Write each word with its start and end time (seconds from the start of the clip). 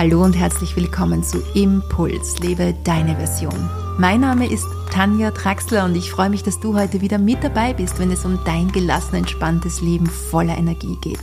Hallo 0.00 0.24
und 0.24 0.32
herzlich 0.32 0.76
willkommen 0.76 1.22
zu 1.22 1.42
Impuls, 1.52 2.38
lebe 2.38 2.74
deine 2.84 3.16
Version. 3.16 3.68
Mein 3.98 4.20
Name 4.22 4.50
ist 4.50 4.64
Tanja 4.90 5.30
Traxler 5.30 5.84
und 5.84 5.94
ich 5.94 6.10
freue 6.10 6.30
mich, 6.30 6.42
dass 6.42 6.58
du 6.58 6.74
heute 6.74 7.02
wieder 7.02 7.18
mit 7.18 7.44
dabei 7.44 7.74
bist, 7.74 7.98
wenn 7.98 8.10
es 8.10 8.24
um 8.24 8.38
dein 8.46 8.72
gelassen, 8.72 9.16
entspanntes 9.16 9.82
Leben 9.82 10.06
voller 10.06 10.56
Energie 10.56 10.96
geht. 11.02 11.18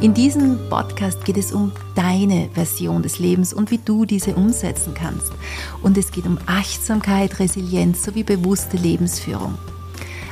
In 0.00 0.14
diesem 0.14 0.58
Podcast 0.70 1.26
geht 1.26 1.36
es 1.36 1.52
um 1.52 1.72
deine 1.94 2.48
Version 2.54 3.02
des 3.02 3.18
Lebens 3.18 3.52
und 3.52 3.70
wie 3.70 3.80
du 3.84 4.06
diese 4.06 4.34
umsetzen 4.34 4.94
kannst. 4.94 5.32
Und 5.82 5.98
es 5.98 6.10
geht 6.10 6.24
um 6.24 6.38
Achtsamkeit, 6.46 7.38
Resilienz 7.38 8.02
sowie 8.02 8.22
bewusste 8.22 8.78
Lebensführung. 8.78 9.58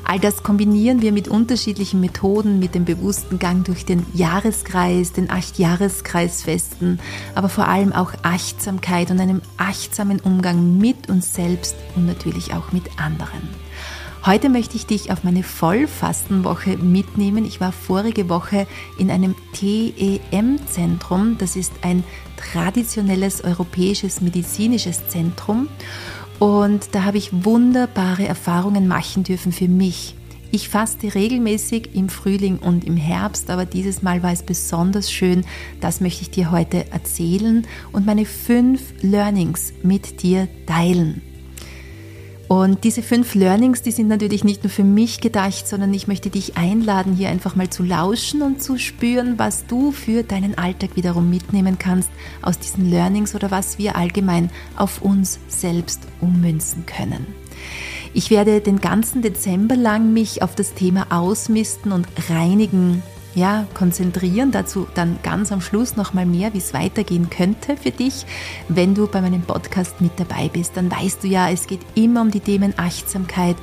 All 0.05 0.21
das 0.21 0.43
kombinieren 0.43 1.01
wir 1.01 1.13
mit 1.13 1.29
unterschiedlichen 1.29 2.01
Methoden, 2.01 2.59
mit 2.59 2.75
dem 2.75 2.85
bewussten 2.85 3.39
Gang 3.39 3.65
durch 3.65 3.85
den 3.87 4.05
Jahreskreis, 4.13 5.13
den 5.13 5.31
Acht-Jahreskreisfesten, 5.31 7.01
aber 7.35 7.49
vor 7.49 7.67
allem 7.69 7.93
auch 7.93 8.13
Achtsamkeit 8.23 9.11
und 9.11 9.19
einem 9.19 9.41
achtsamen 9.57 10.21
Umgang 10.21 10.79
mit 10.79 11.09
uns 11.09 11.35
selbst 11.35 11.75
und 11.97 12.07
natürlich 12.07 12.53
auch 12.53 12.71
mit 12.73 13.01
anderen. 13.01 13.49
Heute 14.27 14.49
möchte 14.49 14.77
ich 14.77 14.87
dich 14.87 15.13
auf 15.13 15.23
meine 15.23 15.43
Vollfastenwoche 15.43 16.79
mitnehmen. 16.79 17.45
Ich 17.45 17.61
war 17.61 17.73
vorige 17.73 18.31
Woche 18.31 18.67
in 18.99 19.11
einem 19.11 19.35
TEM-Zentrum. 19.53 21.37
Das 21.37 21.57
ist 21.57 21.73
ein 21.83 22.05
traditionelles 22.37 23.45
europäisches 23.45 24.23
medizinisches 24.23 25.09
Zentrum. 25.09 25.69
Und 26.39 26.95
da 26.95 27.05
habe 27.05 27.19
ich 27.19 27.45
wunderbare 27.45 28.27
Erfahrungen 28.27 28.89
machen 28.89 29.23
dürfen 29.23 29.53
für 29.53 29.69
mich. 29.69 30.15
Ich 30.51 30.69
faste 30.69 31.15
regelmäßig 31.15 31.95
im 31.95 32.09
Frühling 32.09 32.59
und 32.59 32.85
im 32.85 32.97
Herbst, 32.97 33.51
aber 33.51 33.65
dieses 33.67 34.03
Mal 34.03 34.23
war 34.23 34.31
es 34.31 34.45
besonders 34.45 35.11
schön. 35.11 35.45
Das 35.81 36.01
möchte 36.01 36.23
ich 36.23 36.31
dir 36.31 36.53
heute 36.53 36.91
erzählen 36.93 37.67
und 37.91 38.07
meine 38.07 38.25
fünf 38.25 38.81
Learnings 39.01 39.73
mit 39.83 40.23
dir 40.23 40.47
teilen. 40.67 41.23
Und 42.47 42.85
diese 42.85 43.03
fünf 43.03 43.35
Learnings, 43.35 43.83
die 43.83 43.91
sind 43.91 44.09
natürlich 44.09 44.45
nicht 44.45 44.63
nur 44.63 44.71
für 44.71 44.85
mich 44.85 45.21
gedacht, 45.21 45.67
sondern 45.67 45.95
ich 45.95 46.07
möchte 46.07 46.29
dich 46.29 46.57
einladen, 46.57 47.15
hier 47.15 47.31
einfach 47.31 47.57
mal 47.57 47.71
zu 47.71 47.83
lauschen 47.83 48.43
und 48.43 48.63
zu 48.63 48.79
spüren, 48.79 49.39
was 49.39 49.67
du 49.67 49.93
für 49.93 50.23
deinen 50.23 50.59
Alltag 50.59 50.95
wiederum 50.95 51.31
mitnehmen 51.31 51.79
kannst 51.79 52.11
aus 52.43 52.59
diesen 52.59 52.91
Learnings 52.91 53.35
oder 53.35 53.51
was 53.51 53.79
wir 53.79 53.97
allgemein 53.97 54.51
auf 54.77 55.01
uns 55.01 55.39
selbst 55.49 56.03
ummünzen 56.21 56.85
können. 56.85 57.27
Ich 58.13 58.31
werde 58.31 58.61
den 58.61 58.81
ganzen 58.81 59.23
Dezember 59.23 59.75
lang 59.75 60.13
mich 60.13 60.43
auf 60.43 60.55
das 60.55 60.75
Thema 60.75 61.07
Ausmisten 61.11 61.93
und 61.93 62.07
Reinigen 62.29 63.03
ja, 63.35 63.67
konzentrieren. 63.75 64.51
Dazu 64.51 64.87
dann 64.95 65.19
ganz 65.23 65.53
am 65.53 65.61
Schluss 65.61 65.97
nochmal 65.97 66.27
mehr, 66.27 66.55
wie 66.55 66.59
es 66.59 66.75
weitergehen 66.75 67.31
könnte 67.31 67.77
für 67.77 67.91
dich. 67.91 68.27
Wenn 68.69 68.95
du 68.95 69.07
bei 69.07 69.21
meinem 69.21 69.43
Podcast 69.43 70.01
mit 70.01 70.13
dabei 70.19 70.49
bist, 70.49 70.77
dann 70.77 70.91
weißt 70.91 71.25
du 71.25 71.29
ja, 71.29 71.51
es 71.51 71.67
geht 71.67 71.81
immer 71.95 72.21
um 72.21 72.31
die 72.31 72.41
Themen 72.41 72.75
Achtsamkeit, 72.77 73.57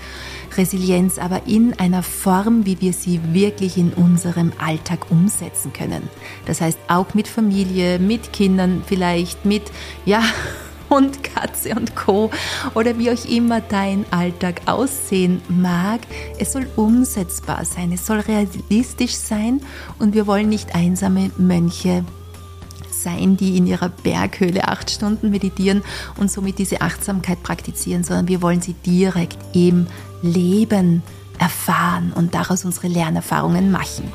Resilienz, 0.58 1.18
aber 1.18 1.48
in 1.48 1.78
einer 1.80 2.04
Form, 2.04 2.66
wie 2.66 2.82
wir 2.82 2.94
sie 2.94 3.20
wirklich 3.34 3.78
in 3.78 3.94
unserem 3.94 4.52
Alltag 4.58 5.10
umsetzen 5.10 5.72
können. 5.74 6.10
Das 6.46 6.62
heißt 6.62 6.80
auch 6.88 7.14
mit 7.14 7.28
Familie, 7.28 8.00
mit 8.00 8.34
Kindern 8.34 8.84
vielleicht, 8.86 9.46
mit, 9.46 9.64
ja, 10.06 10.24
Hund, 10.92 11.24
Katze 11.24 11.74
und 11.74 11.96
Co. 11.96 12.30
oder 12.76 13.00
wie 13.00 13.10
auch 13.10 13.26
immer 13.26 13.62
dein 13.62 14.06
Alltag 14.12 14.62
aussehen 14.66 15.42
mag. 15.48 16.02
Es 16.38 16.52
soll 16.52 16.68
umsetzbar 16.76 17.66
sein, 17.66 17.94
es 17.94 18.06
soll 18.06 18.20
realistisch 18.20 19.16
sein 19.16 19.62
und 20.00 20.14
wir 20.14 20.28
wollen 20.28 20.50
nicht 20.50 20.76
einsame 20.76 21.32
Mönche 21.38 22.04
sein, 22.92 23.38
die 23.38 23.58
in 23.58 23.68
ihrer 23.68 23.90
Berghöhle 23.90 24.68
acht 24.68 24.92
Stunden 24.92 25.32
meditieren 25.32 25.82
und 26.18 26.30
somit 26.30 26.60
diese 26.60 26.82
Achtsamkeit 26.82 27.42
praktizieren, 27.42 28.04
sondern 28.04 28.28
wir 28.28 28.42
wollen 28.42 28.62
sie 28.62 28.74
direkt 28.74 29.38
im 29.54 29.88
Leben 30.22 31.02
erfahren 31.40 32.12
und 32.14 32.36
daraus 32.36 32.66
unsere 32.66 32.88
Lernerfahrungen 32.88 33.72
machen. 33.72 34.12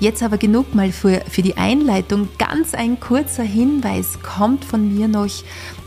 Jetzt 0.00 0.22
aber 0.22 0.38
genug 0.38 0.76
mal 0.76 0.92
für, 0.92 1.22
für 1.28 1.42
die 1.42 1.56
Einleitung. 1.56 2.28
Ganz 2.38 2.72
ein 2.74 3.00
kurzer 3.00 3.42
Hinweis 3.42 4.20
kommt 4.22 4.64
von 4.64 4.94
mir 4.94 5.08
noch 5.08 5.28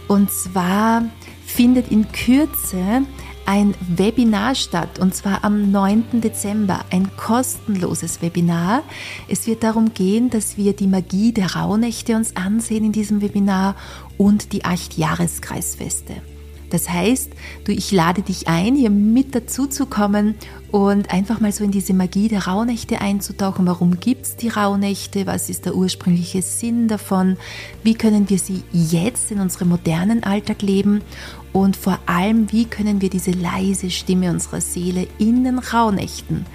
und 0.08 0.32
zwar 0.32 1.04
findet 1.46 1.92
in 1.92 2.12
Kürze 2.12 3.04
ein 3.46 3.74
Webinar 3.82 4.56
statt 4.56 5.00
und 5.00 5.16
zwar 5.16 5.44
am 5.44 5.72
9. 5.72 6.22
Dezember, 6.22 6.86
ein 6.92 7.10
kostenloses 7.18 8.22
Webinar. 8.22 8.84
Es 9.28 9.48
wird 9.48 9.64
darum 9.64 9.94
gehen, 9.94 10.30
dass 10.30 10.58
wir 10.58 10.74
die 10.74 10.88
Magie 10.88 11.34
der 11.34 11.56
Rauhnächte 11.56 12.16
uns 12.16 12.36
ansehen 12.36 12.86
in 12.86 12.92
diesem 12.92 13.22
Webinar 13.22 13.76
und 14.18 14.54
die 14.54 14.64
acht 14.64 14.98
Jahreskreisfeste. 14.98 16.22
Das 16.72 16.90
heißt, 16.90 17.32
du, 17.66 17.72
ich 17.72 17.92
lade 17.92 18.22
dich 18.22 18.48
ein, 18.48 18.76
hier 18.76 18.90
mit 18.90 19.36
dazu 19.36 19.68
zu 19.68 19.86
kommen 19.86 20.36
und 20.72 21.12
einfach 21.14 21.40
mal 21.40 21.52
so 21.52 21.64
in 21.64 21.72
diese 21.72 21.94
Magie 21.94 22.30
der 22.30 22.48
Rauhnächte 22.48 23.02
einzutauchen. 23.02 23.68
Warum 23.68 24.00
gibt 24.00 24.26
es 24.26 24.36
die 24.38 24.48
Rauhnächte? 24.48 25.28
Was 25.28 25.50
ist 25.50 25.66
der 25.66 25.76
ursprüngliche 25.76 26.42
Sinn 26.42 26.88
davon? 26.88 27.38
Wie 27.84 27.94
können 27.94 28.30
wir 28.30 28.40
sie 28.40 28.64
jetzt 28.72 29.32
in 29.32 29.40
unserem 29.40 29.70
modernen 29.70 30.24
Alltag 30.24 30.62
leben? 30.62 31.02
Und 31.54 31.76
vor 31.76 32.00
allem, 32.06 32.52
wie 32.54 32.66
können 32.66 33.02
wir 33.02 33.10
diese 33.10 33.32
leise 33.32 33.92
Stimme 33.92 34.32
unserer 34.32 34.62
Seele 34.62 35.08
in 35.18 35.44
den 35.44 35.60
Rauhnächten 35.60 36.46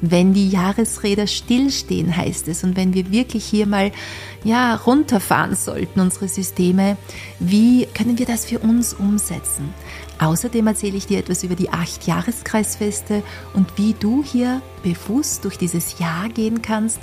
wenn 0.00 0.34
die 0.34 0.48
Jahresräder 0.48 1.26
stillstehen, 1.26 2.16
heißt 2.16 2.48
es. 2.48 2.64
Und 2.64 2.76
wenn 2.76 2.94
wir 2.94 3.10
wirklich 3.10 3.44
hier 3.44 3.66
mal 3.66 3.92
ja, 4.44 4.74
runterfahren 4.74 5.56
sollten, 5.56 6.00
unsere 6.00 6.28
Systeme, 6.28 6.96
wie 7.38 7.86
können 7.94 8.18
wir 8.18 8.26
das 8.26 8.44
für 8.44 8.58
uns 8.58 8.94
umsetzen? 8.94 9.72
Außerdem 10.18 10.66
erzähle 10.66 10.96
ich 10.96 11.06
dir 11.06 11.18
etwas 11.18 11.44
über 11.44 11.54
die 11.54 11.70
acht 11.70 12.06
Jahreskreisfeste 12.06 13.22
und 13.54 13.76
wie 13.76 13.94
du 13.98 14.22
hier 14.24 14.62
bewusst 14.82 15.44
durch 15.44 15.58
dieses 15.58 15.98
Jahr 15.98 16.28
gehen 16.28 16.62
kannst 16.62 16.98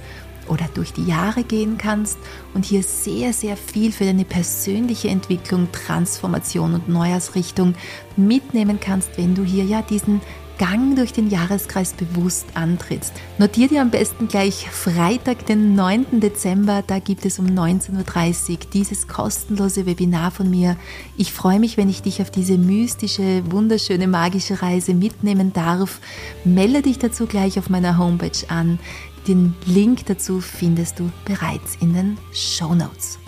oder 0.48 0.68
durch 0.74 0.94
die 0.94 1.06
Jahre 1.06 1.44
gehen 1.44 1.78
kannst 1.78 2.18
und 2.54 2.66
hier 2.66 2.84
sehr, 2.84 3.34
sehr 3.34 3.56
viel 3.56 3.92
für 3.92 4.06
deine 4.06 4.26
persönliche 4.26 5.10
Entwicklung, 5.10 5.70
Transformation 5.72 6.74
und 6.74 6.90
Neujahrsrichtung 6.90 7.76
mitnehmen 8.18 8.80
kannst, 8.80 9.18
wenn 9.18 9.36
du 9.36 9.44
hier 9.44 9.64
ja 9.64 9.82
diesen 9.82 10.22
Gang 10.64 10.96
durch 10.96 11.12
den 11.12 11.30
Jahreskreis 11.30 11.92
bewusst 11.92 12.46
antrittst. 12.54 13.12
Notier 13.38 13.68
dir 13.68 13.82
am 13.82 13.90
besten 13.90 14.30
gleich 14.30 14.70
Freitag, 14.70 15.46
den 15.46 15.76
9. 15.76 16.22
Dezember, 16.22 16.82
da 16.88 17.00
gibt 17.00 17.26
es 17.26 17.38
um 17.38 17.48
19.30 17.48 18.52
Uhr 18.52 18.58
dieses 18.72 19.10
kostenlose 19.10 19.86
Webinar 19.86 20.32
von 20.32 20.50
mir. 20.50 20.78
Ich 21.18 21.34
freue 21.34 21.60
mich, 21.60 21.76
wenn 21.76 21.90
ich 21.90 22.02
dich 22.02 22.22
auf 22.22 22.32
diese 22.32 22.58
mystische, 22.58 23.44
wunderschöne, 23.52 24.08
magische 24.08 24.62
Reise 24.62 24.94
mitnehmen 24.94 25.52
darf. 25.52 26.00
Melde 26.46 26.82
dich 26.82 26.98
dazu 26.98 27.26
gleich 27.26 27.60
auf 27.60 27.70
meiner 27.70 27.98
Homepage 27.98 28.48
an. 28.48 28.80
Den 29.28 29.56
Link 29.66 30.06
dazu 30.06 30.40
findest 30.40 30.98
du 30.98 31.12
bereits 31.26 31.76
in 31.82 31.94
den 31.94 32.18
Show 32.32 32.74
Notes. 32.74 33.20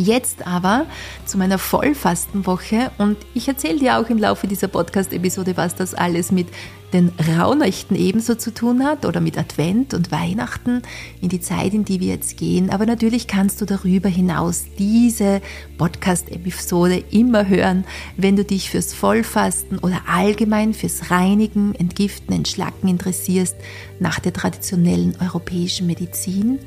Jetzt 0.00 0.46
aber 0.46 0.86
zu 1.26 1.38
meiner 1.38 1.58
Vollfastenwoche 1.58 2.92
und 2.98 3.16
ich 3.34 3.48
erzähle 3.48 3.80
dir 3.80 3.98
auch 3.98 4.08
im 4.08 4.18
Laufe 4.18 4.46
dieser 4.46 4.68
Podcast-Episode, 4.68 5.56
was 5.56 5.74
das 5.74 5.92
alles 5.92 6.30
mit 6.30 6.46
den 6.92 7.10
Rauhnächten 7.36 7.96
ebenso 7.96 8.36
zu 8.36 8.54
tun 8.54 8.84
hat 8.84 9.04
oder 9.04 9.20
mit 9.20 9.36
Advent 9.36 9.94
und 9.94 10.12
Weihnachten 10.12 10.82
in 11.20 11.30
die 11.30 11.40
Zeit, 11.40 11.74
in 11.74 11.84
die 11.84 11.98
wir 11.98 12.14
jetzt 12.14 12.36
gehen. 12.36 12.70
Aber 12.70 12.86
natürlich 12.86 13.26
kannst 13.26 13.60
du 13.60 13.64
darüber 13.64 14.08
hinaus 14.08 14.66
diese 14.78 15.42
Podcast-Episode 15.78 17.02
immer 17.10 17.48
hören, 17.48 17.84
wenn 18.16 18.36
du 18.36 18.44
dich 18.44 18.70
fürs 18.70 18.94
Vollfasten 18.94 19.80
oder 19.80 20.02
allgemein 20.06 20.74
fürs 20.74 21.10
Reinigen, 21.10 21.74
Entgiften, 21.74 22.32
Entschlacken 22.32 22.88
interessierst 22.88 23.56
nach 23.98 24.20
der 24.20 24.32
traditionellen 24.32 25.16
europäischen 25.20 25.88
Medizin. 25.88 26.60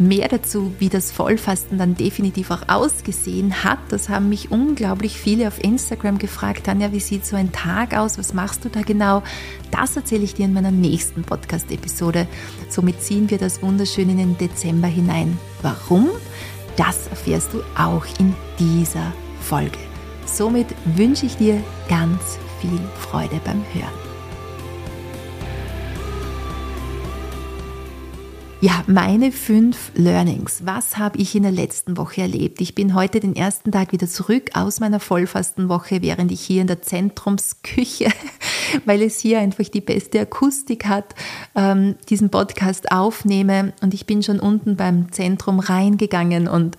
Mehr 0.00 0.28
dazu, 0.28 0.72
wie 0.78 0.88
das 0.88 1.10
Vollfasten 1.10 1.76
dann 1.76 1.96
definitiv 1.96 2.52
auch 2.52 2.68
ausgesehen 2.68 3.64
hat, 3.64 3.80
das 3.88 4.08
haben 4.08 4.28
mich 4.28 4.52
unglaublich 4.52 5.18
viele 5.18 5.48
auf 5.48 5.62
Instagram 5.62 6.18
gefragt. 6.18 6.64
Tanja, 6.64 6.92
wie 6.92 7.00
sieht 7.00 7.26
so 7.26 7.34
ein 7.34 7.50
Tag 7.50 7.96
aus? 7.96 8.16
Was 8.16 8.32
machst 8.32 8.64
du 8.64 8.68
da 8.68 8.82
genau? 8.82 9.24
Das 9.72 9.96
erzähle 9.96 10.22
ich 10.22 10.34
dir 10.34 10.44
in 10.44 10.52
meiner 10.52 10.70
nächsten 10.70 11.22
Podcast-Episode. 11.22 12.28
Somit 12.68 13.02
ziehen 13.02 13.28
wir 13.28 13.38
das 13.38 13.60
wunderschön 13.60 14.08
in 14.08 14.18
den 14.18 14.38
Dezember 14.38 14.86
hinein. 14.86 15.36
Warum? 15.62 16.10
Das 16.76 17.08
erfährst 17.08 17.52
du 17.52 17.62
auch 17.76 18.06
in 18.20 18.36
dieser 18.60 19.12
Folge. 19.40 19.78
Somit 20.26 20.68
wünsche 20.84 21.26
ich 21.26 21.36
dir 21.36 21.60
ganz 21.88 22.38
viel 22.60 22.78
Freude 23.00 23.40
beim 23.44 23.64
Hören. 23.72 24.07
Ja, 28.60 28.82
meine 28.88 29.30
fünf 29.30 29.92
Learnings. 29.94 30.66
Was 30.66 30.98
habe 30.98 31.18
ich 31.18 31.36
in 31.36 31.44
der 31.44 31.52
letzten 31.52 31.96
Woche 31.96 32.22
erlebt? 32.22 32.60
Ich 32.60 32.74
bin 32.74 32.92
heute 32.92 33.20
den 33.20 33.36
ersten 33.36 33.70
Tag 33.70 33.92
wieder 33.92 34.08
zurück 34.08 34.50
aus 34.54 34.80
meiner 34.80 34.98
Vollfastenwoche, 34.98 36.02
während 36.02 36.32
ich 36.32 36.40
hier 36.40 36.62
in 36.62 36.66
der 36.66 36.82
Zentrumsküche, 36.82 38.10
weil 38.84 39.02
es 39.02 39.20
hier 39.20 39.38
einfach 39.38 39.68
die 39.68 39.80
beste 39.80 40.18
Akustik 40.18 40.86
hat, 40.86 41.14
ähm, 41.54 41.94
diesen 42.08 42.30
Podcast 42.30 42.90
aufnehme. 42.90 43.74
Und 43.80 43.94
ich 43.94 44.06
bin 44.06 44.24
schon 44.24 44.40
unten 44.40 44.74
beim 44.74 45.12
Zentrum 45.12 45.60
reingegangen 45.60 46.48
und 46.48 46.76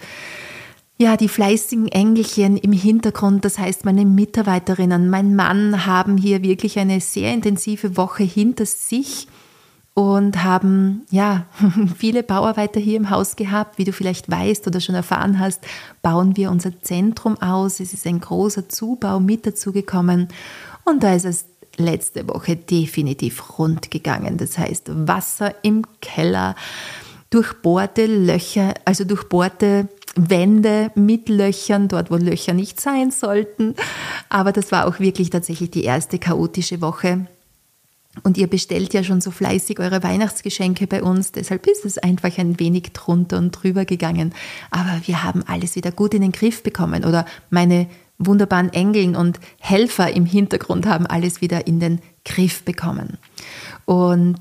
Ja, 0.98 1.16
die 1.16 1.30
fleißigen 1.30 1.88
Engelchen 1.88 2.58
im 2.58 2.74
Hintergrund, 2.74 3.46
das 3.46 3.58
heißt 3.58 3.86
meine 3.86 4.04
Mitarbeiterinnen, 4.04 5.10
mein 5.10 5.34
Mann 5.34 5.86
haben 5.86 6.18
hier 6.18 6.44
wirklich 6.44 6.78
eine 6.78 7.00
sehr 7.00 7.34
intensive 7.34 7.96
Woche 7.96 8.26
hinter 8.26 8.66
sich 8.66 9.28
und 10.00 10.46
haben 10.46 11.06
ja 11.12 11.46
viele 11.98 12.24
Bauarbeiter 12.24 12.80
hier 12.80 12.96
im 12.96 13.10
Haus 13.10 13.36
gehabt. 13.36 13.78
Wie 13.78 13.84
du 13.84 13.92
vielleicht 13.92 14.32
weißt 14.32 14.66
oder 14.66 14.80
schon 14.80 14.96
erfahren 14.96 15.40
hast, 15.40 15.62
bauen 16.02 16.38
wir 16.38 16.52
unser 16.52 16.82
Zentrum 16.82 17.38
aus. 17.42 17.82
Es 17.82 17.94
ist 17.94 18.08
ein 18.08 18.22
großer 18.22 18.70
Zubau 18.70 19.20
mit 19.20 19.46
dazu 19.46 19.74
gekommen 19.74 20.30
und 20.86 21.04
da 21.04 21.14
ist 21.14 21.26
es 21.26 21.46
letzte 21.76 22.30
Woche 22.30 22.56
definitiv 22.56 23.60
rund 23.60 23.92
gegangen. 23.92 24.38
Das 24.38 24.58
heißt 24.58 24.90
Wasser 25.06 25.54
im 25.64 25.84
Keller, 26.00 26.56
durchbohrte 27.30 28.06
Löcher, 28.06 28.76
also 28.86 29.04
durchbohrte 29.04 29.90
Wände 30.16 30.92
mit 30.96 31.28
Löchern, 31.28 31.90
dort 31.90 32.10
wo 32.10 32.16
Löcher 32.16 32.54
nicht 32.54 32.80
sein 32.80 33.12
sollten. 33.12 33.76
Aber 34.30 34.54
das 34.54 34.72
war 34.72 34.88
auch 34.88 35.02
wirklich 35.02 35.30
tatsächlich 35.30 35.72
die 35.72 35.84
erste 35.84 36.20
chaotische 36.20 36.80
Woche. 36.80 37.28
Und 38.24 38.38
ihr 38.38 38.48
bestellt 38.48 38.94
ja 38.94 39.04
schon 39.04 39.22
so 39.22 39.32
fleißig 39.32 39.80
eure 39.80 40.04
Weihnachtsgeschenke 40.04 40.88
bei 40.88 41.04
uns, 41.04 41.32
deshalb 41.32 41.68
ist 41.68 41.86
es 41.86 41.98
einfach 41.98 42.38
ein 42.38 42.60
wenig 42.60 42.92
drunter 42.94 43.38
und 43.38 43.52
drüber 43.52 43.86
gegangen. 43.86 44.34
Aber 44.72 45.02
wir 45.06 45.24
haben 45.24 45.44
alles 45.48 45.76
wieder 45.76 45.92
gut 45.92 46.14
in 46.14 46.22
den 46.22 46.32
Griff 46.32 46.64
bekommen. 46.64 47.06
Oder 47.06 47.26
meine 47.50 47.88
wunderbaren 48.18 48.72
Engeln 48.74 49.16
und 49.16 49.40
Helfer 49.60 50.12
im 50.12 50.26
Hintergrund 50.26 50.86
haben 50.86 51.08
alles 51.08 51.42
wieder 51.42 51.68
in 51.68 51.80
den 51.80 52.02
Griff 52.26 52.64
bekommen. 52.64 53.18
Und 53.86 54.40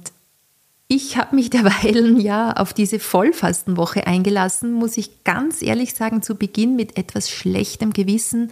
ich 0.88 1.16
habe 1.18 1.36
mich 1.36 1.50
derweil 1.50 2.20
ja 2.20 2.52
auf 2.52 2.72
diese 2.72 2.98
Vollfastenwoche 2.98 4.06
eingelassen, 4.06 4.72
muss 4.72 4.96
ich 4.96 5.22
ganz 5.22 5.62
ehrlich 5.62 5.94
sagen, 5.94 6.22
zu 6.22 6.34
Beginn 6.34 6.76
mit 6.76 6.96
etwas 6.96 7.30
schlechtem 7.30 7.92
Gewissen. 7.92 8.50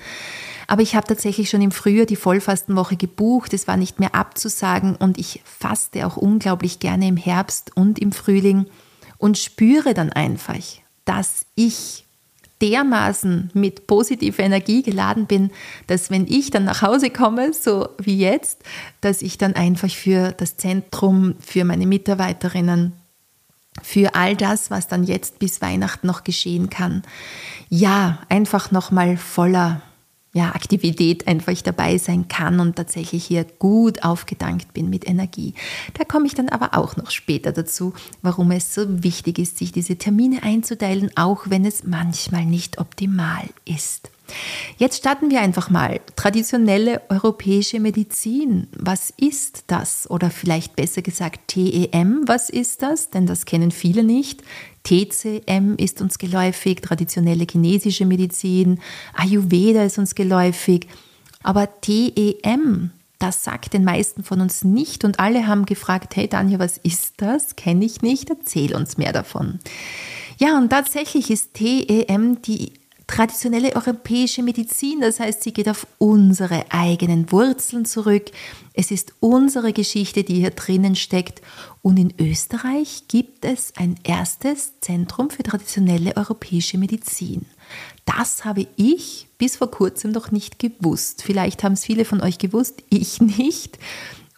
Aber 0.67 0.83
ich 0.83 0.95
habe 0.97 1.07
tatsächlich 1.07 1.49
schon 1.49 1.63
im 1.63 1.71
Frühjahr 1.71 2.07
die 2.07 2.17
Vollfastenwoche 2.17 2.97
gebucht. 2.97 3.53
Es 3.55 3.69
war 3.69 3.77
nicht 3.77 4.01
mehr 4.01 4.15
abzusagen 4.15 4.97
und 4.97 5.19
ich 5.19 5.43
faste 5.45 6.07
auch 6.07 6.17
unglaublich 6.17 6.81
gerne 6.81 7.07
im 7.07 7.17
Herbst 7.17 7.77
und 7.77 7.99
im 7.99 8.13
Frühling 8.13 8.67
und 9.19 9.39
spüre 9.39 9.95
dann 9.95 10.13
einfach, 10.13 10.59
dass 11.05 11.47
ich 11.55 12.05
dermaßen 12.63 13.51
mit 13.53 13.87
positiver 13.87 14.43
Energie 14.43 14.83
geladen 14.83 15.27
bin, 15.27 15.51
dass 15.87 16.11
wenn 16.11 16.27
ich 16.27 16.51
dann 16.51 16.65
nach 16.65 16.83
Hause 16.83 17.11
komme, 17.11 17.53
so 17.53 17.89
wie 17.99 18.19
jetzt, 18.19 18.63
dass 19.01 19.23
ich 19.23 19.39
dann 19.39 19.55
einfach 19.55 19.91
für 19.91 20.33
das 20.33 20.57
Zentrum, 20.57 21.35
für 21.41 21.65
meine 21.65 21.87
Mitarbeiterinnen, 21.87 22.93
für 23.83 24.15
all 24.15 24.37
das, 24.37 24.71
was 24.71 24.89
dann 24.89 25.05
jetzt 25.05 25.39
bis 25.39 25.61
Weihnachten 25.61 26.07
noch 26.07 26.25
geschehen 26.25 26.71
kann, 26.71 27.03
ja, 27.69 28.21
einfach 28.31 28.71
nochmal 28.71 29.19
voller 29.19 29.83
ja, 30.37 30.55
Aktivität 30.55 31.27
einfach 31.27 31.55
dabei 31.63 31.97
sein 31.97 32.29
kann 32.29 32.61
und 32.61 32.77
tatsächlich 32.77 33.25
hier 33.25 33.47
gut 33.59 34.05
aufgedankt 34.05 34.75
bin 34.75 34.91
mit 34.91 35.09
Energie. 35.09 35.55
Da 35.95 36.05
komme 36.05 36.27
ich 36.27 36.35
dann 36.35 36.51
aber 36.51 36.77
auch 36.77 36.95
noch 36.99 37.11
später 37.11 37.53
dazu, 37.53 37.95
warum 38.21 38.51
es 38.51 38.75
so 38.75 39.03
wichtig 39.03 39.39
ist, 39.39 39.57
sich 39.57 39.73
diese 39.73 39.97
Termine 39.97 40.43
einzuteilen, 40.43 41.11
auch 41.17 41.45
wenn 41.47 41.65
es 41.65 41.85
manchmal 41.85 42.45
nicht 42.45 42.77
optimal 42.77 43.49
ist. 43.65 44.11
Jetzt 44.77 44.99
starten 44.99 45.31
wir 45.31 45.41
einfach 45.41 45.71
mal. 45.71 46.01
Traditionelle 46.17 47.03
europäische 47.09 47.81
Medizin. 47.81 48.69
Was 48.77 49.13
ist 49.17 49.65
das? 49.69 50.11
Oder 50.11 50.31
vielleicht 50.31 50.77
besser 50.77 51.03
gesagt 51.03 51.49
TEM. 51.49 52.23
Was 52.27 52.51
ist 52.51 52.83
das? 52.83 53.11
Denn 53.11 53.27
das 53.27 53.45
kennen 53.45 53.71
viele 53.71 54.03
nicht. 54.05 54.43
TCM 54.87 55.75
ist 55.79 56.01
uns 56.01 56.19
geläufig, 56.19 56.81
traditionelle 56.81 57.45
chinesische 57.51 58.07
Medizin, 58.07 58.79
Ayurveda 59.15 59.83
ist 59.83 59.99
uns 59.99 60.15
geläufig. 60.15 60.87
Aber 61.43 61.81
TEM, 61.81 62.93
das 63.19 63.43
sagt 63.43 63.73
den 63.73 63.83
meisten 63.83 64.23
von 64.23 64.41
uns 64.41 64.63
nicht 64.63 65.05
und 65.05 65.19
alle 65.19 65.49
haben 65.49 65.67
gefragt, 65.67 66.15
hey 66.15 66.29
Danja, 66.29 66.61
was 66.61 66.77
ist 66.79 67.15
das? 67.17 67.57
Kenne 67.57 67.85
ich 67.85 68.03
nicht, 68.03 68.31
erzähl 68.31 68.77
uns 68.77 68.97
mehr 68.97 69.13
davon. 69.13 69.59
Ja, 70.39 70.57
und 70.57 70.69
tatsächlich 70.71 71.31
ist 71.31 71.55
TEM 71.55 72.43
die 72.43 72.73
traditionelle 73.07 73.75
europäische 73.77 74.43
Medizin. 74.43 75.01
Das 75.01 75.21
heißt, 75.21 75.43
sie 75.43 75.53
geht 75.53 75.69
auf 75.69 75.87
unsere 75.99 76.65
eigenen 76.71 77.31
Wurzeln 77.31 77.85
zurück. 77.85 78.31
Es 78.73 78.91
ist 78.91 79.15
unsere 79.21 79.73
Geschichte, 79.73 80.25
die 80.25 80.37
hier 80.37 80.51
drinnen 80.51 80.97
steckt. 80.97 81.41
Und 81.83 81.99
in 81.99 82.13
Österreich 82.19 83.05
gibt 83.09 83.45
es 83.45 83.73
ein 83.77 83.95
erstes 84.03 84.81
Zentrum 84.81 85.31
für 85.31 85.45
traditionelle 85.45 86.17
europäische 86.17 86.79
Medizin. 86.79 87.47
Das 88.05 88.45
habe 88.45 88.67
ich 88.77 89.29
bis 89.39 89.57
vor 89.57 89.71
kurzem 89.71 90.11
noch 90.11 90.31
nicht 90.31 90.59
gewusst. 90.59 91.23
Vielleicht 91.23 91.63
haben 91.63 91.75
es 91.75 91.85
viele 91.85 92.05
von 92.05 92.21
euch 92.21 92.39
gewusst, 92.39 92.83
ich 92.91 93.21
nicht. 93.21 93.79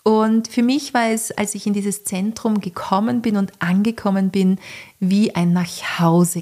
Und 0.09 0.49
für 0.49 0.62
mich 0.62 0.94
war 0.94 1.11
es, 1.11 1.32
als 1.32 1.55
ich 1.55 1.67
in 1.67 1.75
dieses 1.75 2.05
Zentrum 2.05 2.62
gekommen 2.62 3.21
bin 3.21 3.37
und 3.37 3.53
angekommen 3.59 4.31
bin, 4.31 4.59
wie 5.00 5.35
ein 5.35 5.53
Nachhause 5.53 6.41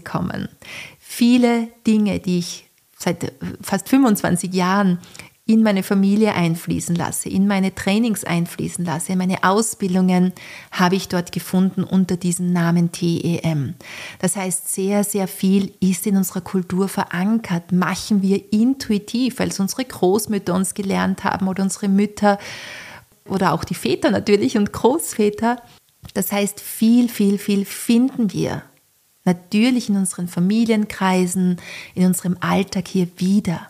viele 1.17 1.69
Dinge, 1.87 2.21
die 2.21 2.41
ich 2.41 2.67
seit 2.99 3.33
fast 3.63 3.89
25 3.89 4.53
Jahren 4.53 4.99
in 5.47 5.63
meine 5.63 5.83
Familie 5.83 6.35
einfließen 6.35 6.95
lasse, 6.95 7.31
in 7.31 7.47
meine 7.47 7.75
Trainings 7.75 8.25
einfließen 8.25 8.85
lasse, 8.85 9.13
in 9.13 9.19
meine 9.19 9.43
Ausbildungen 9.43 10.35
habe 10.73 10.97
ich 10.97 11.09
dort 11.09 11.33
gefunden 11.33 11.85
unter 11.85 12.19
diesem 12.19 12.53
Namen 12.53 12.93
TEM. 12.93 13.77
Das 14.19 14.37
heißt, 14.37 14.75
sehr, 14.75 15.05
sehr 15.05 15.27
viel 15.27 15.73
ist 15.81 16.07
in 16.07 16.19
unserer 16.19 16.43
Kultur 16.43 16.87
verankert, 16.87 17.73
machen 17.73 18.21
wir 18.21 18.53
intuitiv, 18.53 19.39
weil 19.39 19.49
es 19.49 19.61
unsere 19.61 19.87
Großmütter 19.87 20.53
uns 20.53 20.75
gelernt 20.75 21.25
haben 21.25 21.49
oder 21.49 21.63
unsere 21.63 21.89
Mütter 21.89 22.39
oder 23.27 23.55
auch 23.55 23.65
die 23.65 23.75
Väter 23.75 24.11
natürlich 24.11 24.59
und 24.59 24.71
Großväter. 24.71 25.63
Das 26.13 26.31
heißt, 26.31 26.61
viel, 26.61 27.09
viel, 27.09 27.39
viel 27.39 27.65
finden 27.65 28.35
wir 28.35 28.63
natürlich 29.27 29.89
in 29.89 29.97
unseren 29.97 30.29
Familienkreisen, 30.29 31.59
in 31.95 32.07
unserem 32.07 32.37
Alltag 32.41 32.89
hier 32.89 33.09
wieder. 33.17 33.69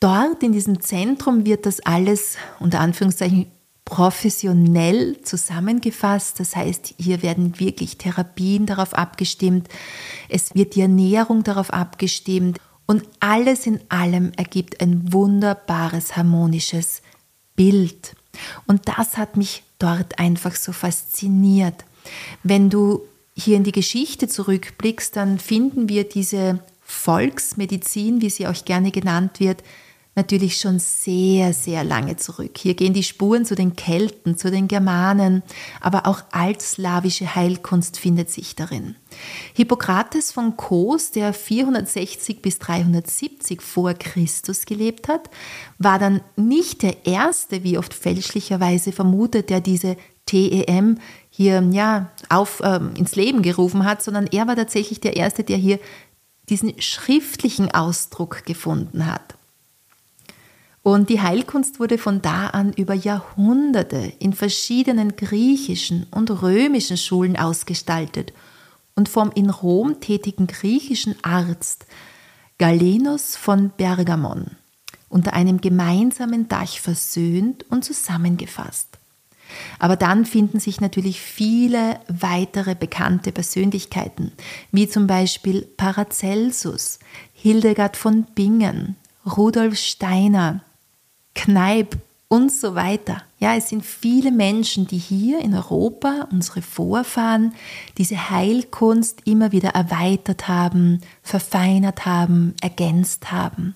Dort 0.00 0.42
in 0.42 0.52
diesem 0.52 0.80
Zentrum 0.80 1.44
wird 1.44 1.66
das 1.66 1.80
alles 1.80 2.36
unter 2.60 2.80
Anführungszeichen 2.80 3.46
professionell 3.84 5.22
zusammengefasst. 5.22 6.40
Das 6.40 6.56
heißt, 6.56 6.94
hier 6.98 7.22
werden 7.22 7.58
wirklich 7.58 7.96
Therapien 7.96 8.66
darauf 8.66 8.94
abgestimmt, 8.94 9.68
es 10.28 10.54
wird 10.54 10.74
die 10.74 10.82
Ernährung 10.82 11.44
darauf 11.44 11.72
abgestimmt 11.72 12.58
und 12.86 13.04
alles 13.20 13.66
in 13.66 13.80
allem 13.88 14.32
ergibt 14.36 14.80
ein 14.80 15.12
wunderbares, 15.12 16.16
harmonisches 16.16 17.00
Bild. 17.54 18.14
Und 18.66 18.88
das 18.88 19.16
hat 19.16 19.36
mich 19.36 19.62
dort 19.78 20.18
einfach 20.18 20.56
so 20.56 20.72
fasziniert. 20.72 21.84
Wenn 22.42 22.70
du 22.70 23.02
hier 23.36 23.56
in 23.56 23.64
die 23.64 23.72
Geschichte 23.72 24.28
zurückblickst, 24.28 25.14
dann 25.14 25.38
finden 25.38 25.88
wir 25.88 26.04
diese 26.04 26.60
Volksmedizin, 26.82 28.22
wie 28.22 28.30
sie 28.30 28.46
auch 28.46 28.64
gerne 28.64 28.90
genannt 28.90 29.40
wird, 29.40 29.62
natürlich 30.16 30.56
schon 30.56 30.78
sehr, 30.78 31.52
sehr 31.52 31.84
lange 31.84 32.16
zurück. 32.16 32.56
Hier 32.56 32.72
gehen 32.72 32.94
die 32.94 33.02
Spuren 33.02 33.44
zu 33.44 33.54
den 33.54 33.76
Kelten, 33.76 34.38
zu 34.38 34.50
den 34.50 34.66
Germanen, 34.66 35.42
aber 35.82 36.06
auch 36.06 36.22
altslawische 36.30 37.34
Heilkunst 37.34 37.98
findet 37.98 38.30
sich 38.30 38.56
darin. 38.56 38.96
Hippokrates 39.52 40.32
von 40.32 40.56
Kos, 40.56 41.10
der 41.10 41.34
460 41.34 42.40
bis 42.40 42.58
370 42.58 43.60
vor 43.60 43.92
Christus 43.92 44.64
gelebt 44.64 45.08
hat, 45.08 45.28
war 45.78 45.98
dann 45.98 46.22
nicht 46.36 46.80
der 46.80 47.04
erste, 47.04 47.62
wie 47.62 47.76
oft 47.76 47.92
fälschlicherweise 47.92 48.92
vermutet, 48.92 49.50
der 49.50 49.60
diese 49.60 49.98
TEM 50.24 50.98
hier 51.36 51.62
ja, 51.70 52.10
auf, 52.30 52.62
ähm, 52.64 52.94
ins 52.96 53.14
Leben 53.14 53.42
gerufen 53.42 53.84
hat, 53.84 54.02
sondern 54.02 54.26
er 54.26 54.46
war 54.46 54.56
tatsächlich 54.56 55.00
der 55.00 55.16
Erste, 55.16 55.44
der 55.44 55.58
hier 55.58 55.78
diesen 56.48 56.80
schriftlichen 56.80 57.70
Ausdruck 57.74 58.46
gefunden 58.46 59.04
hat. 59.04 59.34
Und 60.82 61.10
die 61.10 61.20
Heilkunst 61.20 61.78
wurde 61.78 61.98
von 61.98 62.22
da 62.22 62.46
an 62.46 62.72
über 62.72 62.94
Jahrhunderte 62.94 64.14
in 64.18 64.32
verschiedenen 64.32 65.16
griechischen 65.16 66.06
und 66.10 66.30
römischen 66.42 66.96
Schulen 66.96 67.36
ausgestaltet 67.36 68.32
und 68.94 69.10
vom 69.10 69.30
in 69.32 69.50
Rom 69.50 70.00
tätigen 70.00 70.46
griechischen 70.46 71.16
Arzt 71.22 71.86
Galenus 72.56 73.36
von 73.36 73.70
Bergamon 73.76 74.52
unter 75.10 75.34
einem 75.34 75.60
gemeinsamen 75.60 76.48
Dach 76.48 76.78
versöhnt 76.78 77.66
und 77.68 77.84
zusammengefasst. 77.84 78.98
Aber 79.78 79.96
dann 79.96 80.24
finden 80.24 80.60
sich 80.60 80.80
natürlich 80.80 81.20
viele 81.20 82.00
weitere 82.08 82.74
bekannte 82.74 83.32
Persönlichkeiten, 83.32 84.32
wie 84.72 84.88
zum 84.88 85.06
Beispiel 85.06 85.62
Paracelsus, 85.76 86.98
Hildegard 87.32 87.96
von 87.96 88.24
Bingen, 88.34 88.96
Rudolf 89.24 89.76
Steiner, 89.78 90.60
Kneipp 91.34 91.98
und 92.28 92.50
so 92.50 92.74
weiter. 92.74 93.22
Ja, 93.38 93.54
es 93.54 93.68
sind 93.68 93.84
viele 93.84 94.32
Menschen, 94.32 94.86
die 94.86 94.98
hier 94.98 95.40
in 95.40 95.54
Europa, 95.54 96.26
unsere 96.32 96.62
Vorfahren, 96.62 97.52
diese 97.98 98.30
Heilkunst 98.30 99.20
immer 99.26 99.52
wieder 99.52 99.70
erweitert 99.70 100.48
haben, 100.48 101.00
verfeinert 101.22 102.06
haben, 102.06 102.54
ergänzt 102.62 103.30
haben. 103.30 103.74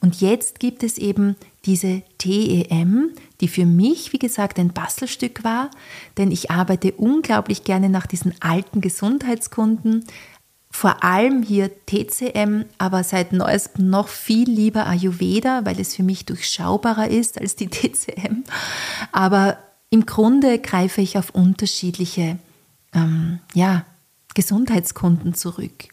Und 0.00 0.20
jetzt 0.20 0.58
gibt 0.58 0.82
es 0.82 0.98
eben 0.98 1.36
diese 1.66 2.02
TEM, 2.18 3.10
die 3.40 3.48
für 3.48 3.66
mich, 3.66 4.12
wie 4.12 4.18
gesagt, 4.18 4.58
ein 4.58 4.72
Bastelstück 4.72 5.44
war, 5.44 5.70
denn 6.16 6.30
ich 6.30 6.50
arbeite 6.50 6.92
unglaublich 6.92 7.64
gerne 7.64 7.88
nach 7.88 8.06
diesen 8.06 8.34
alten 8.40 8.80
Gesundheitskunden, 8.80 10.04
vor 10.70 11.02
allem 11.02 11.42
hier 11.42 11.70
TCM, 11.86 12.66
aber 12.76 13.02
seit 13.02 13.32
neuestem 13.32 13.88
noch 13.88 14.08
viel 14.08 14.50
lieber 14.50 14.86
Ayurveda, 14.86 15.64
weil 15.64 15.80
es 15.80 15.94
für 15.94 16.02
mich 16.02 16.26
durchschaubarer 16.26 17.08
ist 17.08 17.40
als 17.40 17.56
die 17.56 17.66
TCM. 17.70 18.44
Aber 19.10 19.58
im 19.88 20.04
Grunde 20.04 20.58
greife 20.58 21.00
ich 21.00 21.16
auf 21.16 21.30
unterschiedliche 21.30 22.38
ähm, 22.92 23.38
ja, 23.54 23.86
Gesundheitskunden 24.34 25.32
zurück. 25.32 25.88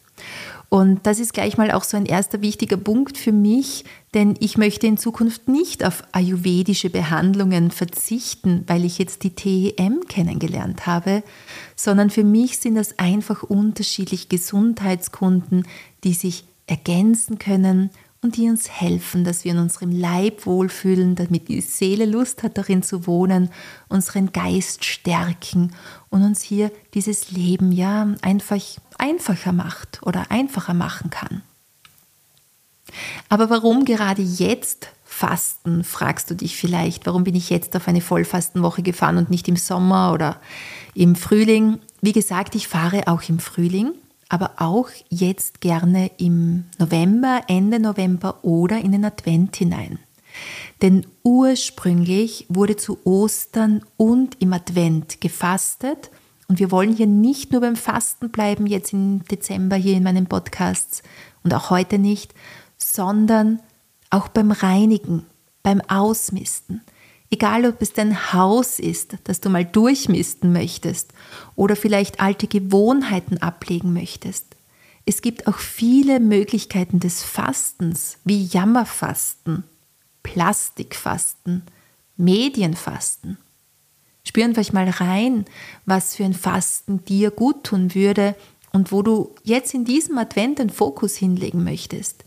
Und 0.74 1.06
das 1.06 1.20
ist 1.20 1.32
gleich 1.32 1.56
mal 1.56 1.70
auch 1.70 1.84
so 1.84 1.96
ein 1.96 2.04
erster 2.04 2.42
wichtiger 2.42 2.76
Punkt 2.76 3.16
für 3.16 3.30
mich, 3.30 3.84
denn 4.12 4.34
ich 4.40 4.58
möchte 4.58 4.88
in 4.88 4.96
Zukunft 4.96 5.46
nicht 5.46 5.84
auf 5.84 6.02
ayurvedische 6.10 6.90
Behandlungen 6.90 7.70
verzichten, 7.70 8.64
weil 8.66 8.84
ich 8.84 8.98
jetzt 8.98 9.22
die 9.22 9.36
TEM 9.36 10.00
kennengelernt 10.08 10.84
habe, 10.84 11.22
sondern 11.76 12.10
für 12.10 12.24
mich 12.24 12.58
sind 12.58 12.74
das 12.74 12.98
einfach 12.98 13.44
unterschiedlich 13.44 14.28
Gesundheitskunden, 14.28 15.64
die 16.02 16.12
sich 16.12 16.44
ergänzen 16.66 17.38
können 17.38 17.90
und 18.24 18.36
die 18.36 18.48
uns 18.48 18.70
helfen, 18.70 19.22
dass 19.22 19.44
wir 19.44 19.52
in 19.52 19.58
unserem 19.58 19.92
Leib 19.92 20.46
wohlfühlen, 20.46 21.14
damit 21.14 21.48
die 21.48 21.60
Seele 21.60 22.06
Lust 22.06 22.42
hat, 22.42 22.56
darin 22.56 22.82
zu 22.82 23.06
wohnen, 23.06 23.50
unseren 23.88 24.32
Geist 24.32 24.84
stärken 24.84 25.72
und 26.08 26.22
uns 26.22 26.42
hier 26.42 26.72
dieses 26.94 27.30
Leben 27.30 27.70
ja 27.70 28.08
einfach 28.22 28.56
einfacher 28.96 29.52
macht 29.52 30.02
oder 30.02 30.30
einfacher 30.30 30.72
machen 30.72 31.10
kann. 31.10 31.42
Aber 33.28 33.50
warum 33.50 33.84
gerade 33.84 34.22
jetzt 34.22 34.88
Fasten, 35.04 35.84
fragst 35.84 36.30
du 36.30 36.34
dich 36.34 36.56
vielleicht. 36.56 37.06
Warum 37.06 37.24
bin 37.24 37.34
ich 37.34 37.50
jetzt 37.50 37.76
auf 37.76 37.86
eine 37.86 38.00
Vollfastenwoche 38.00 38.82
gefahren 38.82 39.18
und 39.18 39.30
nicht 39.30 39.46
im 39.48 39.56
Sommer 39.56 40.12
oder 40.12 40.40
im 40.94 41.14
Frühling? 41.14 41.78
Wie 42.00 42.12
gesagt, 42.12 42.54
ich 42.54 42.68
fahre 42.68 43.06
auch 43.06 43.28
im 43.28 43.38
Frühling 43.38 43.92
aber 44.34 44.54
auch 44.56 44.88
jetzt 45.10 45.60
gerne 45.60 46.10
im 46.18 46.64
November, 46.80 47.42
Ende 47.46 47.78
November 47.78 48.42
oder 48.42 48.78
in 48.78 48.90
den 48.90 49.04
Advent 49.04 49.54
hinein. 49.54 50.00
Denn 50.82 51.06
ursprünglich 51.22 52.44
wurde 52.48 52.74
zu 52.74 52.98
Ostern 53.04 53.84
und 53.96 54.42
im 54.42 54.52
Advent 54.52 55.20
gefastet. 55.20 56.10
Und 56.48 56.58
wir 56.58 56.72
wollen 56.72 56.96
hier 56.96 57.06
nicht 57.06 57.52
nur 57.52 57.60
beim 57.60 57.76
Fasten 57.76 58.30
bleiben, 58.30 58.66
jetzt 58.66 58.92
im 58.92 59.24
Dezember 59.26 59.76
hier 59.76 59.96
in 59.96 60.02
meinen 60.02 60.26
Podcasts 60.26 61.04
und 61.44 61.54
auch 61.54 61.70
heute 61.70 62.00
nicht, 62.00 62.34
sondern 62.76 63.60
auch 64.10 64.26
beim 64.26 64.50
Reinigen, 64.50 65.26
beim 65.62 65.80
Ausmisten. 65.82 66.82
Egal, 67.34 67.66
ob 67.66 67.82
es 67.82 67.92
dein 67.92 68.32
Haus 68.32 68.78
ist, 68.78 69.16
das 69.24 69.40
du 69.40 69.50
mal 69.50 69.64
durchmisten 69.64 70.52
möchtest 70.52 71.12
oder 71.56 71.74
vielleicht 71.74 72.20
alte 72.20 72.46
Gewohnheiten 72.46 73.38
ablegen 73.38 73.92
möchtest. 73.92 74.54
Es 75.04 75.20
gibt 75.20 75.48
auch 75.48 75.58
viele 75.58 76.20
Möglichkeiten 76.20 77.00
des 77.00 77.24
Fastens, 77.24 78.18
wie 78.22 78.44
Jammerfasten, 78.44 79.64
Plastikfasten, 80.22 81.64
Medienfasten. 82.16 83.36
Spüren 84.22 84.54
wir 84.54 84.60
euch 84.60 84.72
mal 84.72 84.88
rein, 84.88 85.44
was 85.86 86.14
für 86.14 86.24
ein 86.24 86.34
Fasten 86.34 87.04
dir 87.04 87.32
gut 87.32 87.64
tun 87.64 87.96
würde 87.96 88.36
und 88.70 88.92
wo 88.92 89.02
du 89.02 89.34
jetzt 89.42 89.74
in 89.74 89.84
diesem 89.84 90.18
Advent 90.18 90.60
den 90.60 90.70
Fokus 90.70 91.16
hinlegen 91.16 91.64
möchtest. 91.64 92.24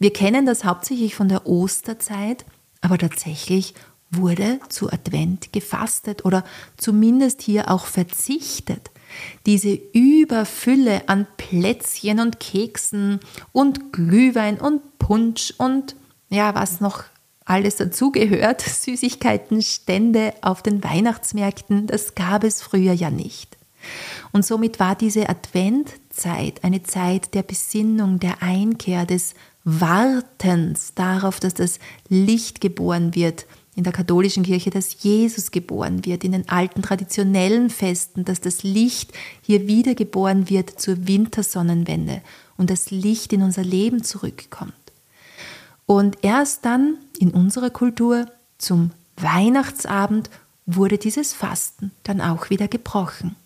Wir 0.00 0.12
kennen 0.12 0.46
das 0.46 0.64
hauptsächlich 0.64 1.14
von 1.14 1.28
der 1.28 1.46
Osterzeit, 1.46 2.44
aber 2.80 2.98
tatsächlich 2.98 3.74
wurde 4.10 4.60
zu 4.68 4.90
Advent 4.90 5.52
gefastet 5.52 6.24
oder 6.24 6.44
zumindest 6.76 7.42
hier 7.42 7.70
auch 7.70 7.86
verzichtet. 7.86 8.90
Diese 9.46 9.72
Überfülle 9.92 11.08
an 11.08 11.26
Plätzchen 11.36 12.20
und 12.20 12.40
Keksen 12.40 13.20
und 13.52 13.92
Glühwein 13.92 14.60
und 14.60 14.98
Punsch 14.98 15.54
und 15.56 15.96
ja, 16.30 16.54
was 16.54 16.80
noch 16.80 17.04
alles 17.44 17.76
dazugehört, 17.76 18.60
Süßigkeitenstände 18.66 20.34
auf 20.42 20.62
den 20.62 20.84
Weihnachtsmärkten, 20.84 21.86
das 21.86 22.14
gab 22.14 22.44
es 22.44 22.60
früher 22.60 22.92
ja 22.92 23.10
nicht. 23.10 23.56
Und 24.32 24.44
somit 24.44 24.80
war 24.80 24.94
diese 24.94 25.28
Adventzeit 25.28 26.62
eine 26.64 26.82
Zeit 26.82 27.34
der 27.34 27.42
Besinnung, 27.42 28.18
der 28.18 28.42
Einkehr, 28.42 29.06
des 29.06 29.34
Wartens 29.64 30.94
darauf, 30.94 31.40
dass 31.40 31.54
das 31.54 31.78
Licht 32.08 32.60
geboren 32.60 33.14
wird, 33.14 33.46
in 33.78 33.84
der 33.84 33.92
katholischen 33.92 34.42
Kirche, 34.42 34.70
dass 34.70 35.04
Jesus 35.04 35.52
geboren 35.52 36.04
wird, 36.04 36.24
in 36.24 36.32
den 36.32 36.48
alten 36.48 36.82
traditionellen 36.82 37.70
Festen, 37.70 38.24
dass 38.24 38.40
das 38.40 38.64
Licht 38.64 39.12
hier 39.40 39.68
wiedergeboren 39.68 40.50
wird 40.50 40.80
zur 40.80 41.06
Wintersonnenwende 41.06 42.20
und 42.56 42.70
das 42.70 42.90
Licht 42.90 43.32
in 43.32 43.40
unser 43.40 43.62
Leben 43.62 44.02
zurückkommt. 44.02 44.72
Und 45.86 46.18
erst 46.22 46.64
dann 46.64 46.96
in 47.20 47.30
unserer 47.30 47.70
Kultur 47.70 48.26
zum 48.58 48.90
Weihnachtsabend 49.16 50.28
wurde 50.66 50.98
dieses 50.98 51.32
Fasten 51.32 51.92
dann 52.02 52.20
auch 52.20 52.50
wieder 52.50 52.66
gebrochen. 52.66 53.36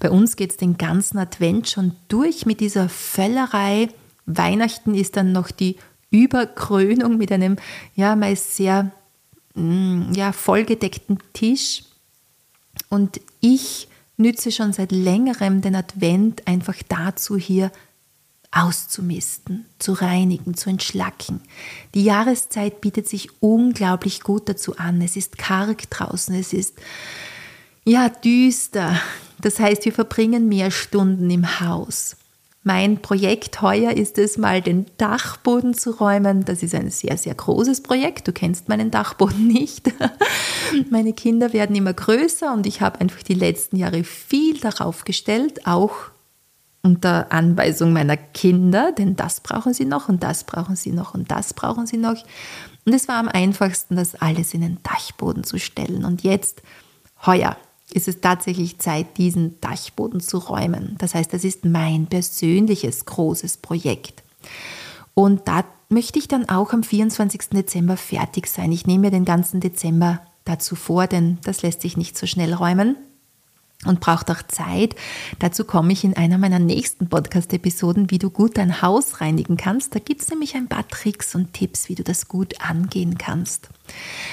Bei 0.00 0.10
uns 0.10 0.34
geht 0.34 0.50
es 0.50 0.56
den 0.56 0.76
ganzen 0.76 1.18
Advent 1.18 1.70
schon 1.70 1.94
durch 2.08 2.46
mit 2.46 2.58
dieser 2.58 2.88
Völlerei. 2.88 3.90
Weihnachten 4.26 4.96
ist 4.96 5.16
dann 5.16 5.30
noch 5.30 5.52
die 5.52 5.76
Überkrönung 6.10 7.16
mit 7.16 7.30
einem 7.30 7.58
ja 7.94 8.16
meist 8.16 8.56
sehr 8.56 8.90
ja, 9.54 10.32
vollgedeckten 10.32 11.18
Tisch. 11.32 11.84
Und 12.88 13.20
ich 13.40 13.88
nütze 14.16 14.52
schon 14.52 14.72
seit 14.72 14.92
längerem 14.92 15.60
den 15.60 15.74
Advent 15.74 16.46
einfach 16.46 16.76
dazu, 16.88 17.36
hier 17.36 17.70
auszumisten, 18.50 19.64
zu 19.78 19.94
reinigen, 19.94 20.54
zu 20.54 20.68
entschlacken. 20.68 21.40
Die 21.94 22.04
Jahreszeit 22.04 22.82
bietet 22.82 23.08
sich 23.08 23.30
unglaublich 23.40 24.20
gut 24.20 24.48
dazu 24.48 24.76
an. 24.76 25.00
Es 25.00 25.16
ist 25.16 25.38
karg 25.38 25.88
draußen, 25.90 26.34
es 26.34 26.52
ist 26.52 26.74
ja 27.84 28.10
düster. 28.10 29.00
Das 29.40 29.58
heißt, 29.58 29.84
wir 29.86 29.92
verbringen 29.92 30.48
mehr 30.48 30.70
Stunden 30.70 31.30
im 31.30 31.60
Haus. 31.60 32.16
Mein 32.64 33.02
Projekt 33.02 33.60
heuer 33.60 33.90
ist 33.92 34.18
es 34.18 34.38
mal, 34.38 34.62
den 34.62 34.86
Dachboden 34.96 35.74
zu 35.74 35.90
räumen. 35.90 36.44
Das 36.44 36.62
ist 36.62 36.76
ein 36.76 36.90
sehr, 36.90 37.16
sehr 37.16 37.34
großes 37.34 37.82
Projekt. 37.82 38.28
Du 38.28 38.32
kennst 38.32 38.68
meinen 38.68 38.92
Dachboden 38.92 39.48
nicht. 39.48 39.92
Meine 40.90 41.12
Kinder 41.12 41.52
werden 41.52 41.74
immer 41.74 41.92
größer 41.92 42.52
und 42.52 42.66
ich 42.66 42.80
habe 42.80 43.00
einfach 43.00 43.24
die 43.24 43.34
letzten 43.34 43.76
Jahre 43.76 44.04
viel 44.04 44.60
darauf 44.60 45.04
gestellt, 45.04 45.66
auch 45.66 46.12
unter 46.82 47.32
Anweisung 47.32 47.92
meiner 47.92 48.16
Kinder, 48.16 48.92
denn 48.92 49.16
das 49.16 49.40
brauchen 49.40 49.74
sie 49.74 49.84
noch 49.84 50.08
und 50.08 50.22
das 50.22 50.44
brauchen 50.44 50.76
sie 50.76 50.92
noch 50.92 51.14
und 51.14 51.30
das 51.32 51.54
brauchen 51.54 51.86
sie 51.86 51.96
noch. 51.96 52.22
Und 52.84 52.92
es 52.92 53.08
war 53.08 53.16
am 53.16 53.28
einfachsten, 53.28 53.96
das 53.96 54.14
alles 54.16 54.54
in 54.54 54.60
den 54.60 54.78
Dachboden 54.84 55.42
zu 55.42 55.58
stellen. 55.58 56.04
Und 56.04 56.22
jetzt, 56.22 56.62
heuer, 57.24 57.56
ist 57.94 58.08
es 58.08 58.20
tatsächlich 58.20 58.78
Zeit, 58.78 59.18
diesen 59.18 59.60
Dachboden 59.60 60.20
zu 60.20 60.38
räumen. 60.38 60.96
Das 60.98 61.14
heißt, 61.14 61.32
das 61.32 61.44
ist 61.44 61.64
mein 61.64 62.06
persönliches 62.06 63.04
großes 63.04 63.58
Projekt. 63.58 64.22
Und 65.14 65.46
da 65.46 65.64
möchte 65.88 66.18
ich 66.18 66.28
dann 66.28 66.48
auch 66.48 66.72
am 66.72 66.82
24. 66.82 67.50
Dezember 67.50 67.96
fertig 67.96 68.46
sein. 68.46 68.72
Ich 68.72 68.86
nehme 68.86 69.02
mir 69.02 69.10
den 69.10 69.24
ganzen 69.24 69.60
Dezember 69.60 70.20
dazu 70.44 70.74
vor, 70.74 71.06
denn 71.06 71.38
das 71.44 71.62
lässt 71.62 71.82
sich 71.82 71.96
nicht 71.96 72.16
so 72.16 72.26
schnell 72.26 72.54
räumen 72.54 72.96
und 73.84 74.00
braucht 74.00 74.30
auch 74.30 74.42
Zeit. 74.42 74.94
Dazu 75.38 75.64
komme 75.64 75.92
ich 75.92 76.04
in 76.04 76.16
einer 76.16 76.38
meiner 76.38 76.58
nächsten 76.58 77.08
Podcast-Episoden, 77.08 78.10
wie 78.10 78.18
du 78.18 78.30
gut 78.30 78.56
dein 78.56 78.82
Haus 78.82 79.20
reinigen 79.20 79.56
kannst. 79.56 79.94
Da 79.94 79.98
gibt 79.98 80.22
es 80.22 80.28
nämlich 80.28 80.54
ein 80.54 80.68
paar 80.68 80.86
Tricks 80.88 81.34
und 81.34 81.52
Tipps, 81.52 81.88
wie 81.88 81.94
du 81.94 82.04
das 82.04 82.28
gut 82.28 82.60
angehen 82.60 83.18
kannst. 83.18 83.68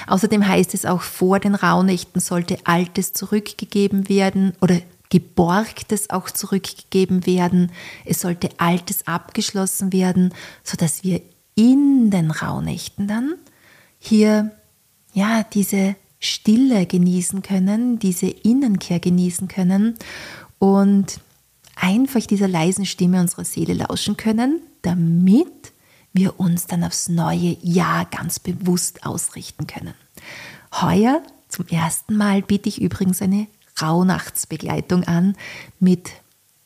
Außerdem 0.06 0.46
heißt 0.46 0.74
es 0.74 0.86
auch, 0.86 1.02
vor 1.02 1.40
den 1.40 1.54
Rauhnächten 1.54 2.20
sollte 2.20 2.58
Altes 2.64 3.12
zurückgegeben 3.12 4.08
werden 4.08 4.52
oder 4.60 4.80
Geborgtes 5.08 6.10
auch 6.10 6.30
zurückgegeben 6.30 7.26
werden. 7.26 7.72
Es 8.04 8.20
sollte 8.20 8.48
Altes 8.58 9.08
abgeschlossen 9.08 9.92
werden, 9.92 10.32
sodass 10.62 11.02
wir 11.02 11.20
in 11.56 12.10
den 12.10 12.30
Rauhnächten 12.30 13.08
dann 13.08 13.34
hier 13.98 14.52
ja 15.12 15.44
diese 15.52 15.96
Stille 16.20 16.86
genießen 16.86 17.42
können, 17.42 17.98
diese 17.98 18.28
Innenkehr 18.28 19.00
genießen 19.00 19.48
können 19.48 19.94
und 20.58 21.20
einfach 21.76 22.20
dieser 22.26 22.48
leisen 22.48 22.84
Stimme 22.84 23.20
unserer 23.20 23.44
Seele 23.44 23.74
lauschen 23.74 24.16
können, 24.16 24.60
damit 24.82 25.72
wir 26.12 26.38
uns 26.38 26.66
dann 26.66 26.84
aufs 26.84 27.08
neue 27.08 27.56
Jahr 27.62 28.04
ganz 28.04 28.38
bewusst 28.38 29.04
ausrichten 29.06 29.66
können. 29.66 29.94
Heuer 30.80 31.22
Zum 31.48 31.66
ersten 31.66 32.16
Mal 32.16 32.42
biete 32.42 32.68
ich 32.68 32.80
übrigens 32.80 33.22
eine 33.22 33.48
Rauhnachtsbegleitung 33.82 35.04
an 35.04 35.36
mit 35.80 36.10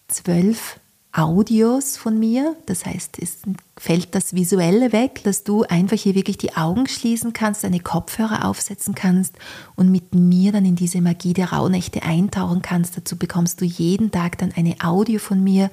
zwölf 0.08 0.78
Audios 1.16 1.96
von 1.96 2.18
mir. 2.18 2.56
Das 2.66 2.84
heißt, 2.84 3.18
es 3.20 3.38
fällt 3.76 4.16
das 4.16 4.34
Visuelle 4.34 4.92
weg, 4.92 5.22
dass 5.22 5.44
du 5.44 5.62
einfach 5.62 5.96
hier 5.96 6.16
wirklich 6.16 6.38
die 6.38 6.56
Augen 6.56 6.88
schließen 6.88 7.32
kannst, 7.32 7.62
deine 7.62 7.78
Kopfhörer 7.78 8.44
aufsetzen 8.44 8.96
kannst 8.96 9.36
und 9.76 9.92
mit 9.92 10.12
mir 10.14 10.50
dann 10.50 10.64
in 10.64 10.74
diese 10.74 11.00
Magie 11.00 11.32
der 11.32 11.52
Rauhnächte 11.52 12.02
eintauchen 12.02 12.62
kannst. 12.62 12.96
Dazu 12.96 13.16
bekommst 13.16 13.60
du 13.60 13.64
jeden 13.64 14.10
Tag 14.10 14.38
dann 14.38 14.52
eine 14.56 14.76
Audio 14.82 15.20
von 15.20 15.42
mir 15.42 15.70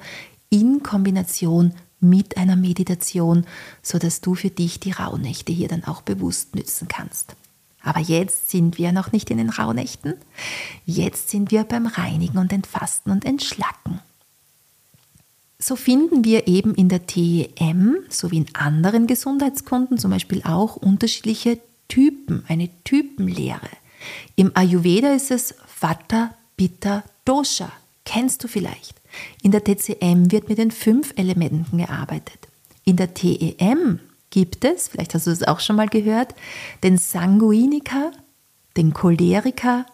in 0.48 0.84
Kombination 0.84 1.74
mit 1.98 2.36
einer 2.36 2.56
Meditation, 2.56 3.44
sodass 3.82 4.20
du 4.20 4.36
für 4.36 4.50
dich 4.50 4.78
die 4.78 4.92
Rauhnächte 4.92 5.52
hier 5.52 5.68
dann 5.68 5.84
auch 5.84 6.02
bewusst 6.02 6.54
nützen 6.54 6.86
kannst. 6.86 7.34
Aber 7.82 7.98
jetzt 7.98 8.50
sind 8.50 8.78
wir 8.78 8.92
noch 8.92 9.10
nicht 9.10 9.28
in 9.30 9.38
den 9.38 9.50
Rauhnächten. 9.50 10.14
Jetzt 10.86 11.30
sind 11.30 11.50
wir 11.50 11.64
beim 11.64 11.86
Reinigen 11.86 12.38
und 12.38 12.52
Entfasten 12.52 13.10
und 13.10 13.24
Entschlacken. 13.24 14.00
So 15.62 15.76
finden 15.76 16.24
wir 16.24 16.48
eben 16.48 16.74
in 16.74 16.88
der 16.88 17.06
TEM 17.06 17.98
sowie 18.08 18.38
in 18.38 18.46
anderen 18.54 19.06
Gesundheitskunden 19.06 19.96
zum 19.96 20.10
Beispiel 20.10 20.42
auch 20.42 20.74
unterschiedliche 20.74 21.60
Typen, 21.86 22.44
eine 22.48 22.68
Typenlehre. 22.82 23.68
Im 24.34 24.50
Ayurveda 24.56 25.14
ist 25.14 25.30
es 25.30 25.54
Vata, 25.80 26.34
Pitta, 26.56 27.04
Dosha. 27.24 27.70
Kennst 28.04 28.42
du 28.42 28.48
vielleicht? 28.48 29.00
In 29.40 29.52
der 29.52 29.62
TCM 29.62 30.32
wird 30.32 30.48
mit 30.48 30.58
den 30.58 30.72
fünf 30.72 31.12
Elementen 31.14 31.76
gearbeitet. 31.76 32.48
In 32.82 32.96
der 32.96 33.14
TEM 33.14 34.00
gibt 34.30 34.64
es, 34.64 34.88
vielleicht 34.88 35.14
hast 35.14 35.28
du 35.28 35.30
es 35.30 35.44
auch 35.44 35.60
schon 35.60 35.76
mal 35.76 35.88
gehört, 35.88 36.34
den 36.82 36.98
Sanguiniker, 36.98 38.10
den 38.76 38.92
Choleriker, 38.92 39.86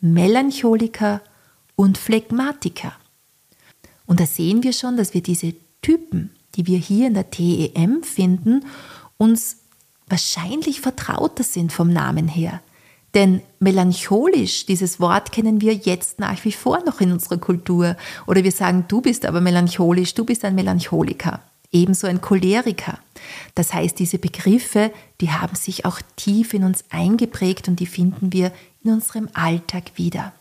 Melancholiker 0.00 1.20
und 1.76 1.98
Phlegmatiker. 1.98 2.94
Und 4.10 4.18
da 4.18 4.26
sehen 4.26 4.64
wir 4.64 4.72
schon, 4.72 4.96
dass 4.96 5.14
wir 5.14 5.22
diese 5.22 5.54
Typen, 5.82 6.30
die 6.56 6.66
wir 6.66 6.78
hier 6.78 7.06
in 7.06 7.14
der 7.14 7.30
TEM 7.30 8.02
finden, 8.02 8.64
uns 9.18 9.58
wahrscheinlich 10.08 10.80
vertrauter 10.80 11.44
sind 11.44 11.72
vom 11.72 11.92
Namen 11.92 12.26
her. 12.26 12.60
Denn 13.14 13.40
melancholisch, 13.60 14.66
dieses 14.66 14.98
Wort 14.98 15.30
kennen 15.30 15.60
wir 15.60 15.74
jetzt 15.74 16.18
nach 16.18 16.44
wie 16.44 16.50
vor 16.50 16.82
noch 16.84 17.00
in 17.00 17.12
unserer 17.12 17.38
Kultur. 17.38 17.96
Oder 18.26 18.42
wir 18.42 18.50
sagen, 18.50 18.86
du 18.88 19.00
bist 19.00 19.24
aber 19.24 19.40
melancholisch, 19.40 20.12
du 20.14 20.24
bist 20.24 20.44
ein 20.44 20.56
Melancholiker. 20.56 21.38
Ebenso 21.70 22.08
ein 22.08 22.20
Choleriker. 22.20 22.98
Das 23.54 23.72
heißt, 23.72 23.96
diese 23.96 24.18
Begriffe, 24.18 24.90
die 25.20 25.30
haben 25.30 25.54
sich 25.54 25.84
auch 25.84 26.00
tief 26.16 26.52
in 26.52 26.64
uns 26.64 26.82
eingeprägt 26.90 27.68
und 27.68 27.78
die 27.78 27.86
finden 27.86 28.32
wir 28.32 28.50
in 28.82 28.90
unserem 28.90 29.28
Alltag 29.34 29.92
wieder. 29.94 30.32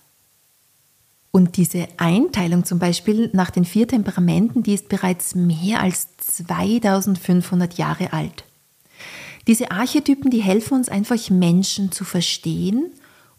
Und 1.32 1.58
diese 1.58 1.88
Einteilung 1.98 2.66
zum 2.66 2.80
Beispiel 2.80 3.30
nach 3.34 3.52
den 3.52 3.66
vier 3.66 3.88
Temperamenten, 3.88 4.64
die 4.64 4.74
ist 4.74 4.90
bereits 4.90 5.36
mehr 5.36 5.82
als 5.82 6.08
2500 6.18 7.78
Jahre 7.78 8.14
alt. 8.14 8.44
Diese 9.48 9.72
Archetypen, 9.72 10.32
die 10.32 10.42
helfen 10.42 10.76
uns 10.76 10.90
einfach 10.90 11.30
Menschen 11.30 11.92
zu 11.92 12.04
verstehen 12.04 12.92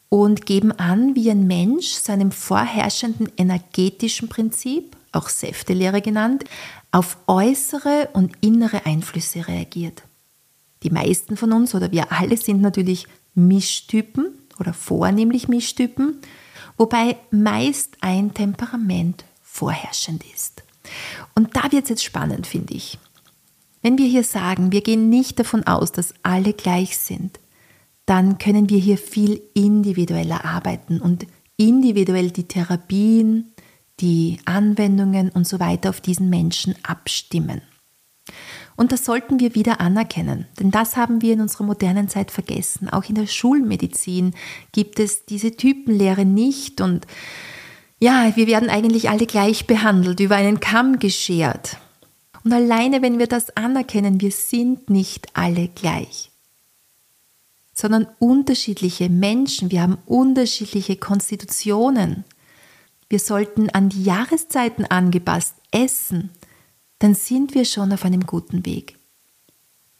und 0.08 0.46
geben 0.46 0.72
an, 0.72 1.14
wie 1.14 1.30
ein 1.30 1.46
Mensch 1.46 1.88
seinem 1.88 2.32
vorherrschenden 2.32 3.30
energetischen 3.36 4.28
Prinzip, 4.28 4.96
auch 5.12 5.28
Säftelehre 5.28 6.00
genannt, 6.00 6.44
auf 6.92 7.16
äußere 7.26 8.08
und 8.12 8.32
innere 8.40 8.86
Einflüsse 8.86 9.46
reagiert. 9.46 10.02
Die 10.82 10.90
meisten 10.90 11.36
von 11.36 11.52
uns 11.52 11.74
oder 11.74 11.92
wir 11.92 12.10
alle 12.12 12.36
sind 12.36 12.60
natürlich 12.60 13.06
Mischtypen 13.34 14.26
oder 14.58 14.72
vornehmlich 14.72 15.48
Mischtypen 15.48 16.20
wobei 16.80 17.18
meist 17.30 17.98
ein 18.00 18.32
Temperament 18.32 19.26
vorherrschend 19.42 20.24
ist. 20.34 20.62
Und 21.34 21.54
da 21.54 21.70
wird 21.70 21.84
es 21.84 21.90
jetzt 21.90 22.04
spannend, 22.04 22.46
finde 22.46 22.72
ich. 22.72 22.98
Wenn 23.82 23.98
wir 23.98 24.06
hier 24.06 24.24
sagen, 24.24 24.72
wir 24.72 24.80
gehen 24.80 25.10
nicht 25.10 25.38
davon 25.38 25.64
aus, 25.64 25.92
dass 25.92 26.14
alle 26.22 26.54
gleich 26.54 26.96
sind, 26.96 27.38
dann 28.06 28.38
können 28.38 28.70
wir 28.70 28.78
hier 28.78 28.96
viel 28.96 29.42
individueller 29.52 30.46
arbeiten 30.46 31.02
und 31.02 31.26
individuell 31.58 32.30
die 32.30 32.48
Therapien, 32.48 33.52
die 34.00 34.38
Anwendungen 34.46 35.28
und 35.28 35.46
so 35.46 35.60
weiter 35.60 35.90
auf 35.90 36.00
diesen 36.00 36.30
Menschen 36.30 36.74
abstimmen. 36.82 37.60
Und 38.80 38.92
das 38.92 39.04
sollten 39.04 39.40
wir 39.40 39.54
wieder 39.54 39.78
anerkennen, 39.78 40.46
denn 40.58 40.70
das 40.70 40.96
haben 40.96 41.20
wir 41.20 41.34
in 41.34 41.42
unserer 41.42 41.64
modernen 41.64 42.08
Zeit 42.08 42.30
vergessen. 42.30 42.88
Auch 42.88 43.04
in 43.10 43.14
der 43.14 43.26
Schulmedizin 43.26 44.32
gibt 44.72 44.98
es 44.98 45.26
diese 45.26 45.54
Typenlehre 45.54 46.24
nicht 46.24 46.80
und 46.80 47.06
ja, 47.98 48.34
wir 48.36 48.46
werden 48.46 48.70
eigentlich 48.70 49.10
alle 49.10 49.26
gleich 49.26 49.66
behandelt, 49.66 50.18
über 50.20 50.36
einen 50.36 50.60
Kamm 50.60 50.98
geschert. 50.98 51.76
Und 52.42 52.54
alleine, 52.54 53.02
wenn 53.02 53.18
wir 53.18 53.26
das 53.26 53.54
anerkennen, 53.54 54.22
wir 54.22 54.30
sind 54.30 54.88
nicht 54.88 55.28
alle 55.34 55.68
gleich, 55.68 56.30
sondern 57.74 58.06
unterschiedliche 58.18 59.10
Menschen, 59.10 59.70
wir 59.70 59.82
haben 59.82 59.98
unterschiedliche 60.06 60.96
Konstitutionen. 60.96 62.24
Wir 63.10 63.18
sollten 63.18 63.68
an 63.68 63.90
die 63.90 64.04
Jahreszeiten 64.04 64.86
angepasst 64.86 65.56
essen, 65.70 66.30
dann 67.00 67.14
sind 67.14 67.54
wir 67.54 67.64
schon 67.64 67.92
auf 67.92 68.04
einem 68.04 68.26
guten 68.26 68.64
Weg. 68.64 68.96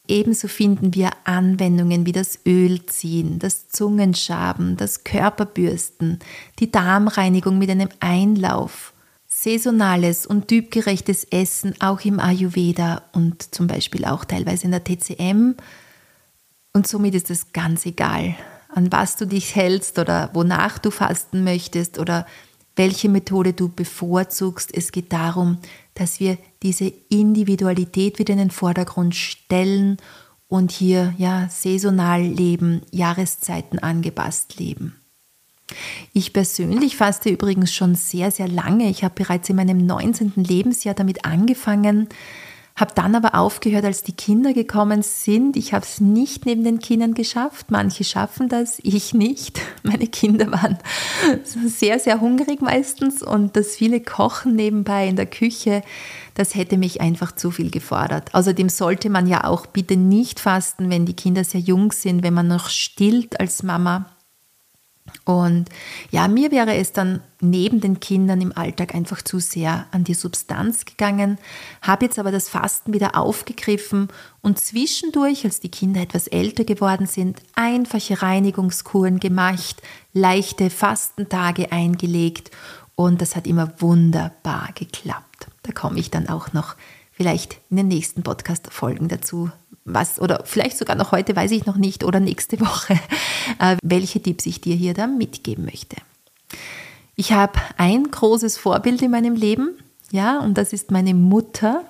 Ebenso 0.07 0.47
finden 0.47 0.93
wir 0.93 1.11
Anwendungen 1.23 2.05
wie 2.05 2.11
das 2.11 2.39
Ölziehen, 2.45 3.39
das 3.39 3.69
Zungenschaben, 3.69 4.77
das 4.77 5.03
Körperbürsten, 5.03 6.19
die 6.59 6.71
Darmreinigung 6.71 7.57
mit 7.57 7.69
einem 7.69 7.89
Einlauf, 7.99 8.93
saisonales 9.27 10.25
und 10.25 10.47
typgerechtes 10.47 11.23
Essen 11.25 11.75
auch 11.79 12.01
im 12.01 12.19
Ayurveda 12.19 13.03
und 13.13 13.53
zum 13.55 13.67
Beispiel 13.67 14.05
auch 14.05 14.25
teilweise 14.25 14.65
in 14.65 14.71
der 14.71 14.83
TCM. 14.83 15.55
Und 16.73 16.87
somit 16.87 17.15
ist 17.15 17.31
es 17.31 17.53
ganz 17.53 17.85
egal, 17.85 18.35
an 18.69 18.91
was 18.91 19.15
du 19.15 19.25
dich 19.25 19.55
hältst 19.55 19.97
oder 19.97 20.29
wonach 20.33 20.77
du 20.77 20.91
fasten 20.91 21.43
möchtest 21.43 21.99
oder 21.99 22.27
welche 22.75 23.09
Methode 23.09 23.53
du 23.53 23.69
bevorzugst. 23.69 24.71
Es 24.73 24.91
geht 24.91 25.13
darum, 25.13 25.57
dass 25.93 26.19
wir 26.19 26.37
diese 26.63 26.91
Individualität 27.09 28.19
wieder 28.19 28.33
in 28.33 28.39
den 28.39 28.51
Vordergrund 28.51 29.15
stellen 29.15 29.97
und 30.47 30.71
hier 30.71 31.13
ja 31.17 31.47
saisonal 31.49 32.21
leben, 32.21 32.81
Jahreszeiten 32.91 33.79
angepasst 33.79 34.59
leben. 34.59 34.95
Ich 36.13 36.33
persönlich 36.33 36.97
faste 36.97 37.29
übrigens 37.29 37.73
schon 37.73 37.95
sehr, 37.95 38.31
sehr 38.31 38.47
lange. 38.47 38.89
Ich 38.89 39.03
habe 39.03 39.15
bereits 39.15 39.49
in 39.49 39.55
meinem 39.55 39.85
19. 39.85 40.33
Lebensjahr 40.35 40.93
damit 40.93 41.23
angefangen, 41.23 42.09
habe 42.75 42.91
dann 42.95 43.15
aber 43.15 43.35
aufgehört, 43.35 43.85
als 43.85 44.03
die 44.03 44.13
Kinder 44.13 44.53
gekommen 44.53 45.01
sind. 45.01 45.57
Ich 45.57 45.73
habe 45.73 45.85
es 45.85 45.99
nicht 45.99 46.45
neben 46.45 46.63
den 46.63 46.79
Kindern 46.79 47.13
geschafft. 47.13 47.69
Manche 47.69 48.03
schaffen 48.03 48.49
das, 48.49 48.79
ich 48.83 49.13
nicht. 49.13 49.59
Meine 49.83 50.07
Kinder 50.07 50.51
waren 50.51 50.77
sehr, 51.43 51.99
sehr 51.99 52.21
hungrig 52.21 52.61
meistens 52.61 53.21
und 53.21 53.55
das 53.55 53.75
viele 53.75 53.99
Kochen 53.99 54.55
nebenbei 54.55 55.07
in 55.07 55.15
der 55.15 55.25
Küche, 55.25 55.83
das 56.33 56.55
hätte 56.55 56.77
mich 56.77 57.01
einfach 57.01 57.33
zu 57.33 57.51
viel 57.51 57.71
gefordert. 57.71 58.33
Außerdem 58.33 58.69
sollte 58.69 59.09
man 59.09 59.27
ja 59.27 59.43
auch 59.43 59.65
bitte 59.65 59.97
nicht 59.97 60.39
fasten, 60.39 60.89
wenn 60.89 61.05
die 61.05 61.15
Kinder 61.15 61.43
sehr 61.43 61.61
jung 61.61 61.91
sind, 61.91 62.23
wenn 62.23 62.33
man 62.33 62.47
noch 62.47 62.69
stillt 62.69 63.39
als 63.39 63.63
Mama. 63.63 64.10
Und 65.25 65.69
ja, 66.09 66.27
mir 66.27 66.51
wäre 66.51 66.75
es 66.75 66.93
dann 66.93 67.21
neben 67.39 67.79
den 67.79 67.99
Kindern 67.99 68.41
im 68.41 68.55
Alltag 68.55 68.95
einfach 68.95 69.21
zu 69.21 69.39
sehr 69.39 69.85
an 69.91 70.03
die 70.03 70.13
Substanz 70.13 70.85
gegangen, 70.85 71.37
habe 71.81 72.05
jetzt 72.05 72.19
aber 72.19 72.31
das 72.31 72.49
Fasten 72.49 72.93
wieder 72.93 73.15
aufgegriffen 73.15 74.09
und 74.41 74.59
zwischendurch, 74.59 75.45
als 75.45 75.59
die 75.59 75.69
Kinder 75.69 76.01
etwas 76.01 76.27
älter 76.27 76.63
geworden 76.63 77.07
sind, 77.07 77.41
einfache 77.55 78.21
Reinigungskuren 78.21 79.19
gemacht, 79.19 79.81
leichte 80.13 80.69
Fastentage 80.69 81.71
eingelegt 81.71 82.51
und 82.95 83.21
das 83.21 83.35
hat 83.35 83.47
immer 83.47 83.73
wunderbar 83.79 84.69
geklappt. 84.75 85.47
Da 85.63 85.71
komme 85.71 85.99
ich 85.99 86.11
dann 86.11 86.29
auch 86.29 86.53
noch 86.53 86.75
vielleicht 87.11 87.59
in 87.69 87.77
den 87.77 87.87
nächsten 87.87 88.23
Podcast-Folgen 88.23 89.07
dazu 89.07 89.51
was, 89.85 90.19
oder 90.19 90.43
vielleicht 90.45 90.77
sogar 90.77 90.95
noch 90.95 91.11
heute, 91.11 91.35
weiß 91.35 91.51
ich 91.51 91.65
noch 91.65 91.77
nicht, 91.77 92.03
oder 92.03 92.19
nächste 92.19 92.59
Woche, 92.59 92.99
äh, 93.59 93.77
welche 93.83 94.21
Tipps 94.21 94.45
ich 94.45 94.61
dir 94.61 94.75
hier 94.75 94.93
da 94.93 95.07
mitgeben 95.07 95.65
möchte. 95.65 95.97
Ich 97.15 97.33
habe 97.33 97.59
ein 97.77 98.09
großes 98.09 98.57
Vorbild 98.57 99.01
in 99.01 99.11
meinem 99.11 99.35
Leben, 99.35 99.77
ja, 100.11 100.39
und 100.39 100.57
das 100.57 100.73
ist 100.73 100.91
meine 100.91 101.13
Mutter. 101.13 101.85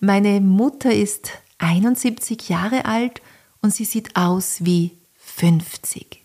Meine 0.00 0.40
Mutter 0.40 0.92
ist 0.92 1.30
71 1.58 2.48
Jahre 2.48 2.84
alt 2.84 3.22
und 3.60 3.72
sie 3.72 3.84
sieht 3.84 4.16
aus 4.16 4.64
wie 4.64 4.98
50. 5.18 6.21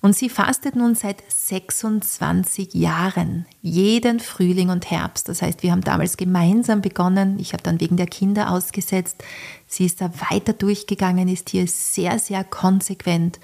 Und 0.00 0.14
sie 0.14 0.28
fastet 0.28 0.76
nun 0.76 0.94
seit 0.94 1.22
26 1.28 2.74
Jahren, 2.74 3.46
jeden 3.62 4.20
Frühling 4.20 4.70
und 4.70 4.90
Herbst. 4.90 5.28
Das 5.28 5.42
heißt, 5.42 5.62
wir 5.62 5.72
haben 5.72 5.82
damals 5.82 6.16
gemeinsam 6.16 6.82
begonnen. 6.82 7.38
Ich 7.38 7.52
habe 7.52 7.62
dann 7.62 7.80
wegen 7.80 7.96
der 7.96 8.06
Kinder 8.06 8.50
ausgesetzt. 8.50 9.22
Sie 9.66 9.86
ist 9.86 10.00
da 10.00 10.10
weiter 10.30 10.52
durchgegangen, 10.52 11.28
ist 11.28 11.50
hier 11.50 11.66
sehr, 11.66 12.18
sehr 12.18 12.44
konsequent. 12.44 13.40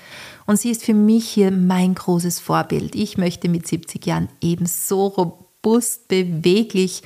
Und 0.46 0.58
sie 0.58 0.70
ist 0.70 0.84
für 0.84 0.94
mich 0.94 1.28
hier 1.28 1.50
mein 1.50 1.94
großes 1.94 2.40
Vorbild. 2.40 2.94
Ich 2.94 3.18
möchte 3.18 3.48
mit 3.48 3.66
70 3.66 4.06
Jahren 4.06 4.28
eben 4.40 4.66
so 4.66 5.06
robust, 5.06 6.08
beweglich 6.08 7.02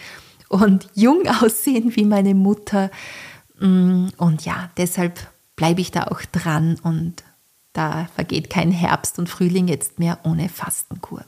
und 0.48 0.88
jung 0.94 1.26
aussehen 1.42 1.94
wie 1.96 2.04
meine 2.04 2.34
Mutter. 2.34 2.90
Mm, 3.58 4.08
und 4.16 4.44
ja, 4.44 4.70
deshalb 4.76 5.18
bleibe 5.56 5.80
ich 5.80 5.90
da 5.90 6.04
auch 6.04 6.20
dran 6.32 6.78
und 6.82 7.24
da 7.76 8.08
vergeht 8.14 8.50
kein 8.50 8.70
Herbst 8.70 9.18
und 9.18 9.28
Frühling 9.28 9.68
jetzt 9.68 9.98
mehr 9.98 10.18
ohne 10.24 10.48
Fastenkur. 10.48 11.24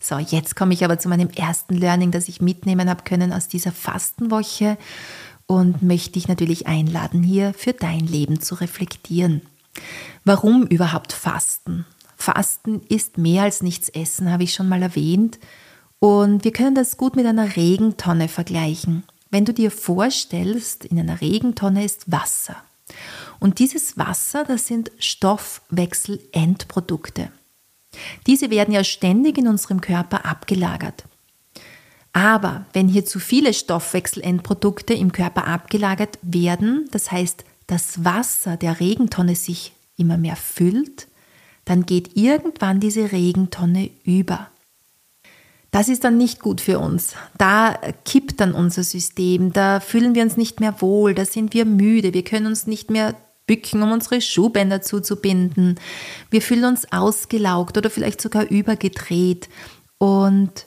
So, 0.00 0.18
jetzt 0.18 0.54
komme 0.54 0.74
ich 0.74 0.84
aber 0.84 0.98
zu 0.98 1.08
meinem 1.08 1.30
ersten 1.30 1.74
Learning, 1.74 2.10
das 2.10 2.28
ich 2.28 2.40
mitnehmen 2.40 2.90
habe 2.90 3.04
können 3.04 3.32
aus 3.32 3.48
dieser 3.48 3.72
Fastenwoche 3.72 4.76
und 5.46 5.82
möchte 5.82 6.12
dich 6.12 6.28
natürlich 6.28 6.66
einladen, 6.66 7.22
hier 7.22 7.54
für 7.54 7.72
dein 7.72 8.00
Leben 8.00 8.40
zu 8.40 8.54
reflektieren. 8.56 9.42
Warum 10.24 10.66
überhaupt 10.66 11.12
Fasten? 11.12 11.86
Fasten 12.16 12.82
ist 12.88 13.18
mehr 13.18 13.42
als 13.44 13.62
nichts 13.62 13.88
essen, 13.88 14.30
habe 14.30 14.44
ich 14.44 14.54
schon 14.54 14.68
mal 14.68 14.82
erwähnt. 14.82 15.38
Und 15.98 16.44
wir 16.44 16.52
können 16.52 16.74
das 16.74 16.96
gut 16.96 17.16
mit 17.16 17.26
einer 17.26 17.56
Regentonne 17.56 18.28
vergleichen. 18.28 19.04
Wenn 19.30 19.44
du 19.44 19.52
dir 19.52 19.70
vorstellst, 19.70 20.84
in 20.84 20.98
einer 20.98 21.20
Regentonne 21.20 21.84
ist 21.84 22.12
Wasser. 22.12 22.56
Und 23.44 23.58
dieses 23.58 23.98
Wasser, 23.98 24.44
das 24.44 24.68
sind 24.68 24.90
Stoffwechselendprodukte. 24.98 27.30
Diese 28.26 28.48
werden 28.48 28.72
ja 28.72 28.82
ständig 28.84 29.36
in 29.36 29.48
unserem 29.48 29.82
Körper 29.82 30.24
abgelagert. 30.24 31.04
Aber 32.14 32.64
wenn 32.72 32.88
hier 32.88 33.04
zu 33.04 33.18
viele 33.18 33.52
Stoffwechselendprodukte 33.52 34.94
im 34.94 35.12
Körper 35.12 35.46
abgelagert 35.46 36.18
werden, 36.22 36.88
das 36.90 37.12
heißt, 37.12 37.44
das 37.66 38.02
Wasser 38.02 38.56
der 38.56 38.80
Regentonne 38.80 39.36
sich 39.36 39.72
immer 39.98 40.16
mehr 40.16 40.36
füllt, 40.36 41.06
dann 41.66 41.84
geht 41.84 42.16
irgendwann 42.16 42.80
diese 42.80 43.12
Regentonne 43.12 43.90
über. 44.04 44.48
Das 45.70 45.88
ist 45.88 46.04
dann 46.04 46.16
nicht 46.16 46.40
gut 46.40 46.62
für 46.62 46.78
uns. 46.78 47.14
Da 47.36 47.74
kippt 48.06 48.40
dann 48.40 48.54
unser 48.54 48.84
System, 48.84 49.52
da 49.52 49.80
fühlen 49.80 50.14
wir 50.14 50.22
uns 50.22 50.38
nicht 50.38 50.60
mehr 50.60 50.80
wohl, 50.80 51.14
da 51.14 51.26
sind 51.26 51.52
wir 51.52 51.66
müde, 51.66 52.14
wir 52.14 52.24
können 52.24 52.46
uns 52.46 52.66
nicht 52.66 52.90
mehr 52.90 53.14
bücken, 53.46 53.82
um 53.82 53.92
unsere 53.92 54.20
Schuhbänder 54.20 54.82
zuzubinden. 54.82 55.78
Wir 56.30 56.42
fühlen 56.42 56.64
uns 56.64 56.90
ausgelaugt 56.92 57.76
oder 57.76 57.90
vielleicht 57.90 58.20
sogar 58.20 58.48
übergedreht. 58.48 59.48
Und 59.98 60.66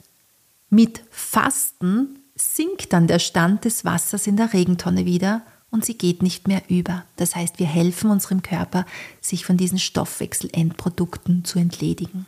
mit 0.70 1.02
Fasten 1.10 2.18
sinkt 2.34 2.92
dann 2.92 3.06
der 3.06 3.18
Stand 3.18 3.64
des 3.64 3.84
Wassers 3.84 4.26
in 4.26 4.36
der 4.36 4.52
Regentonne 4.52 5.04
wieder 5.04 5.42
und 5.70 5.84
sie 5.84 5.98
geht 5.98 6.22
nicht 6.22 6.48
mehr 6.48 6.62
über. 6.68 7.04
Das 7.16 7.36
heißt, 7.36 7.58
wir 7.58 7.66
helfen 7.66 8.10
unserem 8.10 8.42
Körper, 8.42 8.86
sich 9.20 9.44
von 9.44 9.56
diesen 9.56 9.78
Stoffwechselendprodukten 9.78 11.44
zu 11.44 11.58
entledigen. 11.58 12.26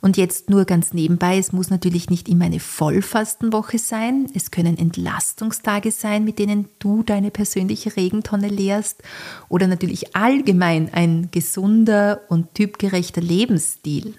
Und 0.00 0.16
jetzt 0.16 0.50
nur 0.50 0.64
ganz 0.64 0.92
nebenbei, 0.92 1.38
es 1.38 1.52
muss 1.52 1.70
natürlich 1.70 2.10
nicht 2.10 2.28
immer 2.28 2.44
eine 2.46 2.60
Vollfastenwoche 2.60 3.78
sein. 3.78 4.30
Es 4.34 4.50
können 4.50 4.76
Entlastungstage 4.76 5.90
sein, 5.90 6.24
mit 6.24 6.38
denen 6.38 6.68
du 6.78 7.02
deine 7.02 7.30
persönliche 7.30 7.96
Regentonne 7.96 8.48
leerst. 8.48 9.02
Oder 9.48 9.66
natürlich 9.66 10.14
allgemein 10.14 10.92
ein 10.92 11.30
gesunder 11.30 12.20
und 12.28 12.54
typgerechter 12.54 13.20
Lebensstil. 13.20 14.14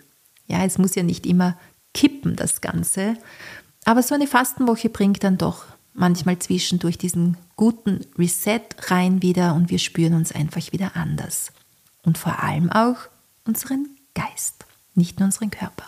Ja, 0.47 0.63
es 0.63 0.77
muss 0.77 0.95
ja 0.95 1.03
nicht 1.03 1.25
immer 1.25 1.57
kippen, 1.93 2.35
das 2.35 2.61
Ganze. 2.61 3.17
Aber 3.83 4.01
so 4.01 4.15
eine 4.15 4.27
Fastenwoche 4.27 4.89
bringt 4.89 5.23
dann 5.23 5.38
doch 5.38 5.65
manchmal 5.93 6.39
zwischendurch 6.39 6.97
diesen 6.97 7.38
guten 7.55 8.01
Reset 8.17 8.61
rein 8.88 9.21
wieder 9.21 9.55
und 9.55 9.69
wir 9.69 9.79
spüren 9.79 10.13
uns 10.13 10.31
einfach 10.31 10.71
wieder 10.71 10.95
anders. 10.95 11.51
Und 12.03 12.17
vor 12.17 12.43
allem 12.43 12.71
auch 12.71 12.97
unseren 13.45 13.88
Geist 14.13 14.65
nicht 14.95 15.19
nur 15.19 15.27
unseren 15.27 15.51
Körper. 15.51 15.86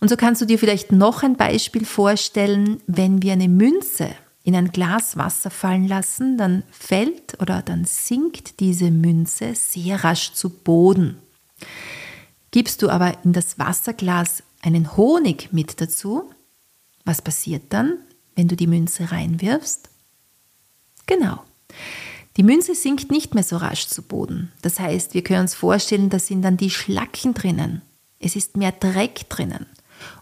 Und 0.00 0.08
so 0.08 0.16
kannst 0.16 0.42
du 0.42 0.46
dir 0.46 0.58
vielleicht 0.58 0.92
noch 0.92 1.22
ein 1.22 1.36
Beispiel 1.36 1.84
vorstellen, 1.84 2.80
wenn 2.86 3.22
wir 3.22 3.32
eine 3.32 3.48
Münze 3.48 4.10
in 4.44 4.54
ein 4.54 4.70
Glas 4.70 5.16
Wasser 5.16 5.50
fallen 5.50 5.88
lassen, 5.88 6.38
dann 6.38 6.62
fällt 6.70 7.40
oder 7.40 7.62
dann 7.62 7.84
sinkt 7.84 8.60
diese 8.60 8.90
Münze 8.90 9.54
sehr 9.54 10.04
rasch 10.04 10.34
zu 10.34 10.50
Boden. 10.50 11.18
Gibst 12.52 12.82
du 12.82 12.88
aber 12.88 13.16
in 13.24 13.32
das 13.32 13.58
Wasserglas 13.58 14.44
einen 14.62 14.96
Honig 14.96 15.52
mit 15.52 15.80
dazu, 15.80 16.30
was 17.04 17.22
passiert 17.22 17.64
dann, 17.70 17.98
wenn 18.36 18.48
du 18.48 18.56
die 18.56 18.66
Münze 18.66 19.10
reinwirfst? 19.10 19.88
Genau. 21.06 21.42
Die 22.36 22.42
Münze 22.42 22.74
sinkt 22.74 23.10
nicht 23.10 23.34
mehr 23.34 23.42
so 23.42 23.56
rasch 23.56 23.86
zu 23.86 24.02
Boden. 24.02 24.52
Das 24.60 24.78
heißt, 24.78 25.14
wir 25.14 25.22
können 25.22 25.42
uns 25.42 25.54
vorstellen, 25.54 26.10
da 26.10 26.18
sind 26.18 26.42
dann 26.42 26.58
die 26.58 26.70
Schlacken 26.70 27.32
drinnen. 27.32 27.82
Es 28.18 28.36
ist 28.36 28.56
mehr 28.56 28.72
Dreck 28.72 29.28
drinnen. 29.30 29.66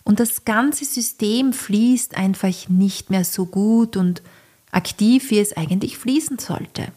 Und 0.04 0.20
das 0.20 0.44
ganze 0.44 0.84
System 0.84 1.52
fließt 1.52 2.16
einfach 2.16 2.68
nicht 2.68 3.10
mehr 3.10 3.24
so 3.24 3.46
gut 3.46 3.96
und 3.96 4.22
aktiv, 4.70 5.30
wie 5.30 5.40
es 5.40 5.56
eigentlich 5.56 5.98
fließen 5.98 6.38
sollte. 6.38 6.88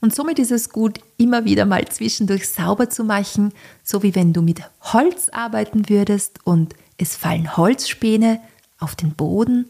Und 0.00 0.14
somit 0.14 0.38
ist 0.38 0.52
es 0.52 0.70
gut, 0.70 1.00
immer 1.16 1.44
wieder 1.44 1.64
mal 1.64 1.86
zwischendurch 1.88 2.48
sauber 2.48 2.90
zu 2.90 3.02
machen, 3.02 3.52
so 3.82 4.02
wie 4.02 4.14
wenn 4.14 4.32
du 4.32 4.42
mit 4.42 4.62
Holz 4.80 5.28
arbeiten 5.30 5.88
würdest 5.88 6.38
und 6.44 6.74
es 6.98 7.16
fallen 7.16 7.56
Holzspäne 7.56 8.40
auf 8.78 8.94
den 8.94 9.14
Boden. 9.14 9.66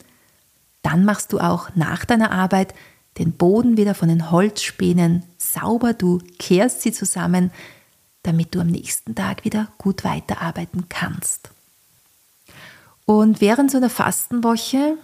Dann 0.83 1.05
machst 1.05 1.33
du 1.33 1.39
auch 1.39 1.71
nach 1.77 2.05
deiner 2.05 2.33
Arbeit 2.33 2.75
den 3.19 3.33
Boden 3.33 3.77
wieder 3.77 3.95
von 3.95 4.09
den 4.09 4.31
Holzspänen 4.31 5.25
sauber, 5.39 5.93
du 5.93 6.21
kehrst 6.39 6.83
sie 6.83 6.93
zusammen, 6.93 7.51
damit 8.23 8.55
du 8.55 8.61
am 8.61 8.69
nächsten 8.69 9.15
Tag 9.15 9.45
wieder 9.45 9.69
gut 9.79 10.05
weiterarbeiten 10.05 10.89
kannst. 10.89 11.51
Und 13.07 13.41
während 13.41 13.71
so 13.71 13.79
einer 13.79 13.91
Fastenwoche 13.91 14.97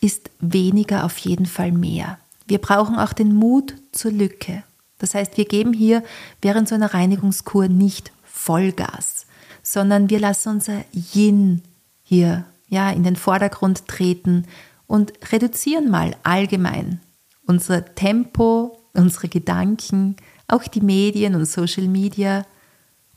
ist 0.00 0.30
weniger 0.40 1.04
auf 1.04 1.18
jeden 1.18 1.46
Fall 1.46 1.70
mehr. 1.70 2.18
Wir 2.46 2.58
brauchen 2.58 2.98
auch 2.98 3.12
den 3.12 3.34
Mut 3.34 3.74
zur 3.92 4.10
Lücke. 4.10 4.64
Das 4.98 5.14
heißt, 5.14 5.36
wir 5.36 5.44
geben 5.44 5.72
hier 5.72 6.02
während 6.40 6.68
so 6.68 6.74
einer 6.74 6.92
Reinigungskur 6.92 7.68
nicht 7.68 8.12
Vollgas, 8.24 9.26
sondern 9.62 10.10
wir 10.10 10.18
lassen 10.18 10.48
unser 10.48 10.84
Yin 10.92 11.62
hier 12.02 12.44
ja 12.68 12.90
in 12.90 13.04
den 13.04 13.16
Vordergrund 13.16 13.86
treten 13.86 14.46
und 14.86 15.12
reduzieren 15.30 15.90
mal 15.90 16.16
allgemein 16.24 17.00
unser 17.46 17.94
Tempo, 17.94 18.78
unsere 18.92 19.28
Gedanken, 19.28 20.16
auch 20.48 20.64
die 20.64 20.80
Medien 20.80 21.34
und 21.34 21.46
Social 21.46 21.88
Media. 21.88 22.46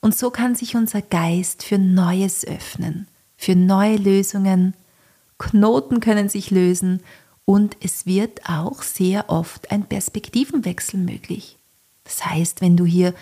Und 0.01 0.15
so 0.15 0.29
kann 0.29 0.55
sich 0.55 0.75
unser 0.75 1.01
Geist 1.01 1.63
für 1.63 1.77
Neues 1.77 2.45
öffnen, 2.45 3.07
für 3.37 3.55
neue 3.55 3.97
Lösungen. 3.97 4.73
Knoten 5.37 5.99
können 5.99 6.29
sich 6.29 6.51
lösen 6.51 7.01
und 7.45 7.77
es 7.81 8.05
wird 8.05 8.49
auch 8.49 8.81
sehr 8.81 9.29
oft 9.29 9.71
ein 9.71 9.85
Perspektivenwechsel 9.85 10.99
möglich. 10.99 11.57
Das 12.03 12.25
heißt, 12.25 12.61
wenn 12.61 12.77
du 12.77 12.85
hier 12.85 13.13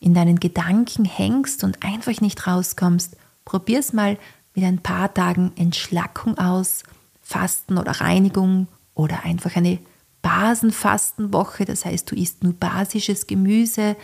in 0.00 0.14
deinen 0.14 0.40
Gedanken 0.40 1.04
hängst 1.04 1.62
und 1.62 1.82
einfach 1.82 2.20
nicht 2.20 2.46
rauskommst, 2.46 3.16
probier's 3.44 3.92
mal 3.92 4.18
mit 4.54 4.64
ein 4.64 4.78
paar 4.78 5.12
Tagen 5.12 5.52
Entschlackung 5.56 6.38
aus, 6.38 6.82
Fasten 7.22 7.78
oder 7.78 7.92
Reinigung 7.92 8.66
oder 8.94 9.24
einfach 9.24 9.56
eine 9.56 9.78
Basenfastenwoche, 10.22 11.64
das 11.64 11.84
heißt, 11.84 12.10
du 12.10 12.16
isst 12.16 12.42
nur 12.42 12.52
basisches 12.52 13.26
Gemüse 13.26 13.96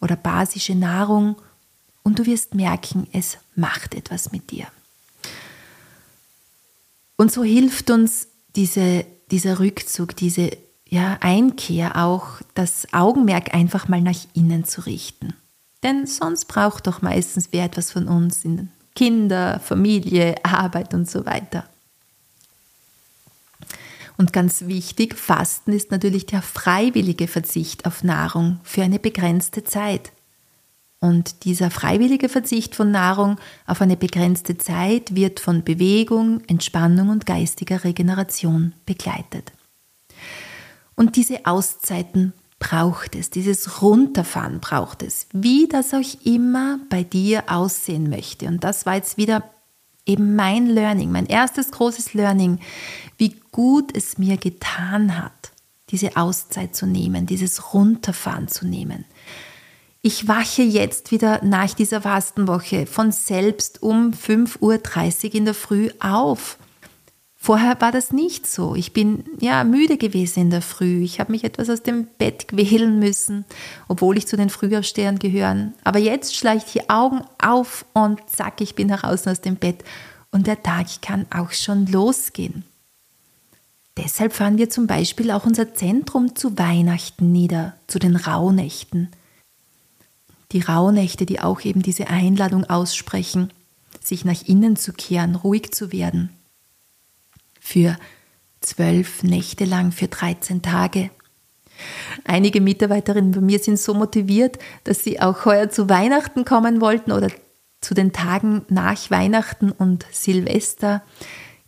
oder 0.00 0.16
basische 0.16 0.74
Nahrung 0.74 1.36
und 2.02 2.18
du 2.18 2.26
wirst 2.26 2.54
merken, 2.54 3.06
es 3.12 3.38
macht 3.54 3.94
etwas 3.94 4.32
mit 4.32 4.50
dir. 4.50 4.66
Und 7.16 7.32
so 7.32 7.42
hilft 7.42 7.90
uns 7.90 8.28
diese, 8.54 9.04
dieser 9.30 9.58
Rückzug, 9.58 10.16
diese 10.16 10.56
ja, 10.88 11.18
Einkehr 11.20 11.96
auch, 11.96 12.40
das 12.54 12.86
Augenmerk 12.92 13.54
einfach 13.54 13.88
mal 13.88 14.00
nach 14.00 14.18
innen 14.34 14.64
zu 14.64 14.86
richten. 14.86 15.34
Denn 15.82 16.06
sonst 16.06 16.46
braucht 16.46 16.86
doch 16.86 17.02
meistens 17.02 17.48
wer 17.52 17.64
etwas 17.64 17.92
von 17.92 18.08
uns 18.08 18.44
in 18.44 18.70
Kinder, 18.94 19.60
Familie, 19.60 20.36
Arbeit 20.44 20.94
und 20.94 21.08
so 21.08 21.26
weiter. 21.26 21.68
Und 24.18 24.32
ganz 24.32 24.66
wichtig, 24.66 25.16
Fasten 25.16 25.72
ist 25.72 25.92
natürlich 25.92 26.26
der 26.26 26.42
freiwillige 26.42 27.28
Verzicht 27.28 27.86
auf 27.86 28.02
Nahrung 28.02 28.58
für 28.64 28.82
eine 28.82 28.98
begrenzte 28.98 29.62
Zeit. 29.62 30.12
Und 30.98 31.44
dieser 31.44 31.70
freiwillige 31.70 32.28
Verzicht 32.28 32.74
von 32.74 32.90
Nahrung 32.90 33.36
auf 33.64 33.80
eine 33.80 33.96
begrenzte 33.96 34.58
Zeit 34.58 35.14
wird 35.14 35.38
von 35.38 35.62
Bewegung, 35.62 36.42
Entspannung 36.48 37.10
und 37.10 37.26
geistiger 37.26 37.84
Regeneration 37.84 38.74
begleitet. 38.84 39.52
Und 40.96 41.14
diese 41.14 41.46
Auszeiten 41.46 42.32
braucht 42.58 43.14
es, 43.14 43.30
dieses 43.30 43.82
Runterfahren 43.82 44.58
braucht 44.58 45.04
es, 45.04 45.28
wie 45.32 45.68
das 45.68 45.94
auch 45.94 46.24
immer 46.24 46.80
bei 46.90 47.04
dir 47.04 47.44
aussehen 47.46 48.10
möchte. 48.10 48.46
Und 48.46 48.64
das 48.64 48.84
war 48.84 48.96
jetzt 48.96 49.16
wieder 49.16 49.44
eben 50.08 50.34
mein 50.34 50.66
Learning, 50.66 51.12
mein 51.12 51.26
erstes 51.26 51.70
großes 51.70 52.14
Learning, 52.14 52.58
wie 53.16 53.36
gut 53.52 53.96
es 53.96 54.18
mir 54.18 54.36
getan 54.36 55.22
hat, 55.22 55.52
diese 55.90 56.16
Auszeit 56.16 56.74
zu 56.74 56.86
nehmen, 56.86 57.26
dieses 57.26 57.72
Runterfahren 57.74 58.48
zu 58.48 58.66
nehmen. 58.66 59.04
Ich 60.00 60.28
wache 60.28 60.62
jetzt 60.62 61.10
wieder 61.10 61.44
nach 61.44 61.74
dieser 61.74 62.02
Fastenwoche 62.02 62.86
von 62.86 63.12
selbst 63.12 63.82
um 63.82 64.12
5.30 64.12 64.60
Uhr 65.26 65.34
in 65.34 65.44
der 65.44 65.54
Früh 65.54 65.90
auf 66.00 66.58
Vorher 67.40 67.80
war 67.80 67.92
das 67.92 68.12
nicht 68.12 68.48
so. 68.48 68.74
Ich 68.74 68.92
bin 68.92 69.24
ja 69.40 69.62
müde 69.62 69.96
gewesen 69.96 70.40
in 70.40 70.50
der 70.50 70.60
Früh. 70.60 71.02
Ich 71.04 71.20
habe 71.20 71.30
mich 71.30 71.44
etwas 71.44 71.70
aus 71.70 71.82
dem 71.82 72.08
Bett 72.18 72.48
quälen 72.48 72.98
müssen, 72.98 73.44
obwohl 73.86 74.18
ich 74.18 74.26
zu 74.26 74.36
den 74.36 74.50
Frühaufstehern 74.50 75.20
gehören. 75.20 75.72
Aber 75.84 76.00
jetzt 76.00 76.36
schlage 76.36 76.58
ich 76.58 76.72
die 76.72 76.90
Augen 76.90 77.20
auf 77.40 77.86
und 77.94 78.18
zack, 78.28 78.60
ich 78.60 78.74
bin 78.74 78.88
heraus 78.88 79.26
aus 79.28 79.40
dem 79.40 79.54
Bett 79.54 79.84
und 80.32 80.48
der 80.48 80.62
Tag 80.62 81.00
kann 81.00 81.26
auch 81.30 81.52
schon 81.52 81.86
losgehen. 81.86 82.64
Deshalb 83.96 84.32
fahren 84.32 84.58
wir 84.58 84.68
zum 84.68 84.88
Beispiel 84.88 85.30
auch 85.30 85.46
unser 85.46 85.74
Zentrum 85.74 86.34
zu 86.34 86.58
Weihnachten 86.58 87.30
nieder, 87.30 87.74
zu 87.86 88.00
den 88.00 88.16
Rauhnächten. 88.16 89.10
Die 90.50 90.60
Rauhnächte, 90.60 91.24
die 91.24 91.40
auch 91.40 91.60
eben 91.62 91.82
diese 91.82 92.08
Einladung 92.08 92.64
aussprechen, 92.64 93.52
sich 94.02 94.24
nach 94.24 94.42
innen 94.46 94.76
zu 94.76 94.92
kehren, 94.92 95.36
ruhig 95.36 95.72
zu 95.72 95.92
werden 95.92 96.30
für 97.68 97.98
zwölf 98.60 99.22
Nächte 99.22 99.66
lang, 99.66 99.92
für 99.92 100.08
13 100.08 100.62
Tage. 100.62 101.10
Einige 102.24 102.62
Mitarbeiterinnen 102.62 103.32
bei 103.32 103.40
mir 103.42 103.58
sind 103.58 103.78
so 103.78 103.92
motiviert, 103.92 104.58
dass 104.84 105.04
sie 105.04 105.20
auch 105.20 105.44
heuer 105.44 105.68
zu 105.68 105.88
Weihnachten 105.88 106.46
kommen 106.46 106.80
wollten 106.80 107.12
oder 107.12 107.28
zu 107.82 107.92
den 107.92 108.12
Tagen 108.12 108.62
nach 108.68 109.10
Weihnachten 109.10 109.70
und 109.70 110.06
Silvester. 110.10 111.02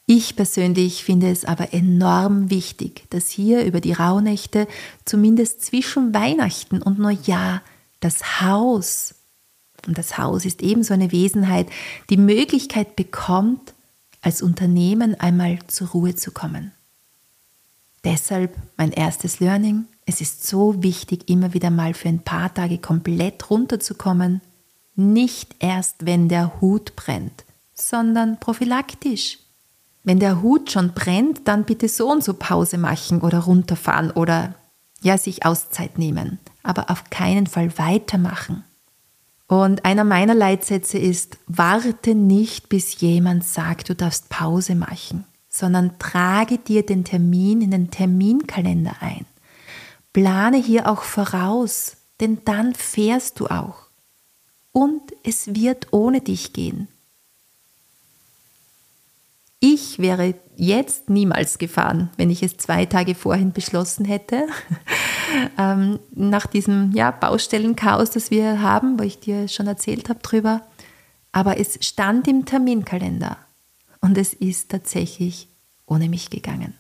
Ich 0.07 0.37
persönlich 0.37 1.05
finde 1.05 1.31
es 1.31 1.45
aber 1.45 1.75
enorm 1.75 2.51
wichtig, 2.51 3.05
dass 3.11 3.29
hier 3.29 3.65
über 3.65 3.81
die 3.81 3.93
Rauhnächte 3.93 4.67
zumindest 5.05 5.63
zwischen 5.63 6.15
Weihnachten 6.15 6.81
und 6.81 6.99
Neujahr 6.99 7.63
das 8.01 8.41
Haus, 8.41 9.15
und 9.87 9.99
das 9.99 10.17
Haus 10.19 10.47
ist 10.47 10.63
ebenso 10.63 10.95
eine 10.95 11.13
Wesenheit, 11.13 11.69
die 12.09 12.17
Möglichkeit 12.17 12.97
bekommt, 12.97 13.75
als 14.23 14.43
Unternehmen 14.43 15.19
einmal 15.19 15.59
zur 15.67 15.89
Ruhe 15.89 16.15
zu 16.15 16.31
kommen. 16.31 16.73
Deshalb 18.05 18.57
mein 18.77 18.93
erstes 18.93 19.41
Learning. 19.41 19.87
Es 20.07 20.21
ist 20.21 20.47
so 20.47 20.83
wichtig, 20.83 21.29
immer 21.29 21.53
wieder 21.55 21.71
mal 21.71 21.95
für 21.95 22.09
ein 22.09 22.23
paar 22.23 22.53
Tage 22.53 22.79
komplett 22.79 23.51
runterzukommen. 23.51 24.41
Nicht 24.97 25.55
erst, 25.59 26.07
wenn 26.07 26.29
der 26.29 26.61
Hut 26.61 26.97
brennt, 26.97 27.45
sondern 27.75 28.41
prophylaktisch. 28.41 29.39
Wenn 30.03 30.19
der 30.19 30.43
Hut 30.43 30.71
schon 30.71 30.95
brennt, 30.95 31.47
dann 31.47 31.65
bitte 31.65 31.89
so 31.89 32.11
und 32.11 32.25
so 32.25 32.35
Pause 32.35 32.79
machen 32.79 33.21
oder 33.21 33.41
runterfahren 33.41 34.11
oder 34.11 34.55
ja, 35.03 35.19
sich 35.19 35.45
Auszeit 35.45 35.99
nehmen. 35.99 36.39
Aber 36.63 36.91
auf 36.91 37.11
keinen 37.11 37.47
Fall 37.47 37.77
weitermachen. 37.79 38.65
Und 39.51 39.85
einer 39.85 40.05
meiner 40.05 40.37
Leitsätze 40.37 40.97
ist, 40.97 41.39
warte 41.49 42.15
nicht, 42.15 42.69
bis 42.69 43.01
jemand 43.01 43.43
sagt, 43.43 43.89
du 43.89 43.97
darfst 43.97 44.29
Pause 44.29 44.77
machen, 44.77 45.25
sondern 45.49 45.99
trage 45.99 46.59
dir 46.59 46.87
den 46.87 47.03
Termin 47.03 47.61
in 47.61 47.73
den 47.73 47.91
Terminkalender 47.91 48.95
ein. 49.01 49.27
Plane 50.13 50.57
hier 50.57 50.89
auch 50.89 51.03
voraus, 51.03 51.97
denn 52.21 52.39
dann 52.45 52.77
fährst 52.77 53.41
du 53.41 53.49
auch. 53.49 53.89
Und 54.71 55.03
es 55.25 55.53
wird 55.53 55.89
ohne 55.93 56.21
dich 56.21 56.53
gehen. 56.53 56.87
Ich 59.63 59.99
wäre 59.99 60.35
jetzt 60.57 61.11
niemals 61.11 61.59
gefahren, 61.59 62.09
wenn 62.17 62.31
ich 62.31 62.43
es 62.43 62.57
zwei 62.57 62.87
Tage 62.87 63.15
vorhin 63.15 63.53
beschlossen 63.53 64.07
hätte. 64.07 64.47
ähm, 65.59 65.99
nach 66.15 66.47
diesem 66.47 66.93
ja, 66.93 67.11
Baustellenchaos, 67.11 68.11
das 68.11 68.31
wir 68.31 68.63
haben, 68.63 68.99
wo 68.99 69.03
ich 69.03 69.21
dir 69.21 69.49
schon 69.49 69.67
erzählt 69.67 70.09
habe 70.09 70.21
drüber. 70.21 70.63
Aber 71.33 71.61
es 71.61 71.79
stand 71.87 72.27
im 72.27 72.47
Terminkalender 72.47 73.37
und 74.01 74.17
es 74.17 74.33
ist 74.33 74.71
tatsächlich 74.71 75.49
ohne 75.87 76.09
mich 76.09 76.31
gegangen. 76.31 76.75